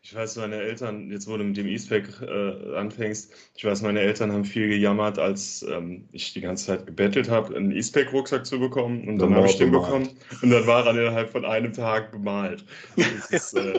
Ich 0.00 0.14
weiß, 0.14 0.36
meine 0.36 0.56
Eltern, 0.56 1.10
jetzt 1.10 1.28
wo 1.28 1.36
du 1.36 1.44
mit 1.44 1.56
dem 1.56 1.66
Eastpack 1.66 2.22
äh, 2.22 2.76
anfängst, 2.76 3.32
ich 3.56 3.64
weiß, 3.64 3.82
meine 3.82 4.00
Eltern 4.00 4.32
haben 4.32 4.44
viel 4.44 4.68
gejammert, 4.68 5.18
als 5.18 5.62
ähm, 5.68 6.08
ich 6.12 6.32
die 6.32 6.40
ganze 6.40 6.66
Zeit 6.66 6.86
gebettelt 6.86 7.28
habe, 7.28 7.54
einen 7.54 7.72
Eastpack-Rucksack 7.72 8.46
zu 8.46 8.60
bekommen. 8.60 9.00
Und 9.08 9.18
dann, 9.18 9.30
dann 9.30 9.38
habe 9.38 9.48
ich 9.48 9.58
den 9.58 9.72
bemalt. 9.72 9.86
bekommen. 9.86 10.18
Und 10.42 10.50
dann 10.50 10.66
war 10.66 10.86
er 10.86 10.92
innerhalb 10.92 11.30
von 11.30 11.44
einem 11.44 11.72
Tag 11.72 12.12
bemalt. 12.12 12.64
Das 12.96 13.30
ist, 13.30 13.54
äh, 13.54 13.78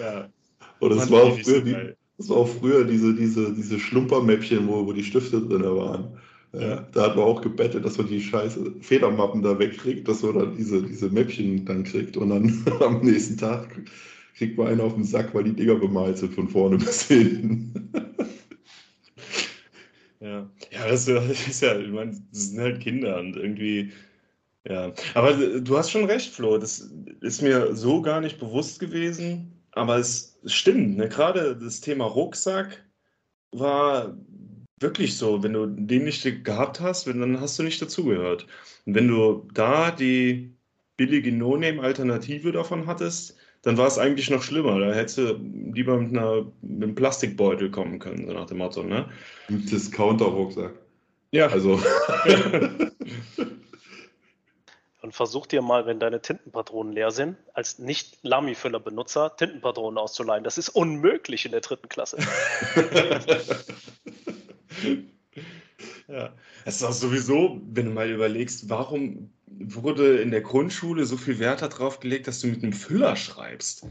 ja. 0.00 0.28
Und 0.80 0.96
das 0.96 1.10
war, 1.10 1.24
auch 1.24 1.38
früher, 1.38 1.60
die, 1.60 1.76
das 2.16 2.28
war 2.28 2.38
auch 2.38 2.48
früher 2.48 2.84
diese, 2.84 3.14
diese, 3.14 3.52
diese 3.52 3.78
Schlumpermäppchen, 3.78 4.66
wo, 4.68 4.86
wo 4.86 4.92
die 4.92 5.04
Stifte 5.04 5.40
drin 5.40 5.62
waren. 5.62 6.18
Ja, 6.52 6.86
da 6.92 7.02
hat 7.02 7.16
man 7.16 7.26
auch 7.26 7.42
gebettet, 7.42 7.84
dass 7.84 7.98
man 7.98 8.08
die 8.08 8.22
scheiße 8.22 8.76
Federmappen 8.80 9.42
da 9.42 9.58
wegkriegt, 9.58 10.08
dass 10.08 10.22
man 10.22 10.38
dann 10.38 10.56
diese, 10.56 10.82
diese 10.82 11.10
Mäppchen 11.10 11.66
dann 11.66 11.84
kriegt 11.84 12.16
und 12.16 12.30
dann 12.30 12.64
am 12.80 13.00
nächsten 13.02 13.36
Tag 13.36 13.68
kriegt 14.34 14.56
man 14.56 14.68
einen 14.68 14.80
auf 14.80 14.94
den 14.94 15.04
Sack, 15.04 15.34
weil 15.34 15.44
die 15.44 15.52
Dinger 15.52 15.74
bemalt 15.74 16.16
sind 16.16 16.34
von 16.34 16.48
vorne 16.48 16.78
bis 16.78 17.06
hinten. 17.06 17.90
Ja, 20.20 20.48
ja 20.70 20.88
das, 20.88 21.06
ist 21.06 21.60
ja, 21.60 21.78
ich 21.78 21.90
meine, 21.90 22.12
das 22.32 22.48
sind 22.48 22.60
halt 22.60 22.80
Kinder 22.80 23.18
und 23.18 23.36
irgendwie, 23.36 23.92
ja. 24.66 24.92
Aber 25.14 25.34
du 25.34 25.76
hast 25.76 25.90
schon 25.90 26.06
recht, 26.06 26.32
Flo, 26.32 26.56
das 26.56 26.90
ist 27.20 27.42
mir 27.42 27.76
so 27.76 28.00
gar 28.00 28.20
nicht 28.20 28.38
bewusst 28.38 28.80
gewesen, 28.80 29.52
aber 29.72 29.98
es 29.98 30.38
stimmt, 30.46 30.96
ne? 30.96 31.08
gerade 31.08 31.56
das 31.56 31.80
Thema 31.80 32.06
Rucksack 32.06 32.84
war 33.52 34.16
wirklich 34.80 35.16
so. 35.16 35.42
Wenn 35.42 35.52
du 35.52 35.66
den 35.66 36.04
nicht 36.04 36.44
gehabt 36.44 36.80
hast, 36.80 37.06
dann 37.06 37.40
hast 37.40 37.58
du 37.58 37.62
nicht 37.62 37.80
dazugehört. 37.80 38.46
Und 38.86 38.94
wenn 38.94 39.08
du 39.08 39.46
da 39.52 39.90
die 39.90 40.52
billige 40.96 41.32
No-Name-Alternative 41.32 42.52
davon 42.52 42.86
hattest, 42.86 43.36
dann 43.62 43.76
war 43.76 43.86
es 43.86 43.98
eigentlich 43.98 44.30
noch 44.30 44.42
schlimmer. 44.42 44.78
Da 44.78 44.92
hättest 44.94 45.18
du 45.18 45.32
lieber 45.72 45.98
mit, 45.98 46.16
einer, 46.16 46.46
mit 46.62 46.82
einem 46.82 46.94
Plastikbeutel 46.94 47.70
kommen 47.70 47.98
können, 47.98 48.26
so 48.26 48.32
nach 48.32 48.46
dem 48.46 48.58
Motto. 48.58 48.82
Ne? 48.82 49.08
Ein 49.48 49.66
Discounter-Rucksack. 49.66 50.72
Ja. 51.30 51.48
Also. 51.48 51.80
Und 55.00 55.14
versuch 55.14 55.46
dir 55.46 55.62
mal, 55.62 55.86
wenn 55.86 56.00
deine 56.00 56.20
Tintenpatronen 56.20 56.92
leer 56.92 57.12
sind, 57.12 57.36
als 57.54 57.78
Nicht-Lami-Füller-Benutzer 57.78 59.36
Tintenpatronen 59.36 59.96
auszuleihen. 59.96 60.44
Das 60.44 60.58
ist 60.58 60.68
unmöglich 60.68 61.46
in 61.46 61.52
der 61.52 61.60
dritten 61.60 61.88
Klasse. 61.88 62.18
ja, 66.08 66.34
es 66.64 66.76
ist 66.76 66.82
auch 66.82 66.92
sowieso, 66.92 67.60
wenn 67.72 67.86
du 67.86 67.92
mal 67.92 68.10
überlegst, 68.10 68.68
warum 68.68 69.30
wurde 69.46 70.18
in 70.18 70.30
der 70.30 70.42
Grundschule 70.42 71.04
so 71.04 71.16
viel 71.16 71.38
Wert 71.38 71.62
darauf 71.62 72.00
gelegt, 72.00 72.28
dass 72.28 72.40
du 72.40 72.48
mit 72.48 72.62
einem 72.62 72.72
Füller 72.72 73.16
schreibst? 73.16 73.86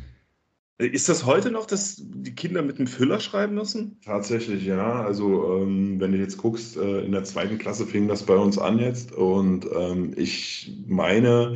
Ist 0.80 1.10
das 1.10 1.26
heute 1.26 1.50
noch, 1.50 1.65
dass 1.65 1.95
die 1.97 2.36
Kinder 2.36 2.62
mit 2.62 2.78
einem 2.78 2.86
Füller 2.86 3.19
schreiben 3.19 3.56
müssen? 3.56 4.00
Tatsächlich, 4.06 4.63
ja. 4.63 5.02
Also 5.04 5.58
ähm, 5.58 6.00
wenn 6.00 6.12
du 6.12 6.19
jetzt 6.19 6.38
guckst, 6.38 6.78
äh, 6.78 7.00
in 7.02 7.13
der 7.13 7.23
zweiten 7.23 7.58
Klasse 7.58 7.88
fing 7.88 8.08
das 8.08 8.23
bei 8.23 8.36
uns 8.36 8.60
an 8.60 8.78
jetzt 8.78 9.12
und 9.12 9.65
ähm, 9.76 10.13
ich 10.15 10.71
meine, 10.86 11.56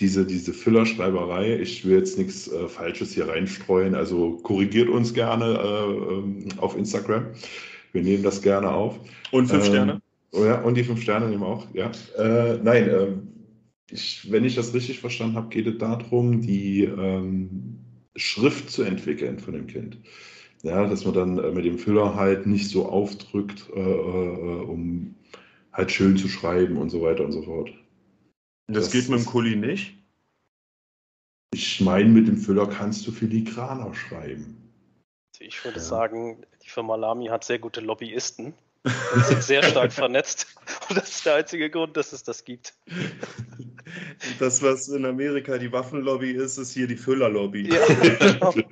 diese, 0.00 0.24
diese 0.24 0.54
Füllerschreiberei, 0.54 1.58
ich 1.60 1.84
will 1.84 1.98
jetzt 1.98 2.16
nichts 2.16 2.48
äh, 2.48 2.66
Falsches 2.66 3.12
hier 3.12 3.28
reinstreuen, 3.28 3.94
also 3.94 4.38
korrigiert 4.38 4.88
uns 4.88 5.12
gerne 5.12 5.44
äh, 5.44 6.14
ähm, 6.14 6.48
auf 6.56 6.74
Instagram. 6.74 7.26
Wir 7.92 8.02
nehmen 8.02 8.22
das 8.22 8.42
gerne 8.42 8.70
auf. 8.70 8.98
Und 9.30 9.46
fünf 9.46 9.66
ähm, 9.66 9.70
Sterne? 9.70 10.02
Oh 10.32 10.44
ja, 10.44 10.60
und 10.62 10.76
die 10.76 10.84
fünf 10.84 11.02
Sterne 11.02 11.28
nehmen 11.28 11.42
wir 11.42 11.46
auch, 11.46 11.66
ja. 11.74 11.90
Äh, 12.16 12.58
nein, 12.62 12.88
ähm, 12.88 13.28
ich, 13.90 14.30
wenn 14.30 14.44
ich 14.44 14.54
das 14.54 14.72
richtig 14.72 15.00
verstanden 15.00 15.36
habe, 15.36 15.50
geht 15.50 15.66
es 15.66 15.78
darum, 15.78 16.40
die 16.40 16.84
ähm, 16.84 17.78
Schrift 18.16 18.70
zu 18.70 18.82
entwickeln 18.82 19.38
von 19.38 19.54
dem 19.54 19.66
Kind. 19.66 19.98
Ja, 20.62 20.86
dass 20.86 21.04
man 21.04 21.14
dann 21.14 21.38
äh, 21.38 21.50
mit 21.50 21.64
dem 21.64 21.78
Füller 21.78 22.14
halt 22.14 22.46
nicht 22.46 22.68
so 22.68 22.86
aufdrückt, 22.86 23.68
äh, 23.74 23.80
äh, 23.80 24.64
um 24.64 25.14
halt 25.72 25.90
schön 25.90 26.16
zu 26.16 26.28
schreiben 26.28 26.76
und 26.76 26.90
so 26.90 27.02
weiter 27.02 27.24
und 27.24 27.32
so 27.32 27.42
fort. 27.42 27.70
Das, 28.68 28.84
das 28.84 28.92
geht 28.92 29.08
mit 29.10 29.20
dem 29.20 29.26
Kuli 29.26 29.56
nicht? 29.56 29.98
Ich 31.52 31.80
meine, 31.80 32.08
mit 32.08 32.28
dem 32.28 32.38
Füller 32.38 32.66
kannst 32.66 33.06
du 33.06 33.12
filigraner 33.12 33.92
schreiben. 33.94 34.61
Ich 35.42 35.64
würde 35.64 35.78
ja. 35.78 35.84
sagen, 35.84 36.44
die 36.64 36.68
Firma 36.68 36.96
Lamy 36.96 37.26
hat 37.26 37.44
sehr 37.44 37.58
gute 37.58 37.80
Lobbyisten 37.80 38.54
und 39.14 39.24
sind 39.24 39.42
sehr 39.42 39.62
stark 39.62 39.92
vernetzt. 39.92 40.46
Und 40.88 40.98
das 40.98 41.10
ist 41.10 41.26
der 41.26 41.36
einzige 41.36 41.70
Grund, 41.70 41.96
dass 41.96 42.12
es 42.12 42.22
das 42.22 42.44
gibt. 42.44 42.74
Das, 44.38 44.62
was 44.62 44.88
in 44.88 45.04
Amerika 45.04 45.58
die 45.58 45.72
Waffenlobby 45.72 46.32
ist, 46.32 46.56
ist 46.58 46.72
hier 46.72 46.86
die 46.86 46.96
Füllerlobby. 46.96 47.70
Ja, 47.72 48.52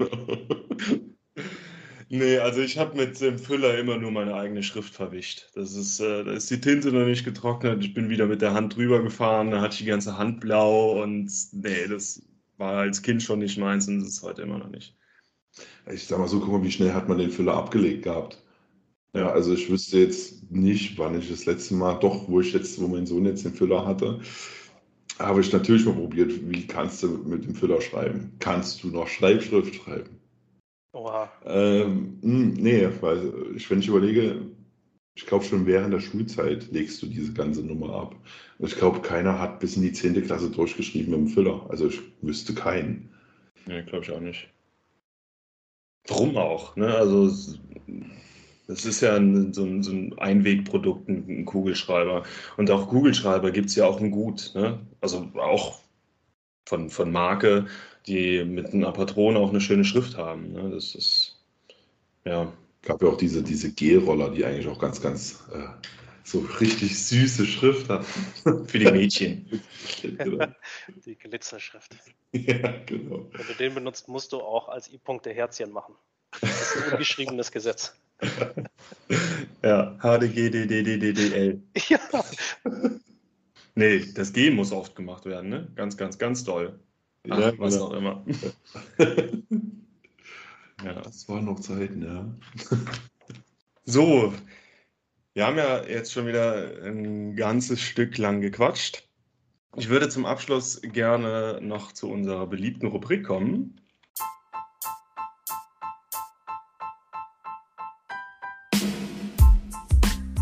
Nee, 2.13 2.39
also 2.39 2.61
ich 2.61 2.77
habe 2.77 2.97
mit 2.97 3.21
dem 3.21 3.39
Füller 3.39 3.79
immer 3.79 3.97
nur 3.97 4.11
meine 4.11 4.35
eigene 4.35 4.65
Schrift 4.65 4.93
verwischt. 4.93 5.49
Das 5.55 5.77
ist, 5.77 6.01
äh, 6.01 6.25
da 6.25 6.33
ist 6.33 6.51
die 6.51 6.61
Tinte 6.61 6.91
noch 6.91 7.07
nicht 7.07 7.25
getrocknet. 7.25 7.85
Ich 7.85 7.95
bin 7.95 8.09
wieder 8.11 8.27
mit 8.27 8.43
der 8.43 8.53
Hand 8.53 8.75
drüber 8.75 9.01
gefahren, 9.01 9.53
da 9.53 9.61
hatte 9.61 9.75
ich 9.75 9.79
die 9.79 9.85
ganze 9.85 10.19
Hand 10.19 10.41
blau 10.41 11.01
und 11.01 11.31
nee, 11.53 11.87
das 11.89 12.21
war 12.57 12.79
als 12.79 13.03
Kind 13.03 13.23
schon 13.23 13.39
nicht 13.39 13.59
meins 13.59 13.87
und 13.87 14.01
das 14.01 14.09
ist 14.09 14.23
heute 14.25 14.43
immer 14.43 14.59
noch 14.59 14.71
nicht. 14.71 14.97
Ich 15.93 16.07
sag 16.07 16.19
mal 16.19 16.29
so, 16.29 16.41
guck 16.41 16.53
mal, 16.53 16.63
wie 16.63 16.71
schnell 16.71 16.93
hat 16.93 17.09
man 17.09 17.19
den 17.19 17.31
Füller 17.31 17.55
abgelegt 17.55 18.05
gehabt. 18.05 18.43
Ja, 19.15 19.31
also 19.31 19.55
ich 19.55 19.69
wüsste 19.69 19.99
jetzt 19.99 20.51
nicht, 20.53 20.97
wann 20.99 21.19
ich 21.19 21.29
das 21.29 21.47
letzte 21.47 21.75
Mal, 21.75 21.95
doch, 21.95 22.29
wo 22.29 22.41
ich 22.41 22.53
jetzt, 22.53 22.81
wo 22.81 22.87
mein 22.87 23.07
Sohn 23.07 23.27
jetzt 23.27 23.45
den 23.45 23.55
Füller 23.55 23.85
hatte, 23.85 24.21
habe 25.19 25.41
ich 25.41 25.53
natürlich 25.53 25.85
mal 25.85 25.95
probiert, 25.95 26.33
wie 26.49 26.67
kannst 26.67 27.03
du 27.03 27.09
mit 27.09 27.45
dem 27.45 27.55
Füller 27.55 27.81
schreiben? 27.81 28.33
Kannst 28.39 28.83
du 28.83 28.89
noch 28.89 29.09
Schreibschrift 29.09 29.75
schreiben? 29.75 30.21
Oha. 30.93 31.31
Ähm, 31.45 32.19
hm, 32.23 32.55
nee, 32.55 32.89
weil 33.01 33.33
ich, 33.57 33.71
wenn 33.71 33.81
ich 33.81 33.89
überlege, 33.89 34.47
ich 35.15 35.27
glaube 35.27 35.45
schon 35.45 35.67
während 35.67 35.93
der 35.93 36.01
Schulzeit 36.01 36.71
legst 36.73 37.03
du 37.03 37.07
diese 37.07 37.33
ganze 37.33 37.63
Nummer 37.63 37.95
ab. 37.95 38.17
Ich 38.59 38.77
glaube, 38.77 39.01
keiner 39.01 39.39
hat 39.39 39.61
bis 39.61 39.77
in 39.77 39.83
die 39.83 39.93
10. 39.93 40.25
Klasse 40.25 40.51
durchgeschrieben 40.51 41.11
mit 41.11 41.21
dem 41.21 41.29
Füller. 41.29 41.67
Also 41.69 41.89
ich 41.89 42.01
wüsste 42.23 42.55
keinen. 42.55 43.11
Nee, 43.67 43.83
glaube 43.83 44.05
ich 44.05 44.13
auch 44.13 44.21
nicht. 44.21 44.49
Warum 46.09 46.37
auch? 46.37 46.77
Ne? 46.77 46.95
Also 46.95 47.31
das 48.71 48.85
ist 48.85 49.01
ja 49.01 49.17
ein, 49.17 49.53
so, 49.53 49.65
ein, 49.65 49.83
so 49.83 49.91
ein 49.91 50.17
Einwegprodukt, 50.19 51.09
ein, 51.09 51.45
Kugelschreiber. 51.45 52.23
Und 52.57 52.71
auch 52.71 52.89
Kugelschreiber 52.89 53.51
gibt 53.51 53.69
es 53.69 53.75
ja 53.75 53.87
auch 53.87 54.01
ein 54.01 54.11
Gut. 54.11 54.53
Ne? 54.55 54.79
Also 55.01 55.29
auch 55.35 55.81
von, 56.67 56.89
von 56.89 57.11
Marke, 57.11 57.67
die 58.07 58.45
mit 58.45 58.73
einer 58.73 58.93
Patrone 58.93 59.39
auch 59.39 59.51
eine 59.51 59.61
schöne 59.61 59.85
Schrift 59.85 60.17
haben. 60.17 60.53
Ne? 60.53 60.71
Das 60.71 60.95
ist, 60.95 61.37
ja. 62.25 62.53
Es 62.83 62.89
gab 62.89 63.03
ja 63.03 63.09
auch 63.09 63.17
diese, 63.17 63.43
diese 63.43 63.73
Gelroller, 63.73 64.31
die 64.31 64.45
eigentlich 64.45 64.69
auch 64.69 64.79
ganz, 64.79 65.03
ganz 65.03 65.45
äh, 65.53 65.67
so 66.23 66.47
richtig 66.61 66.97
süße 66.99 67.45
Schrift 67.45 67.89
hatten. 67.89 68.67
Für 68.67 68.79
die 68.79 68.91
Mädchen. 68.91 69.47
Die 71.05 71.17
Glitzerschrift. 71.17 71.97
Ja, 72.33 72.71
genau. 72.87 73.29
Wenn 73.33 73.47
du 73.49 73.55
den 73.55 73.75
benutzt, 73.75 74.07
musst 74.07 74.33
du 74.33 74.41
auch 74.41 74.69
als 74.69 74.89
I-Punkte 74.93 75.33
Herzchen 75.33 75.73
machen. 75.73 75.97
Das 76.41 76.77
ist 76.77 76.77
ein 76.77 76.93
ungeschriebenes 76.93 77.51
Gesetz. 77.53 77.97
Ja, 79.65 79.99
HDGDDDDL. 80.01 81.61
Ja. 81.89 81.99
Nee, 83.75 84.13
das 84.15 84.33
G 84.33 84.51
muss 84.51 84.71
oft 84.71 84.95
gemacht 84.95 85.25
werden, 85.25 85.51
ne? 85.51 85.73
Ganz, 85.75 85.97
ganz, 85.97 86.19
ganz 86.19 86.45
doll. 86.45 86.79
Ach, 87.29 87.39
ja, 87.39 87.59
was 87.59 87.75
genau. 87.75 87.87
auch 87.87 87.93
immer. 87.93 88.25
ja. 90.85 91.03
Das 91.03 91.29
waren 91.29 91.47
noch 91.47 91.59
Zeiten, 91.59 92.03
ja. 92.03 92.33
So, 93.85 94.33
wir 95.35 95.47
haben 95.47 95.59
ja 95.59 95.85
jetzt 95.85 96.13
schon 96.13 96.27
wieder 96.27 96.83
ein 96.85 97.35
ganzes 97.35 97.81
Stück 97.81 98.19
lang 98.19 98.41
gequatscht. 98.41 99.10
Ich 99.77 99.89
würde 99.89 100.09
zum 100.09 100.27
Abschluss 100.27 100.81
gerne 100.83 101.61
noch 101.63 101.93
zu 101.93 102.11
unserer 102.11 102.49
beliebten 102.49 102.89
Rubrik 102.89 103.25
kommen. 103.25 103.81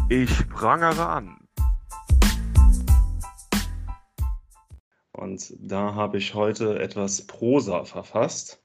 Ich 0.09 0.49
prangere 0.49 1.07
an. 1.07 1.47
Und 5.12 5.53
da 5.59 5.95
habe 5.95 6.16
ich 6.16 6.33
heute 6.33 6.79
etwas 6.79 7.26
Prosa 7.26 7.85
verfasst, 7.85 8.64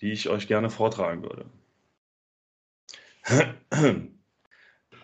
die 0.00 0.10
ich 0.10 0.28
euch 0.28 0.48
gerne 0.48 0.70
vortragen 0.70 1.22
würde. 1.22 1.46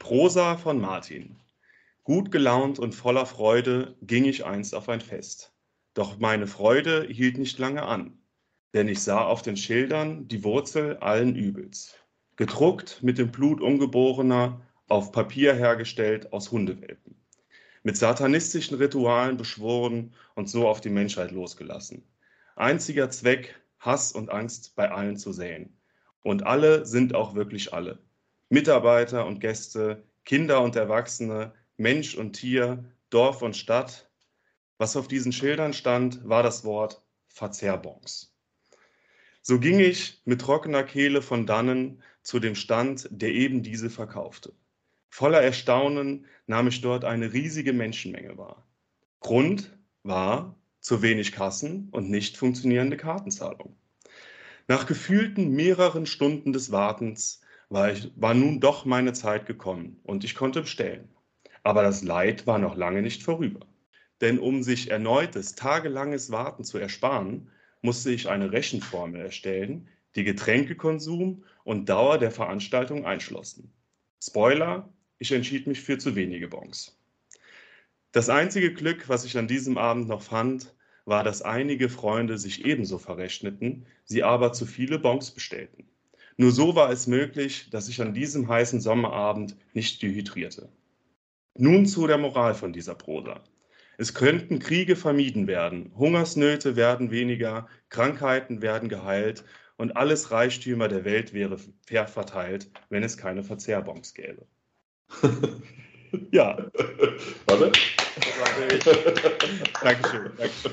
Prosa 0.00 0.57
von 0.57 0.80
Martin. 0.80 1.36
Gut 2.07 2.30
gelaunt 2.30 2.78
und 2.78 2.94
voller 2.94 3.26
Freude 3.26 3.96
ging 4.00 4.26
ich 4.26 4.46
einst 4.46 4.76
auf 4.76 4.88
ein 4.88 5.00
Fest. 5.00 5.52
Doch 5.92 6.20
meine 6.20 6.46
Freude 6.46 7.04
hielt 7.11 7.36
nicht 7.36 7.59
lange 7.59 7.82
an, 7.82 8.16
denn 8.74 8.86
ich 8.86 9.00
sah 9.00 9.24
auf 9.24 9.42
den 9.42 9.57
Schildern 9.57 10.28
die 10.28 10.44
Wurzel 10.44 10.98
allen 10.98 11.34
Übels. 11.34 11.96
Gedruckt 12.36 13.02
mit 13.02 13.18
dem 13.18 13.32
Blut 13.32 13.61
Ungeborener, 13.61 14.61
auf 14.86 15.11
Papier 15.11 15.52
hergestellt 15.52 16.32
aus 16.32 16.52
Hundewelpen, 16.52 17.20
mit 17.82 17.96
satanistischen 17.96 18.76
Ritualen 18.76 19.36
beschworen 19.36 20.14
und 20.36 20.48
so 20.48 20.68
auf 20.68 20.80
die 20.80 20.90
Menschheit 20.90 21.32
losgelassen. 21.32 22.04
Einziger 22.54 23.11
Zweck, 23.11 23.61
Hass 23.80 24.12
und 24.12 24.30
Angst 24.30 24.76
bei 24.76 24.92
allen 24.92 25.16
zu 25.16 25.32
säen. 25.32 25.76
Und 26.22 26.46
alle 26.46 26.86
sind 26.86 27.16
auch 27.16 27.34
wirklich 27.34 27.74
alle. 27.74 27.98
Mitarbeiter 28.48 29.26
und 29.26 29.40
Gäste, 29.40 30.04
Kinder 30.24 30.62
und 30.62 30.76
Erwachsene, 30.76 31.52
Mensch 31.77 32.14
und 32.14 32.35
Tier, 32.35 32.85
Dorf 33.11 33.43
und 33.43 33.57
Stadt. 33.57 34.11
Was 34.79 34.97
auf 34.97 35.09
diesen 35.09 35.33
Schildern 35.33 35.72
stand, 35.72 36.29
war 36.29 36.43
das 36.43 36.64
Wort 36.64 37.03
Verzehrbons. 37.29 38.35
So 39.43 39.61
ging 39.61 39.79
ich 39.79 40.20
mit 40.24 40.41
trockener 40.41 40.83
Kehle 40.83 41.22
von 41.22 41.47
dannen 41.47 42.03
zu 42.22 42.41
dem 42.41 42.55
Stand, 42.55 43.09
der 43.11 43.31
eben 43.31 43.62
diese 43.62 43.91
verkaufte. 43.91 44.53
Voller 45.09 45.41
Erstaunen 45.41 46.27
nahm 46.47 46.66
ich 46.68 46.81
dort 46.81 47.05
eine 47.05 47.33
riesige 47.33 47.72
Menschenmenge 47.72 48.37
wahr. 48.37 48.66
Grund 49.20 49.77
war 50.03 50.57
zu 50.81 51.03
wenig 51.03 51.33
Kassen 51.33 51.89
und 51.91 52.11
nicht 52.11 52.37
funktionierende 52.37 52.97
Kartenzahlung. 52.97 53.77
Nach 54.68 54.87
gefühlten 54.87 55.53
mehreren 55.53 56.07
Stunden 56.07 56.53
des 56.53 56.72
Wartens 56.72 57.41
war, 57.68 57.93
ich, 57.93 58.11
war 58.16 58.35
nun 58.35 58.61
doch 58.61 58.85
meine 58.85 59.12
Zeit 59.12 59.47
gekommen 59.47 60.01
und 60.03 60.24
ich 60.24 60.35
konnte 60.35 60.61
bestellen. 60.62 61.09
Aber 61.66 61.82
das 61.82 62.04
Leid 62.04 62.46
war 62.46 62.60
noch 62.60 62.76
lange 62.76 63.02
nicht 63.02 63.24
vorüber. 63.24 63.58
Denn 64.20 64.38
um 64.38 64.62
sich 64.62 64.92
erneutes 64.92 65.56
tagelanges 65.56 66.30
Warten 66.30 66.62
zu 66.62 66.78
ersparen, 66.78 67.50
musste 67.82 68.12
ich 68.12 68.28
eine 68.28 68.52
Rechenformel 68.52 69.20
erstellen, 69.20 69.88
die 70.14 70.22
Getränkekonsum 70.22 71.42
und 71.64 71.88
Dauer 71.88 72.18
der 72.18 72.30
Veranstaltung 72.30 73.04
einschlossen. 73.04 73.72
Spoiler, 74.22 74.88
ich 75.18 75.32
entschied 75.32 75.66
mich 75.66 75.80
für 75.80 75.98
zu 75.98 76.14
wenige 76.14 76.46
Bons. 76.46 76.96
Das 78.12 78.28
einzige 78.28 78.72
Glück, 78.72 79.08
was 79.08 79.24
ich 79.24 79.36
an 79.36 79.48
diesem 79.48 79.76
Abend 79.76 80.06
noch 80.06 80.22
fand, 80.22 80.72
war, 81.04 81.24
dass 81.24 81.42
einige 81.42 81.88
Freunde 81.88 82.38
sich 82.38 82.64
ebenso 82.64 82.98
verrechneten, 82.98 83.86
sie 84.04 84.22
aber 84.22 84.52
zu 84.52 84.66
viele 84.66 85.00
Bons 85.00 85.32
bestellten. 85.32 85.88
Nur 86.36 86.52
so 86.52 86.76
war 86.76 86.92
es 86.92 87.08
möglich, 87.08 87.70
dass 87.70 87.88
ich 87.88 88.00
an 88.00 88.14
diesem 88.14 88.48
heißen 88.48 88.80
Sommerabend 88.80 89.56
nicht 89.74 90.00
dehydrierte. 90.00 90.68
Nun 91.59 91.86
zu 91.86 92.07
der 92.07 92.18
Moral 92.18 92.54
von 92.54 92.72
dieser 92.72 92.94
Prosa. 92.94 93.40
Es 93.98 94.12
könnten 94.12 94.59
Kriege 94.59 94.94
vermieden 94.94 95.46
werden, 95.46 95.92
Hungersnöte 95.96 96.76
werden 96.76 97.11
weniger, 97.11 97.66
Krankheiten 97.88 98.61
werden 98.61 98.88
geheilt 98.90 99.44
und 99.76 99.96
alles 99.96 100.30
Reichtümer 100.30 100.88
der 100.88 101.04
Welt 101.04 101.32
wäre 101.32 101.57
fair 101.86 102.07
verteilt, 102.07 102.70
wenn 102.90 103.02
es 103.02 103.16
keine 103.16 103.42
Verzehrbons 103.42 104.12
gäbe. 104.12 104.46
ja. 106.30 106.59
Warte. 107.46 107.72
Dankeschön, 109.82 110.30
Dankeschön. 110.36 110.72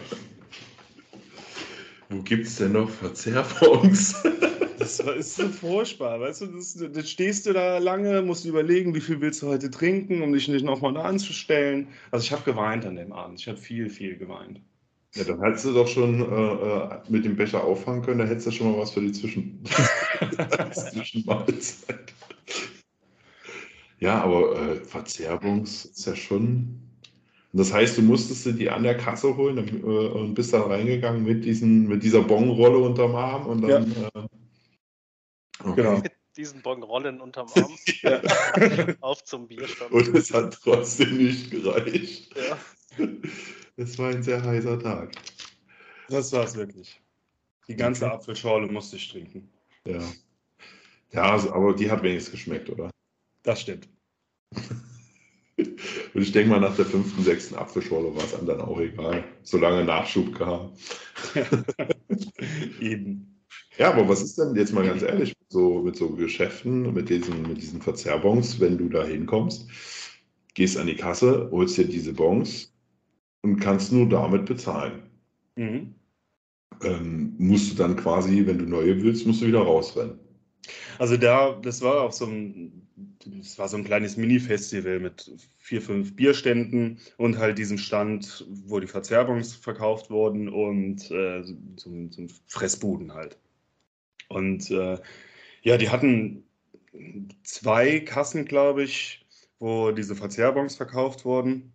Wo 2.14 2.22
gibt 2.22 2.45
es 2.45 2.57
denn 2.57 2.74
noch 2.74 2.89
Verzehrbons? 2.89 4.16
Das 4.80 4.99
ist 4.99 5.36
so 5.36 5.47
furchtbar, 5.47 6.20
weißt 6.20 6.41
du, 6.41 6.47
das, 6.47 6.74
das 6.74 7.09
stehst 7.09 7.45
du 7.45 7.53
da 7.53 7.78
lange, 7.78 8.22
musst 8.22 8.43
überlegen, 8.43 8.93
wie 8.93 8.99
viel 8.99 9.22
willst 9.22 9.41
du 9.41 9.47
heute 9.47 9.72
trinken, 9.72 10.22
um 10.22 10.34
dich 10.34 10.49
nicht 10.49 10.66
nochmal 10.66 10.93
da 10.93 11.03
anzustellen. 11.03 11.88
Also 12.11 12.26
ich 12.26 12.34
habe 12.34 12.43
geweint 12.43 12.86
an 12.86 12.97
dem 12.97 13.14
Abend, 13.14 13.39
ich 13.39 13.47
habe 13.47 13.57
viel, 13.57 13.89
viel 13.89 14.18
geweint. 14.18 14.59
Ja, 15.16 15.24
dann 15.24 15.41
hättest 15.41 15.66
du 15.66 15.74
doch 15.74 15.88
schon 15.88 16.20
äh, 16.20 16.95
äh 16.95 16.99
mit 17.07 17.24
dem 17.24 17.38
Becher 17.38 17.64
auffangen 17.64 18.01
können, 18.01 18.20
da 18.20 18.26
hättest 18.26 18.47
du 18.47 18.51
schon 18.51 18.74
mal 18.74 18.80
was 18.80 18.91
für 18.91 18.99
die 18.99 19.14
Zwischen 19.14 19.64
Zwischenmahlzeit. 20.74 22.14
Ja, 23.99 24.22
aber 24.22 24.59
äh, 24.59 24.76
Verzerrungs 24.84 25.86
ist 25.86 26.05
ja 26.07 26.16
schon. 26.16 26.82
Das 27.56 27.72
heißt, 27.72 27.99
du 27.99 28.01
musstest 28.01 28.60
die 28.60 28.70
an 28.70 28.82
der 28.82 28.97
Kasse 28.97 29.38
holen 29.38 29.58
äh, 29.58 29.86
und 29.86 30.34
bist 30.34 30.54
dann 30.54 30.64
reingegangen 30.64 31.24
mit, 31.24 31.45
diesen, 31.45 31.88
mit 31.88 32.01
dieser 32.01 32.24
Bonrolle 32.24 32.80
unterm 32.80 33.16
Arm 33.16 33.45
und 33.45 33.62
dann. 33.62 33.91
Ja. 33.91 34.08
Äh, 34.08 34.28
okay. 35.64 35.76
Genau. 35.76 35.97
Mit 35.99 36.14
diesen 36.36 36.64
Bonrollen 36.64 37.22
unterm 37.22 37.47
Arm. 37.56 37.76
Auf 39.01 39.24
zum 39.24 39.47
Bierstand. 39.47 39.91
Und 39.91 40.16
es 40.16 40.34
hat 40.34 40.58
trotzdem 40.64 41.18
nicht 41.18 41.51
gereicht. 41.51 42.36
Ja. 42.36 43.08
Es 43.78 43.99
war 43.99 44.10
ein 44.10 44.24
sehr 44.24 44.43
heißer 44.43 44.80
Tag. 44.80 45.12
Das 46.10 46.32
war 46.34 46.45
es 46.45 46.56
wirklich. 46.56 46.99
Die 47.68 47.76
ganze 47.76 48.06
okay. 48.06 48.16
Apfelschorle 48.16 48.68
musste 48.68 48.95
ich 48.95 49.12
trinken. 49.12 49.49
Ja. 49.88 50.01
Ja, 51.12 51.32
also, 51.32 51.54
aber 51.54 51.76
die 51.76 51.89
hat 51.89 52.01
wenigstens 52.01 52.32
geschmeckt, 52.32 52.70
oder? 52.72 52.89
Das 53.43 53.62
stimmt. 53.62 53.88
Und 56.14 56.22
ich 56.22 56.32
denke 56.32 56.49
mal, 56.49 56.59
nach 56.59 56.76
der 56.76 56.86
fünften, 56.86 57.24
sechsten 57.24 57.55
Apfelschorle 57.55 58.16
war 58.16 58.24
es 58.24 58.34
einem 58.34 58.47
dann 58.47 58.61
auch 58.61 58.80
egal, 58.80 59.24
solange 59.43 59.84
Nachschub 59.84 60.36
kam. 60.36 60.72
Eben. 62.80 63.34
Ja, 63.78 63.91
aber 63.91 64.07
was 64.07 64.22
ist 64.22 64.38
denn 64.38 64.55
jetzt 64.55 64.74
mal 64.74 64.86
ganz 64.86 65.01
ehrlich 65.01 65.30
mit 65.39 65.51
so, 65.51 65.82
mit 65.82 65.95
so 65.95 66.09
Geschäften, 66.09 66.93
mit 66.93 67.09
diesen, 67.09 67.41
mit 67.43 67.57
diesen 67.57 67.82
Verzerrbons, 67.82 68.59
wenn 68.59 68.78
du 68.78 68.89
da 68.89 69.03
hinkommst, 69.03 69.68
gehst 70.53 70.78
an 70.78 70.88
die 70.88 70.95
Kasse, 70.95 71.49
holst 71.51 71.78
dir 71.78 71.86
diese 71.86 72.14
Bons 72.14 72.72
und 73.41 73.59
kannst 73.59 73.91
nur 73.91 74.07
damit 74.07 74.45
bezahlen. 74.45 75.09
Mhm. 75.55 75.95
Ähm, 76.84 77.36
musst 77.38 77.72
du 77.72 77.76
dann 77.76 77.95
quasi, 77.95 78.45
wenn 78.45 78.59
du 78.59 78.66
neue 78.66 79.01
willst, 79.01 79.26
musst 79.26 79.41
du 79.41 79.47
wieder 79.47 79.61
rausrennen. 79.61 80.20
Also 80.99 81.18
da, 81.18 81.53
das 81.61 81.82
war 81.82 82.01
auch 82.01 82.11
so 82.11 82.26
ein 82.26 82.82
es 83.39 83.57
war 83.57 83.67
so 83.67 83.77
ein 83.77 83.83
kleines 83.83 84.17
Mini-Festival 84.17 84.99
mit 84.99 85.31
vier, 85.57 85.81
fünf 85.81 86.15
Bierständen 86.15 86.99
und 87.17 87.37
halt 87.37 87.57
diesem 87.57 87.77
Stand, 87.77 88.45
wo 88.65 88.79
die 88.79 88.87
Verzerrungs 88.87 89.55
verkauft 89.55 90.09
wurden 90.09 90.49
und 90.49 91.09
äh, 91.11 91.43
zum, 91.75 92.11
zum 92.11 92.29
Fressbuden 92.47 93.13
halt. 93.13 93.37
Und 94.29 94.69
äh, 94.71 94.99
ja, 95.63 95.77
die 95.77 95.89
hatten 95.89 96.43
zwei 97.43 97.99
Kassen, 97.99 98.45
glaube 98.45 98.83
ich, 98.83 99.25
wo 99.59 99.91
diese 99.91 100.15
Verzehrbons 100.15 100.75
verkauft 100.75 101.25
wurden. 101.25 101.73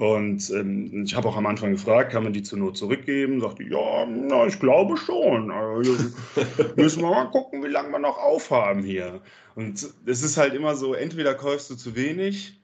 Und 0.00 0.48
ähm, 0.48 1.04
ich 1.04 1.14
habe 1.14 1.28
auch 1.28 1.36
am 1.36 1.44
Anfang 1.44 1.72
gefragt, 1.72 2.12
kann 2.12 2.22
man 2.22 2.32
die 2.32 2.42
zur 2.42 2.58
Not 2.58 2.78
zurückgeben? 2.78 3.38
Sagte, 3.42 3.64
ja, 3.64 4.06
na, 4.06 4.46
ich 4.46 4.58
glaube 4.58 4.96
schon. 4.96 5.50
Also, 5.50 5.92
müssen 6.76 7.02
wir 7.02 7.10
mal 7.10 7.26
gucken, 7.26 7.62
wie 7.62 7.68
lange 7.68 7.90
wir 7.90 7.98
noch 7.98 8.16
aufhaben 8.16 8.82
hier. 8.82 9.20
Und 9.56 9.86
es 10.06 10.22
ist 10.22 10.38
halt 10.38 10.54
immer 10.54 10.74
so, 10.74 10.94
entweder 10.94 11.34
kaufst 11.34 11.68
du 11.68 11.74
zu 11.74 11.96
wenig 11.96 12.62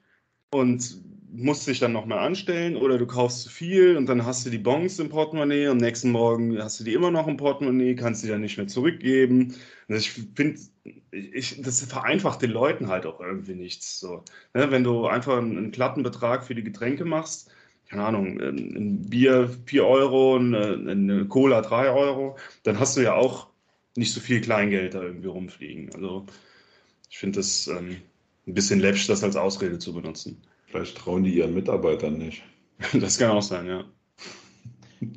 und 0.49 0.99
musst 1.31 1.67
dich 1.67 1.77
dann 1.77 1.91
nochmal 1.91 2.25
anstellen 2.25 2.75
oder 2.75 2.97
du 2.97 3.05
kaufst 3.05 3.43
zu 3.43 3.49
viel 3.49 3.97
und 3.97 4.07
dann 4.07 4.25
hast 4.25 4.43
du 4.47 4.49
die 4.49 4.57
Bons 4.57 4.97
im 4.97 5.09
Portemonnaie 5.09 5.67
und 5.67 5.73
am 5.73 5.77
nächsten 5.77 6.09
Morgen 6.09 6.57
hast 6.57 6.79
du 6.79 6.85
die 6.85 6.93
immer 6.93 7.11
noch 7.11 7.27
im 7.27 7.37
Portemonnaie, 7.37 7.93
kannst 7.93 8.21
sie 8.21 8.29
dann 8.29 8.41
nicht 8.41 8.57
mehr 8.57 8.67
zurückgeben. 8.67 9.53
Also 9.87 9.99
ich 9.99 10.11
finde, 10.35 10.59
ich, 11.11 11.61
das 11.61 11.81
vereinfacht 11.83 12.41
den 12.41 12.51
Leuten 12.51 12.87
halt 12.87 13.05
auch 13.05 13.19
irgendwie 13.19 13.55
nichts. 13.55 13.99
So. 13.99 14.23
Ne, 14.53 14.71
wenn 14.71 14.83
du 14.83 15.07
einfach 15.07 15.37
einen, 15.37 15.57
einen 15.57 15.71
glatten 15.71 16.03
Betrag 16.03 16.45
für 16.45 16.55
die 16.55 16.63
Getränke 16.63 17.05
machst, 17.05 17.51
keine 17.89 18.05
Ahnung, 18.05 18.39
ein 18.39 19.09
Bier 19.09 19.49
4 19.65 19.85
Euro, 19.85 20.35
eine, 20.35 20.91
eine 20.91 21.25
Cola 21.27 21.61
3 21.61 21.89
Euro, 21.91 22.37
dann 22.63 22.79
hast 22.79 22.97
du 22.97 23.01
ja 23.01 23.13
auch 23.15 23.47
nicht 23.95 24.13
so 24.13 24.19
viel 24.19 24.41
Kleingeld 24.41 24.93
da 24.93 25.01
irgendwie 25.01 25.27
rumfliegen. 25.27 25.93
Also 25.93 26.25
ich 27.09 27.17
finde 27.17 27.39
das, 27.39 27.67
ähm, 27.67 27.97
ein 28.47 28.53
bisschen 28.53 28.79
läppisch, 28.79 29.07
das 29.07 29.23
als 29.23 29.35
Ausrede 29.35 29.79
zu 29.79 29.93
benutzen. 29.93 30.41
Vielleicht 30.67 30.97
trauen 30.97 31.23
die 31.23 31.35
ihren 31.35 31.53
Mitarbeitern 31.53 32.17
nicht. 32.17 32.43
Das 32.93 33.17
kann 33.17 33.31
auch 33.31 33.41
sein, 33.41 33.65
ja. 33.65 33.85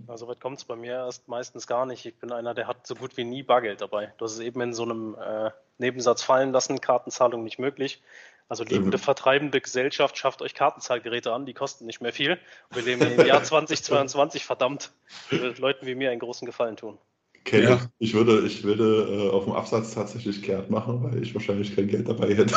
Also 0.06 0.28
weit 0.28 0.40
kommt 0.40 0.58
es 0.58 0.64
bei 0.64 0.76
mir 0.76 0.92
erst 0.92 1.28
meistens 1.28 1.66
gar 1.66 1.86
nicht. 1.86 2.06
Ich 2.06 2.16
bin 2.16 2.32
einer, 2.32 2.54
der 2.54 2.66
hat 2.66 2.86
so 2.86 2.94
gut 2.94 3.16
wie 3.16 3.24
nie 3.24 3.42
Bargeld 3.42 3.80
dabei. 3.80 4.12
Du 4.18 4.24
hast 4.24 4.32
es 4.32 4.40
eben 4.40 4.60
in 4.60 4.74
so 4.74 4.82
einem 4.82 5.14
äh, 5.14 5.50
Nebensatz 5.78 6.22
fallen 6.22 6.52
lassen, 6.52 6.80
Kartenzahlung 6.80 7.44
nicht 7.44 7.58
möglich. 7.58 8.02
Also 8.48 8.64
liebende, 8.64 8.96
mhm. 8.96 9.02
vertreibende 9.02 9.60
Gesellschaft 9.60 10.18
schafft 10.18 10.42
euch 10.42 10.54
Kartenzahlgeräte 10.54 11.32
an, 11.32 11.46
die 11.46 11.54
kosten 11.54 11.86
nicht 11.86 12.00
mehr 12.00 12.12
viel. 12.12 12.32
Und 12.68 12.76
wir 12.76 12.82
leben 12.82 13.02
im 13.02 13.24
Jahr 13.24 13.42
2022, 13.44 14.44
verdammt, 14.44 14.90
Leuten 15.30 15.86
wie 15.86 15.94
mir 15.94 16.10
einen 16.10 16.18
großen 16.18 16.46
Gefallen 16.46 16.76
tun. 16.76 16.98
Kenne 17.44 17.62
ja. 17.62 17.80
ich. 17.98 18.12
würde, 18.12 18.44
ich 18.46 18.64
würde 18.64 19.28
äh, 19.28 19.30
auf 19.30 19.44
dem 19.44 19.54
Absatz 19.54 19.94
tatsächlich 19.94 20.42
kehrt 20.42 20.68
machen, 20.68 21.02
weil 21.02 21.22
ich 21.22 21.32
wahrscheinlich 21.32 21.74
kein 21.74 21.88
Geld 21.88 22.08
dabei 22.08 22.34
hätte. 22.34 22.54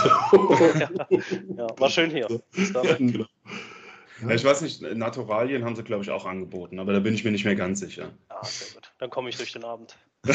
ja, 0.79 0.89
ja, 1.57 1.67
war 1.77 1.89
schön 1.89 2.09
hier. 2.09 2.27
genau. 2.97 3.25
Ja, 4.27 4.35
ich 4.35 4.43
weiß 4.43 4.61
nicht, 4.61 4.81
Naturalien 4.81 5.63
haben 5.65 5.75
sie, 5.75 5.83
glaube 5.83 6.03
ich, 6.03 6.09
auch 6.09 6.25
angeboten, 6.25 6.79
aber 6.79 6.93
da 6.93 6.99
bin 6.99 7.13
ich 7.13 7.23
mir 7.23 7.31
nicht 7.31 7.45
mehr 7.45 7.55
ganz 7.55 7.79
sicher. 7.79 8.11
Ah, 8.29 8.43
sehr 8.43 8.73
gut. 8.73 8.91
Dann 8.99 9.09
komme 9.09 9.29
ich 9.29 9.37
durch 9.37 9.51
den 9.51 9.63
Abend. 9.63 9.97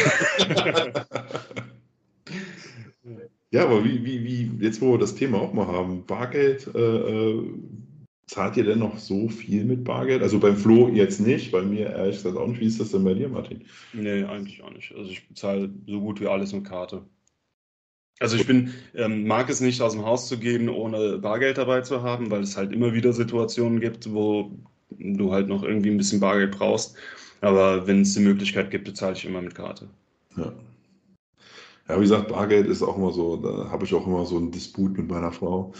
ja, 3.51 3.65
aber 3.65 3.85
wie, 3.85 4.05
wie, 4.05 4.25
wie, 4.25 4.51
jetzt 4.65 4.81
wo 4.81 4.93
wir 4.93 4.99
das 4.99 5.15
Thema 5.15 5.41
auch 5.41 5.53
mal 5.53 5.67
haben, 5.67 6.05
Bargeld, 6.07 6.69
äh, 6.75 6.79
äh, 6.79 7.45
zahlt 8.27 8.57
ihr 8.57 8.65
denn 8.65 8.79
noch 8.79 8.99
so 8.99 9.29
viel 9.29 9.65
mit 9.65 9.85
Bargeld? 9.85 10.23
Also 10.23 10.39
beim 10.39 10.57
Flo 10.57 10.89
jetzt 10.89 11.21
nicht, 11.21 11.51
bei 11.51 11.63
mir 11.63 11.91
ehrlich 11.91 12.17
gesagt 12.17 12.37
auch 12.37 12.47
nicht. 12.47 12.61
Wie 12.61 12.67
ist 12.67 12.81
das 12.81 12.91
denn 12.91 13.05
bei 13.05 13.15
dir, 13.15 13.29
Martin? 13.29 13.65
Nee, 13.93 14.25
eigentlich 14.25 14.63
auch 14.63 14.71
nicht. 14.71 14.95
Also 14.95 15.11
ich 15.11 15.27
bezahle 15.27 15.71
so 15.87 16.01
gut 16.01 16.21
wie 16.21 16.27
alles 16.27 16.53
mit 16.53 16.65
Karte. 16.65 17.03
Also 18.21 18.37
ich 18.37 18.47
bin, 18.47 18.73
ähm, 18.95 19.27
mag 19.27 19.49
es 19.49 19.61
nicht 19.61 19.81
aus 19.81 19.93
dem 19.93 20.05
Haus 20.05 20.29
zu 20.29 20.39
gehen, 20.39 20.69
ohne 20.69 21.19
Bargeld 21.19 21.59
dabei 21.59 21.83
zu 21.83 22.03
haben, 22.03 22.31
weil 22.31 22.43
es 22.43 22.57
halt 22.57 22.73
immer 22.73 22.93
wieder 22.93 23.13
Situationen 23.13 23.81
gibt, 23.81 24.13
wo 24.13 24.51
du 24.99 25.33
halt 25.33 25.49
noch 25.49 25.63
irgendwie 25.63 25.91
ein 25.91 25.99
bisschen 25.99 26.21
Bargeld 26.21 26.57
brauchst. 26.59 26.97
Aber 27.41 27.87
wenn 27.87 28.03
es 28.03 28.15
die 28.15 28.21
Möglichkeit 28.21 28.71
gibt, 28.71 28.85
bezahle 28.85 29.15
ich 29.15 29.25
immer 29.25 29.41
mit 29.41 29.55
Karte. 29.55 29.89
Ja. 30.37 30.53
Ja, 31.89 31.97
wie 31.97 32.03
gesagt, 32.03 32.29
Bargeld 32.29 32.67
ist 32.67 32.83
auch 32.83 32.99
immer 32.99 33.13
so, 33.13 33.37
da 33.37 33.71
habe 33.71 33.85
ich 33.85 33.95
auch 33.95 34.07
immer 34.07 34.27
so 34.27 34.37
einen 34.37 34.51
Disput 34.51 34.99
mit 34.99 35.09
meiner 35.09 35.33
Frau. 35.33 35.73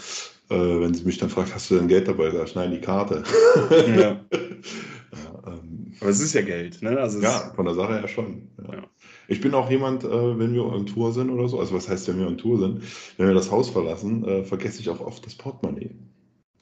Äh, 0.49 0.55
wenn 0.55 0.93
sie 0.95 1.03
mich 1.03 1.19
dann 1.19 1.29
fragt, 1.29 1.53
hast 1.53 1.69
du 1.69 1.75
denn 1.75 1.87
Geld 1.87 2.07
dabei? 2.07 2.31
Da 2.31 2.47
schneiden 2.47 2.71
die 2.71 2.81
Karte. 2.81 3.23
Ja. 3.69 3.85
ja 3.95 4.25
ähm, 5.45 5.93
Aber 6.01 6.09
es 6.09 6.19
ist 6.19 6.33
ja 6.33 6.41
Geld, 6.41 6.81
ne? 6.81 6.97
Also 6.97 7.19
ja, 7.19 7.51
von 7.55 7.65
der 7.65 7.75
Sache 7.75 7.99
her 7.99 8.07
schon. 8.07 8.47
Ja. 8.67 8.75
ja. 8.75 8.83
Ich 9.29 9.41
bin 9.41 9.53
auch 9.53 9.69
jemand, 9.69 10.03
äh, 10.03 10.39
wenn 10.39 10.53
wir 10.53 10.65
on 10.65 10.87
Tour 10.87 11.13
sind 11.13 11.29
oder 11.29 11.47
so, 11.47 11.59
also 11.59 11.75
was 11.75 11.87
heißt, 11.87 12.07
wenn 12.07 12.19
wir 12.19 12.27
on 12.27 12.37
Tour 12.37 12.57
sind, 12.59 12.81
wenn 13.17 13.27
wir 13.27 13.35
das 13.35 13.51
Haus 13.51 13.69
verlassen, 13.69 14.25
äh, 14.25 14.43
vergesse 14.43 14.81
ich 14.81 14.89
auch 14.89 14.99
oft 14.99 15.25
das 15.25 15.35
Portemonnaie. 15.35 15.91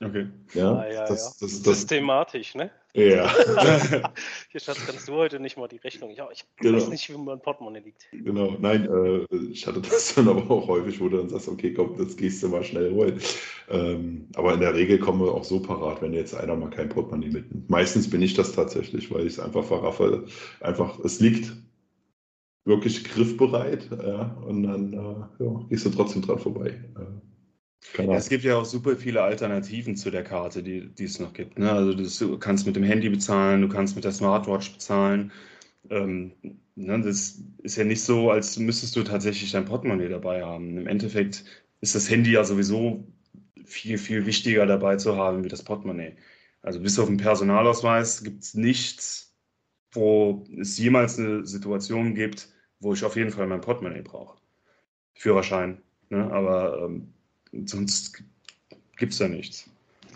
Okay. 0.04 0.28
Ja, 0.54 0.74
ah, 0.74 0.88
ja, 0.88 1.08
das, 1.08 1.40
ja. 1.40 1.48
Das, 1.48 1.62
das, 1.64 1.80
Systematisch, 1.80 2.54
ne? 2.54 2.70
Ja. 2.94 3.32
Hier, 4.50 4.60
Schatz, 4.60 4.86
kannst 4.86 5.08
du 5.08 5.14
heute 5.14 5.40
nicht 5.40 5.58
mal 5.58 5.68
die 5.68 5.78
Rechnung. 5.78 6.12
Ja, 6.12 6.28
ich 6.32 6.46
genau. 6.58 6.78
weiß 6.78 6.90
nicht, 6.90 7.10
wie 7.10 7.18
mein 7.18 7.40
Portemonnaie 7.40 7.80
liegt. 7.80 8.08
Genau, 8.12 8.56
nein, 8.60 8.86
äh, 8.86 9.36
ich 9.52 9.66
hatte 9.66 9.82
das 9.82 10.14
dann 10.16 10.28
aber 10.28 10.52
auch 10.52 10.68
häufig, 10.68 11.00
wo 11.00 11.10
du 11.10 11.18
dann 11.18 11.30
sagst, 11.30 11.48
okay, 11.48 11.74
komm, 11.74 11.96
das 11.98 12.16
gehst 12.16 12.44
du 12.44 12.50
mal 12.50 12.64
schnell 12.64 12.92
holen. 12.92 13.20
Ähm, 13.70 14.28
aber 14.36 14.54
in 14.54 14.60
der 14.60 14.76
Regel 14.76 15.00
kommen 15.00 15.22
wir 15.22 15.34
auch 15.34 15.44
so 15.44 15.60
parat, 15.62 16.02
wenn 16.02 16.14
jetzt 16.14 16.36
einer 16.36 16.56
mal 16.56 16.70
kein 16.70 16.90
Portemonnaie 16.90 17.30
mitnimmt. 17.30 17.70
Meistens 17.70 18.10
bin 18.10 18.22
ich 18.22 18.36
das 18.36 18.52
tatsächlich, 18.52 19.12
weil 19.12 19.22
ich 19.22 19.34
es 19.34 19.40
einfach 19.40 19.64
verraffe. 19.64 20.26
Einfach, 20.60 21.00
es 21.00 21.20
liegt 21.20 21.54
wirklich 22.68 23.04
griffbereit. 23.06 23.90
Ja, 23.92 24.38
und 24.46 24.64
dann 24.64 24.94
äh, 24.94 25.44
ja, 25.44 25.66
gehst 25.70 25.86
du 25.86 25.90
trotzdem 25.90 26.22
dran 26.22 26.40
vorbei. 26.40 26.76
Ja, 27.98 28.16
es 28.16 28.30
gibt 28.30 28.44
ja 28.44 28.58
auch 28.58 28.66
super 28.66 28.98
viele 28.98 29.22
Alternativen 29.22 29.96
zu 29.96 30.12
der 30.12 30.24
Karte, 30.24 30.62
die, 30.62 30.94
die 30.94 31.06
es 31.06 31.20
noch 31.20 31.34
gibt. 31.34 31.58
Ne? 31.58 31.72
Also 31.72 31.94
das, 31.94 32.20
du 32.20 32.38
kannst 32.38 32.66
mit 32.66 32.76
dem 32.76 32.84
Handy 32.84 33.10
bezahlen, 33.10 33.62
du 33.62 33.70
kannst 33.70 33.96
mit 33.96 34.04
der 34.04 34.12
Smartwatch 34.12 34.74
bezahlen. 34.74 35.32
Ähm, 35.90 36.34
ne? 36.76 37.02
Das 37.02 37.42
ist 37.64 37.78
ja 37.78 37.86
nicht 37.86 38.02
so, 38.02 38.32
als 38.32 38.58
müsstest 38.60 38.96
du 38.96 39.04
tatsächlich 39.04 39.52
dein 39.52 39.66
Portemonnaie 39.66 40.10
dabei 40.10 40.44
haben. 40.44 40.78
Im 40.78 40.88
Endeffekt 40.88 41.46
ist 41.82 41.96
das 41.96 42.10
Handy 42.10 42.32
ja 42.32 42.44
sowieso 42.44 43.08
viel, 43.66 43.98
viel 43.98 44.26
wichtiger 44.26 44.66
dabei 44.66 44.98
zu 44.98 45.16
haben 45.16 45.44
wie 45.44 45.50
das 45.50 45.64
Portemonnaie. 45.64 46.18
Also 46.62 46.82
bis 46.82 47.00
auf 47.00 47.08
den 47.08 47.18
Personalausweis 47.18 48.24
gibt 48.24 48.44
es 48.44 48.54
nichts, 48.54 49.36
wo 49.92 50.46
es 50.60 50.78
jemals 50.78 51.18
eine 51.18 51.46
Situation 51.46 52.14
gibt, 52.16 52.50
wo 52.80 52.94
ich 52.94 53.04
auf 53.04 53.16
jeden 53.16 53.32
Fall 53.32 53.48
mein 53.48 53.62
Portemonnaie 53.62 54.02
brauche. 54.02 54.38
Führerschein. 55.16 55.82
Ne? 56.10 56.32
Aber 56.32 56.84
ähm, 56.84 57.14
sonst 57.66 58.24
gibt 58.98 59.14
es 59.14 59.20
da 59.20 59.28
nichts. 59.28 59.70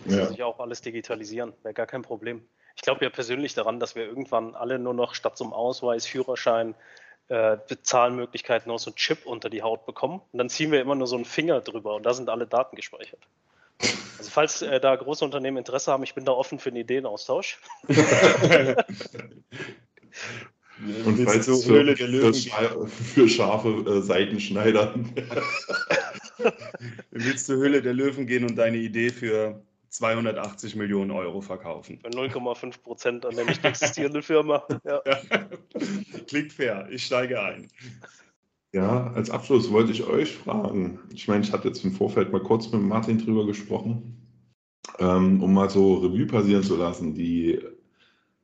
Das 0.05 0.15
ja. 0.15 0.25
sich 0.27 0.43
auch 0.43 0.59
alles 0.59 0.81
digitalisieren, 0.81 1.53
wäre 1.63 1.73
gar 1.73 1.85
kein 1.85 2.01
Problem. 2.01 2.41
Ich 2.75 2.81
glaube 2.81 3.03
ja 3.03 3.11
persönlich 3.11 3.53
daran, 3.53 3.79
dass 3.79 3.95
wir 3.95 4.05
irgendwann 4.05 4.55
alle 4.55 4.79
nur 4.79 4.93
noch 4.93 5.13
statt 5.13 5.37
zum 5.37 5.53
Ausweis, 5.53 6.05
Führerschein, 6.05 6.73
äh, 7.27 7.57
Bezahlmöglichkeiten 7.67 8.71
noch 8.71 8.79
so 8.79 8.89
einen 8.89 8.95
Chip 8.95 9.25
unter 9.25 9.49
die 9.49 9.61
Haut 9.61 9.85
bekommen. 9.85 10.21
Und 10.31 10.39
dann 10.39 10.49
ziehen 10.49 10.71
wir 10.71 10.81
immer 10.81 10.95
nur 10.95 11.07
so 11.07 11.15
einen 11.15 11.25
Finger 11.25 11.61
drüber 11.61 11.95
und 11.95 12.05
da 12.05 12.13
sind 12.13 12.29
alle 12.29 12.47
Daten 12.47 12.75
gespeichert. 12.75 13.19
Also 14.17 14.31
falls 14.31 14.61
äh, 14.61 14.79
da 14.79 14.95
große 14.95 15.25
Unternehmen 15.25 15.57
Interesse 15.57 15.91
haben, 15.91 16.03
ich 16.03 16.15
bin 16.15 16.25
da 16.25 16.31
offen 16.31 16.59
für 16.59 16.69
einen 16.69 16.77
Ideenaustausch. 16.77 17.59
Und 21.05 21.19
falls 21.25 21.47
es 21.47 21.65
für, 21.65 21.95
für, 21.95 22.87
für, 22.87 23.29
scharfe 23.29 23.69
äh, 23.69 24.01
Seitenschneider. 24.01 24.95
willst 27.11 27.49
du 27.49 27.53
Höhle 27.53 27.81
der 27.81 27.93
Löwen 27.93 28.25
gehen 28.25 28.45
und 28.45 28.55
deine 28.55 28.77
Idee 28.77 29.09
für 29.09 29.61
280 29.89 30.75
Millionen 30.75 31.11
Euro 31.11 31.41
verkaufen. 31.41 31.99
Für 31.99 32.09
0,5 32.09 32.81
Prozent 32.81 33.25
an 33.25 33.35
der 33.35 33.45
nicht 33.45 33.63
existierenden 33.63 34.23
Firma. 34.23 34.65
Ja. 34.85 35.01
Klingt 36.27 36.53
fair, 36.53 36.87
ich 36.89 37.05
steige 37.05 37.41
ein. 37.41 37.67
Ja, 38.73 39.11
als 39.13 39.29
Abschluss 39.29 39.69
wollte 39.71 39.91
ich 39.91 40.03
euch 40.03 40.33
fragen. 40.33 40.99
Ich 41.13 41.27
meine, 41.27 41.43
ich 41.43 41.51
hatte 41.51 41.67
jetzt 41.67 41.83
im 41.83 41.91
Vorfeld 41.91 42.31
mal 42.31 42.41
kurz 42.41 42.71
mit 42.71 42.81
Martin 42.81 43.17
drüber 43.17 43.45
gesprochen, 43.45 44.15
ähm, 44.99 45.43
um 45.43 45.53
mal 45.53 45.69
so 45.69 45.95
Revue 45.95 46.25
passieren 46.25 46.63
zu 46.63 46.77
lassen. 46.77 47.13
Die 47.13 47.59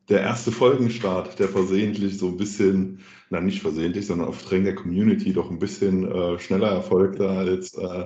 der 0.09 0.21
erste 0.21 0.51
Folgenstart, 0.51 1.37
der 1.39 1.49
versehentlich 1.49 2.17
so 2.17 2.27
ein 2.27 2.37
bisschen, 2.37 2.99
na 3.29 3.41
nicht 3.41 3.61
versehentlich, 3.61 4.07
sondern 4.07 4.29
auf 4.29 4.41
Drängen 4.43 4.65
der 4.65 4.75
Community 4.75 5.33
doch 5.33 5.51
ein 5.51 5.59
bisschen 5.59 6.09
äh, 6.09 6.39
schneller 6.39 6.69
erfolgte 6.69 7.29
als 7.29 7.73
äh, 7.73 8.05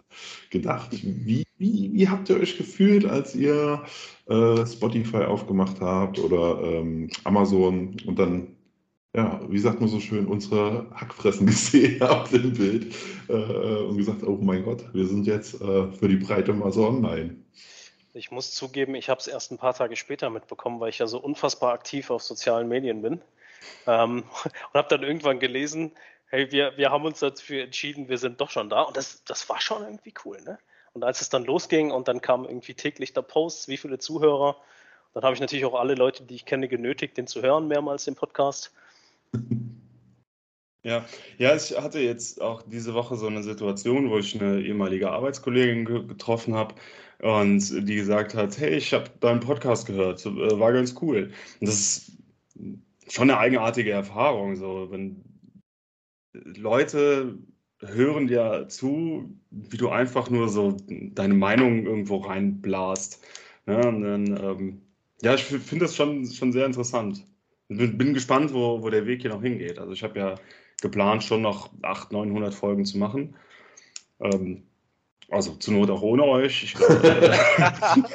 gedacht. 0.49 0.89
Wie, 0.91 1.43
wie, 1.57 1.91
wie 1.93 2.09
habt 2.09 2.29
ihr 2.29 2.39
euch 2.39 2.57
gefühlt, 2.57 3.05
als 3.05 3.35
ihr 3.35 3.83
äh, 4.27 4.65
Spotify 4.65 5.25
aufgemacht 5.25 5.79
habt 5.79 6.17
oder 6.19 6.59
ähm, 6.63 7.09
Amazon 7.23 7.97
und 8.05 8.17
dann, 8.17 8.55
ja, 9.15 9.41
wie 9.47 9.59
sagt 9.59 9.79
man 9.79 9.89
so 9.89 9.99
schön, 9.99 10.25
unsere 10.25 10.89
Hackfressen 10.95 11.45
gesehen 11.45 11.99
habt 12.01 12.33
im 12.33 12.53
Bild 12.53 12.95
äh, 13.27 13.83
und 13.83 13.97
gesagt, 13.97 14.23
oh 14.23 14.39
mein 14.41 14.63
Gott, 14.63 14.85
wir 14.93 15.05
sind 15.05 15.27
jetzt 15.27 15.61
äh, 15.61 15.91
für 15.91 16.07
die 16.07 16.17
Breite 16.17 16.53
mal 16.53 16.71
so 16.71 16.87
online. 16.87 17.35
Ich 18.13 18.31
muss 18.31 18.53
zugeben, 18.53 18.95
ich 18.95 19.09
habe 19.09 19.19
es 19.19 19.27
erst 19.27 19.51
ein 19.51 19.57
paar 19.57 19.73
Tage 19.73 19.95
später 19.95 20.29
mitbekommen, 20.29 20.79
weil 20.79 20.89
ich 20.89 20.99
ja 20.99 21.07
so 21.07 21.19
unfassbar 21.19 21.73
aktiv 21.73 22.09
auf 22.09 22.21
sozialen 22.23 22.67
Medien 22.67 23.01
bin. 23.01 23.21
Ähm, 23.87 24.23
und 24.43 24.73
habe 24.73 24.89
dann 24.89 25.03
irgendwann 25.03 25.39
gelesen, 25.39 25.91
hey, 26.27 26.51
wir, 26.51 26.77
wir 26.77 26.91
haben 26.91 27.05
uns 27.05 27.19
dafür 27.19 27.63
entschieden, 27.63 28.09
wir 28.09 28.17
sind 28.17 28.41
doch 28.41 28.49
schon 28.49 28.69
da. 28.69 28.81
Und 28.83 28.97
das, 28.97 29.23
das 29.25 29.47
war 29.49 29.61
schon 29.61 29.83
irgendwie 29.83 30.13
cool. 30.25 30.41
Ne? 30.41 30.57
Und 30.93 31.03
als 31.03 31.21
es 31.21 31.29
dann 31.29 31.45
losging 31.45 31.91
und 31.91 32.07
dann 32.07 32.21
kamen 32.21 32.45
irgendwie 32.45 32.73
täglich 32.73 33.13
da 33.13 33.21
Posts, 33.21 33.67
wie 33.67 33.77
viele 33.77 33.99
Zuhörer, 33.99 34.57
dann 35.13 35.23
habe 35.23 35.33
ich 35.33 35.41
natürlich 35.41 35.65
auch 35.65 35.79
alle 35.79 35.95
Leute, 35.95 36.23
die 36.23 36.35
ich 36.35 36.45
kenne, 36.45 36.67
genötigt, 36.67 37.17
den 37.17 37.27
zu 37.27 37.41
hören, 37.41 37.67
mehrmals 37.67 38.05
den 38.05 38.15
Podcast. 38.15 38.71
Ja, 40.83 41.05
ja, 41.37 41.55
ich 41.55 41.77
hatte 41.77 41.99
jetzt 41.99 42.41
auch 42.41 42.63
diese 42.63 42.93
Woche 42.93 43.15
so 43.15 43.27
eine 43.27 43.43
Situation, 43.43 44.09
wo 44.09 44.17
ich 44.17 44.39
eine 44.39 44.61
ehemalige 44.61 45.11
Arbeitskollegin 45.11 45.85
ge 45.85 46.03
getroffen 46.07 46.55
habe 46.55 46.75
und 47.21 47.87
die 47.87 47.95
gesagt 47.95 48.33
hat, 48.33 48.57
hey, 48.57 48.75
ich 48.77 48.93
habe 48.93 49.09
deinen 49.19 49.39
Podcast 49.39 49.85
gehört, 49.85 50.25
äh, 50.25 50.59
war 50.59 50.73
ganz 50.73 50.95
cool. 51.01 51.31
Und 51.59 51.67
das 51.67 51.75
ist 51.75 52.17
schon 53.09 53.29
eine 53.29 53.39
eigenartige 53.39 53.91
Erfahrung, 53.91 54.55
so 54.55 54.87
wenn 54.91 55.23
Leute 56.33 57.37
hören 57.79 58.27
dir 58.27 58.67
zu, 58.69 59.29
wie 59.49 59.77
du 59.77 59.89
einfach 59.89 60.29
nur 60.29 60.49
so 60.49 60.77
deine 60.87 61.33
Meinung 61.33 61.85
irgendwo 61.85 62.17
reinblast. 62.17 63.23
Ja, 63.67 63.87
und 63.87 64.01
dann, 64.01 64.43
ähm, 64.43 64.81
ja 65.21 65.35
ich 65.35 65.43
finde 65.43 65.85
das 65.85 65.95
schon, 65.95 66.25
schon 66.25 66.51
sehr 66.51 66.65
interessant. 66.65 67.25
Bin, 67.67 67.97
bin 67.97 68.13
gespannt, 68.13 68.53
wo, 68.53 68.81
wo 68.81 68.89
der 68.89 69.05
Weg 69.05 69.21
hier 69.21 69.31
noch 69.31 69.41
hingeht. 69.41 69.79
Also 69.79 69.93
ich 69.93 70.03
habe 70.03 70.19
ja 70.19 70.35
geplant, 70.81 71.23
schon 71.23 71.41
noch 71.41 71.71
800, 71.81 72.11
900 72.11 72.53
Folgen 72.53 72.85
zu 72.85 72.97
machen. 72.97 73.35
Ähm, 74.19 74.63
also 75.29 75.53
zur 75.55 75.73
Not 75.75 75.89
auch 75.89 76.01
ohne 76.01 76.23
euch. 76.23 76.63
Ich 76.63 76.73
glaube, 76.73 77.01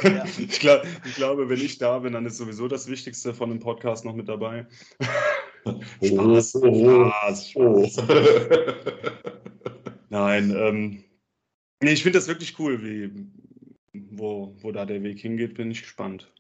ich, 0.39 0.61
glaub, 0.61 0.83
ich 1.05 1.15
glaube, 1.15 1.49
wenn 1.49 1.61
ich 1.61 1.79
da 1.79 1.99
bin, 1.99 2.13
dann 2.13 2.27
ist 2.27 2.37
sowieso 2.37 2.69
das 2.69 2.89
Wichtigste 2.89 3.35
von 3.35 3.51
dem 3.51 3.61
Podcast 3.61 4.05
noch 4.05 4.15
mit 4.15 4.29
dabei. 4.29 4.67
Spaß, 6.03 6.57
oh, 6.63 7.11
Spaß, 7.11 7.51
Spaß. 7.51 7.99
Oh. 7.99 8.13
Nein, 10.11 10.55
ähm, 10.57 11.05
Nee, 11.83 11.93
ich 11.93 12.03
finde 12.03 12.19
das 12.19 12.29
wirklich 12.29 12.59
cool, 12.59 12.83
wie, 12.83 13.11
wo, 14.11 14.55
wo 14.61 14.73
da 14.73 14.87
der 14.87 15.03
Weg 15.03 15.21
hingeht, 15.21 15.55
bin 15.55 15.71
ich 15.71 15.83
gespannt. 15.83 16.33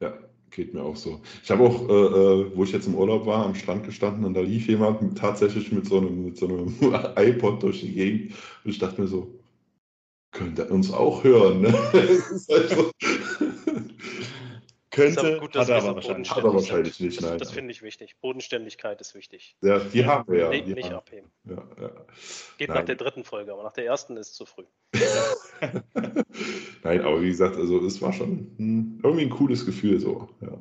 Ja, 0.00 0.18
geht 0.50 0.74
mir 0.74 0.82
auch 0.82 0.96
so. 0.96 1.22
Ich 1.42 1.50
habe 1.50 1.64
auch, 1.64 1.88
äh, 1.88 1.92
äh, 1.92 2.56
wo 2.56 2.64
ich 2.64 2.72
jetzt 2.72 2.86
im 2.86 2.94
Urlaub 2.94 3.24
war, 3.24 3.46
am 3.46 3.54
Strand 3.54 3.84
gestanden 3.84 4.24
und 4.26 4.34
da 4.34 4.40
lief 4.40 4.68
jemand 4.68 5.16
tatsächlich 5.16 5.72
mit 5.72 5.86
so, 5.86 5.98
einem, 5.98 6.26
mit 6.26 6.36
so 6.36 6.46
einem 6.46 6.74
iPod 7.16 7.62
durch 7.62 7.80
die 7.80 7.92
Gegend 7.92 8.34
und 8.64 8.70
ich 8.70 8.78
dachte 8.78 9.00
mir 9.00 9.06
so, 9.06 9.34
könnte 10.36 10.66
uns 10.66 10.92
auch 10.92 11.24
hören. 11.24 11.62
Ne? 11.62 11.72
das 11.92 12.30
ist 12.30 12.48
halt 12.52 12.70
so. 12.70 12.90
Könnte, 14.90 15.38
gut, 15.40 15.54
hat 15.54 15.68
er 15.68 15.76
aber 15.76 15.96
wahrscheinlich. 15.96 16.30
Hat 16.30 16.44
er 16.44 16.54
wahrscheinlich 16.54 17.00
nicht, 17.00 17.18
Das, 17.18 17.28
nein. 17.28 17.38
das 17.38 17.50
finde 17.50 17.70
ich 17.70 17.82
wichtig. 17.82 18.16
Bodenständigkeit 18.22 18.98
ist 19.00 19.14
wichtig. 19.14 19.56
Ja, 19.60 19.78
die 19.78 20.06
haben 20.06 20.32
wir 20.32 20.38
ja. 20.38 20.48
Nicht 20.50 20.86
haben, 20.86 20.94
abheben. 20.94 21.30
ja, 21.44 21.62
ja. 21.80 21.90
Geht 22.56 22.68
Nein. 22.68 22.78
nach 22.78 22.84
der 22.84 22.94
dritten 22.94 23.24
Folge, 23.24 23.52
aber 23.52 23.62
nach 23.62 23.74
der 23.74 23.84
ersten 23.84 24.16
ist 24.16 24.30
es 24.30 24.34
zu 24.34 24.46
früh. 24.46 24.64
Nein, 26.82 27.00
aber 27.02 27.20
wie 27.20 27.28
gesagt, 27.28 27.56
also 27.56 27.84
es 27.84 28.00
war 28.00 28.14
schon 28.14 28.54
hm, 28.56 29.00
irgendwie 29.02 29.24
ein 29.24 29.30
cooles 29.30 29.66
Gefühl, 29.66 30.00
so, 30.00 30.28
ja. 30.40 30.56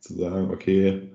Zu 0.00 0.14
sagen, 0.14 0.50
okay, 0.50 1.10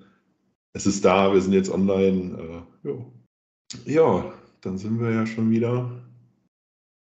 es 0.73 0.85
ist 0.85 1.03
da, 1.03 1.33
wir 1.33 1.41
sind 1.41 1.53
jetzt 1.53 1.71
online. 1.71 2.65
Äh, 2.85 3.91
ja, 3.91 4.31
dann 4.61 4.77
sind 4.77 4.99
wir 4.99 5.11
ja 5.11 5.25
schon 5.25 5.49
wieder 5.49 6.08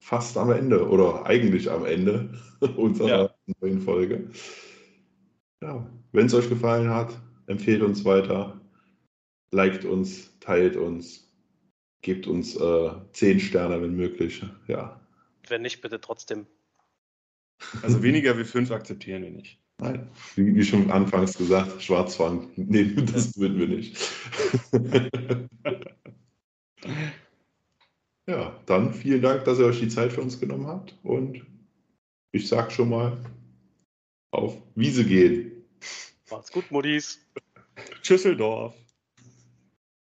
fast 0.01 0.37
am 0.37 0.51
Ende 0.51 0.89
oder 0.89 1.27
eigentlich 1.27 1.71
am 1.71 1.85
Ende 1.85 2.31
unserer 2.77 3.09
Ja. 3.09 3.35
neuen 3.61 3.81
Folge. 3.81 4.31
Ja, 5.63 5.87
wenn 6.13 6.27
es 6.27 6.35
euch 6.35 6.49
gefallen 6.49 6.91
hat, 6.91 7.21
empfehlt 7.47 7.83
uns 7.83 8.05
weiter, 8.05 8.61
liked 9.53 9.85
uns, 9.85 10.39
teilt 10.41 10.77
uns, 10.77 11.31
gebt 12.03 12.27
uns 12.27 12.57
äh, 12.57 12.91
10 13.13 13.41
Sterne, 13.41 13.81
wenn 13.83 13.95
möglich. 13.95 14.43
Ja, 14.69 15.01
Wenn 15.49 15.63
nicht, 15.63 15.83
bitte 15.83 16.01
trotzdem. 16.01 16.47
Also 17.83 18.03
weniger 18.03 18.39
wie 18.39 18.45
fünf 18.45 18.71
akzeptieren 18.71 19.23
wir 19.23 19.31
nicht. 19.31 19.59
Nein, 19.83 20.09
wie, 20.37 20.55
wie 20.55 20.65
schon 20.65 20.91
anfangs 20.91 21.37
gesagt, 21.37 21.83
Schwarzfang, 21.83 22.49
nee, 22.57 22.85
das 23.13 23.37
würden 23.39 23.59
wir 23.59 23.69
nicht. 23.69 23.99
ja, 28.31 28.61
dann 28.67 28.95
vielen 28.95 29.23
Dank, 29.23 29.45
dass 29.45 29.59
ihr 29.59 29.67
euch 29.67 29.81
die 29.81 29.89
Zeit 29.89 30.13
für 30.13 30.23
uns 30.23 30.39
genommen 30.39 30.67
habt 30.67 30.95
und 31.03 31.45
ich 32.33 32.49
sag 32.49 32.71
schon 32.71 32.91
mal, 32.91 33.19
auf 34.31 34.57
Wiese 34.77 35.05
gehen. 35.05 35.65
Macht's 36.31 36.53
gut, 36.53 36.71
Muddis. 36.71 37.27
Tschüsseldorf. 38.03 38.75